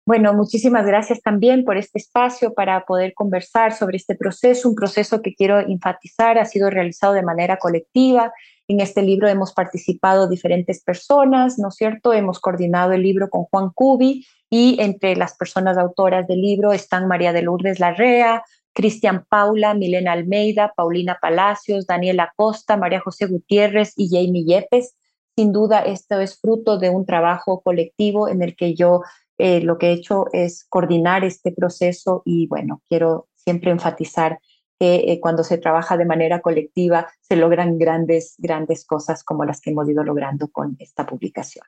Bueno, 0.07 0.33
muchísimas 0.33 0.87
gracias 0.87 1.21
también 1.21 1.65
por 1.65 1.77
este 1.77 1.99
espacio 1.99 2.55
para 2.55 2.87
poder 2.87 3.13
conversar 3.15 3.73
sobre 3.73 3.99
este 3.99 4.17
proceso, 4.17 4.69
un 4.69 4.75
proceso 4.75 5.23
que 5.23 5.35
quiero 5.35 5.61
enfatizar 5.61 6.39
ha 6.39 6.45
sido 6.45 6.71
realizado 6.71 7.13
de 7.13 7.23
manera 7.23 7.59
colectiva. 7.59 8.33
En 8.69 8.81
este 8.81 9.03
libro 9.03 9.29
hemos 9.29 9.53
participado 9.53 10.29
diferentes 10.29 10.83
personas, 10.83 11.59
¿no 11.59 11.69
es 11.69 11.75
cierto? 11.75 12.13
Hemos 12.13 12.41
coordinado 12.41 12.93
el 12.93 13.03
libro 13.03 13.29
con 13.29 13.45
Juan 13.45 13.71
Cubi 13.75 14.25
y 14.49 14.81
entre 14.81 15.17
las 15.17 15.35
personas 15.37 15.77
autoras 15.79 16.27
del 16.29 16.41
libro 16.41 16.73
están 16.73 17.09
María 17.09 17.33
de 17.33 17.43
Lourdes 17.43 17.81
Larrea, 17.81 18.45
Cristian 18.73 19.27
Paula, 19.29 19.75
Milena 19.75 20.13
Almeida, 20.13 20.73
Paulina 20.77 21.19
Palacios, 21.21 21.87
Daniela 21.87 22.33
Costa, 22.37 22.77
María 22.77 23.01
José 23.01 23.27
Gutiérrez 23.27 23.93
y 23.97 24.09
Jamie 24.09 24.45
Yepes. 24.45 24.95
sin 25.35 25.53
duda 25.53 25.81
esto 25.81 26.21
es 26.21 26.39
fruto 26.39 26.79
de 26.79 26.91
un 26.91 27.07
trabajo 27.07 27.63
colectivo 27.63 28.29
en 28.29 28.43
el 28.43 28.55
que 28.55 28.75
yo 28.75 29.03
eh, 29.39 29.61
lo 29.61 29.79
que 29.79 29.89
he 29.89 29.93
hecho 29.93 30.27
es 30.33 30.65
coordinar 30.69 31.25
este 31.25 31.53
proceso 31.53 32.23
y 32.25 32.47
bueno, 32.47 32.83
quiero 32.89 33.29
siempre 33.35 33.71
enfatizar 33.71 34.39
que 34.83 35.13
eh, 35.13 35.21
cuando 35.21 35.45
se 35.45 35.59
trabaja 35.59 35.97
de 35.97 36.05
manera 36.05 36.41
colectiva 36.41 37.07
se 37.21 37.37
logran 37.37 37.79
grandes, 37.79 38.35
grandes 38.39 38.85
cosas 38.85 39.23
como 39.23 39.45
las 39.45 39.61
que 39.61 39.71
hemos 39.71 39.89
ido 39.89 40.03
logrando 40.03 40.49
con 40.49 40.75
esta 40.81 41.07
publicación. 41.07 41.65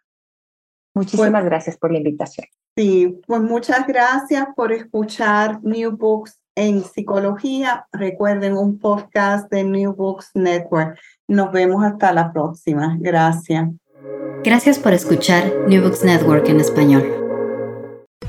Muchísimas 0.97 1.45
gracias 1.45 1.77
por 1.77 1.93
la 1.93 1.99
invitación. 1.99 2.49
Sí, 2.77 3.21
pues 3.25 3.41
muchas 3.41 3.87
gracias 3.87 4.49
por 4.57 4.73
escuchar 4.73 5.63
New 5.63 5.97
Books 5.97 6.41
en 6.57 6.83
Psicología. 6.83 7.87
Recuerden 7.93 8.57
un 8.57 8.81
podcast 8.81 9.49
de 9.49 9.63
New 9.63 9.95
Books 9.95 10.33
Network. 10.35 10.99
Nos 11.29 11.53
vemos 11.53 11.85
hasta 11.85 12.13
la 12.13 12.33
próxima. 12.33 12.97
Gracias. 12.99 13.69
Gracias 14.43 14.81
por 14.81 14.93
escuchar 14.93 15.53
New 15.69 15.83
Books 15.85 16.03
Network 16.03 16.49
en 16.49 16.59
español. 16.59 17.34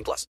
18 0.00 0.04
plus. 0.04 0.30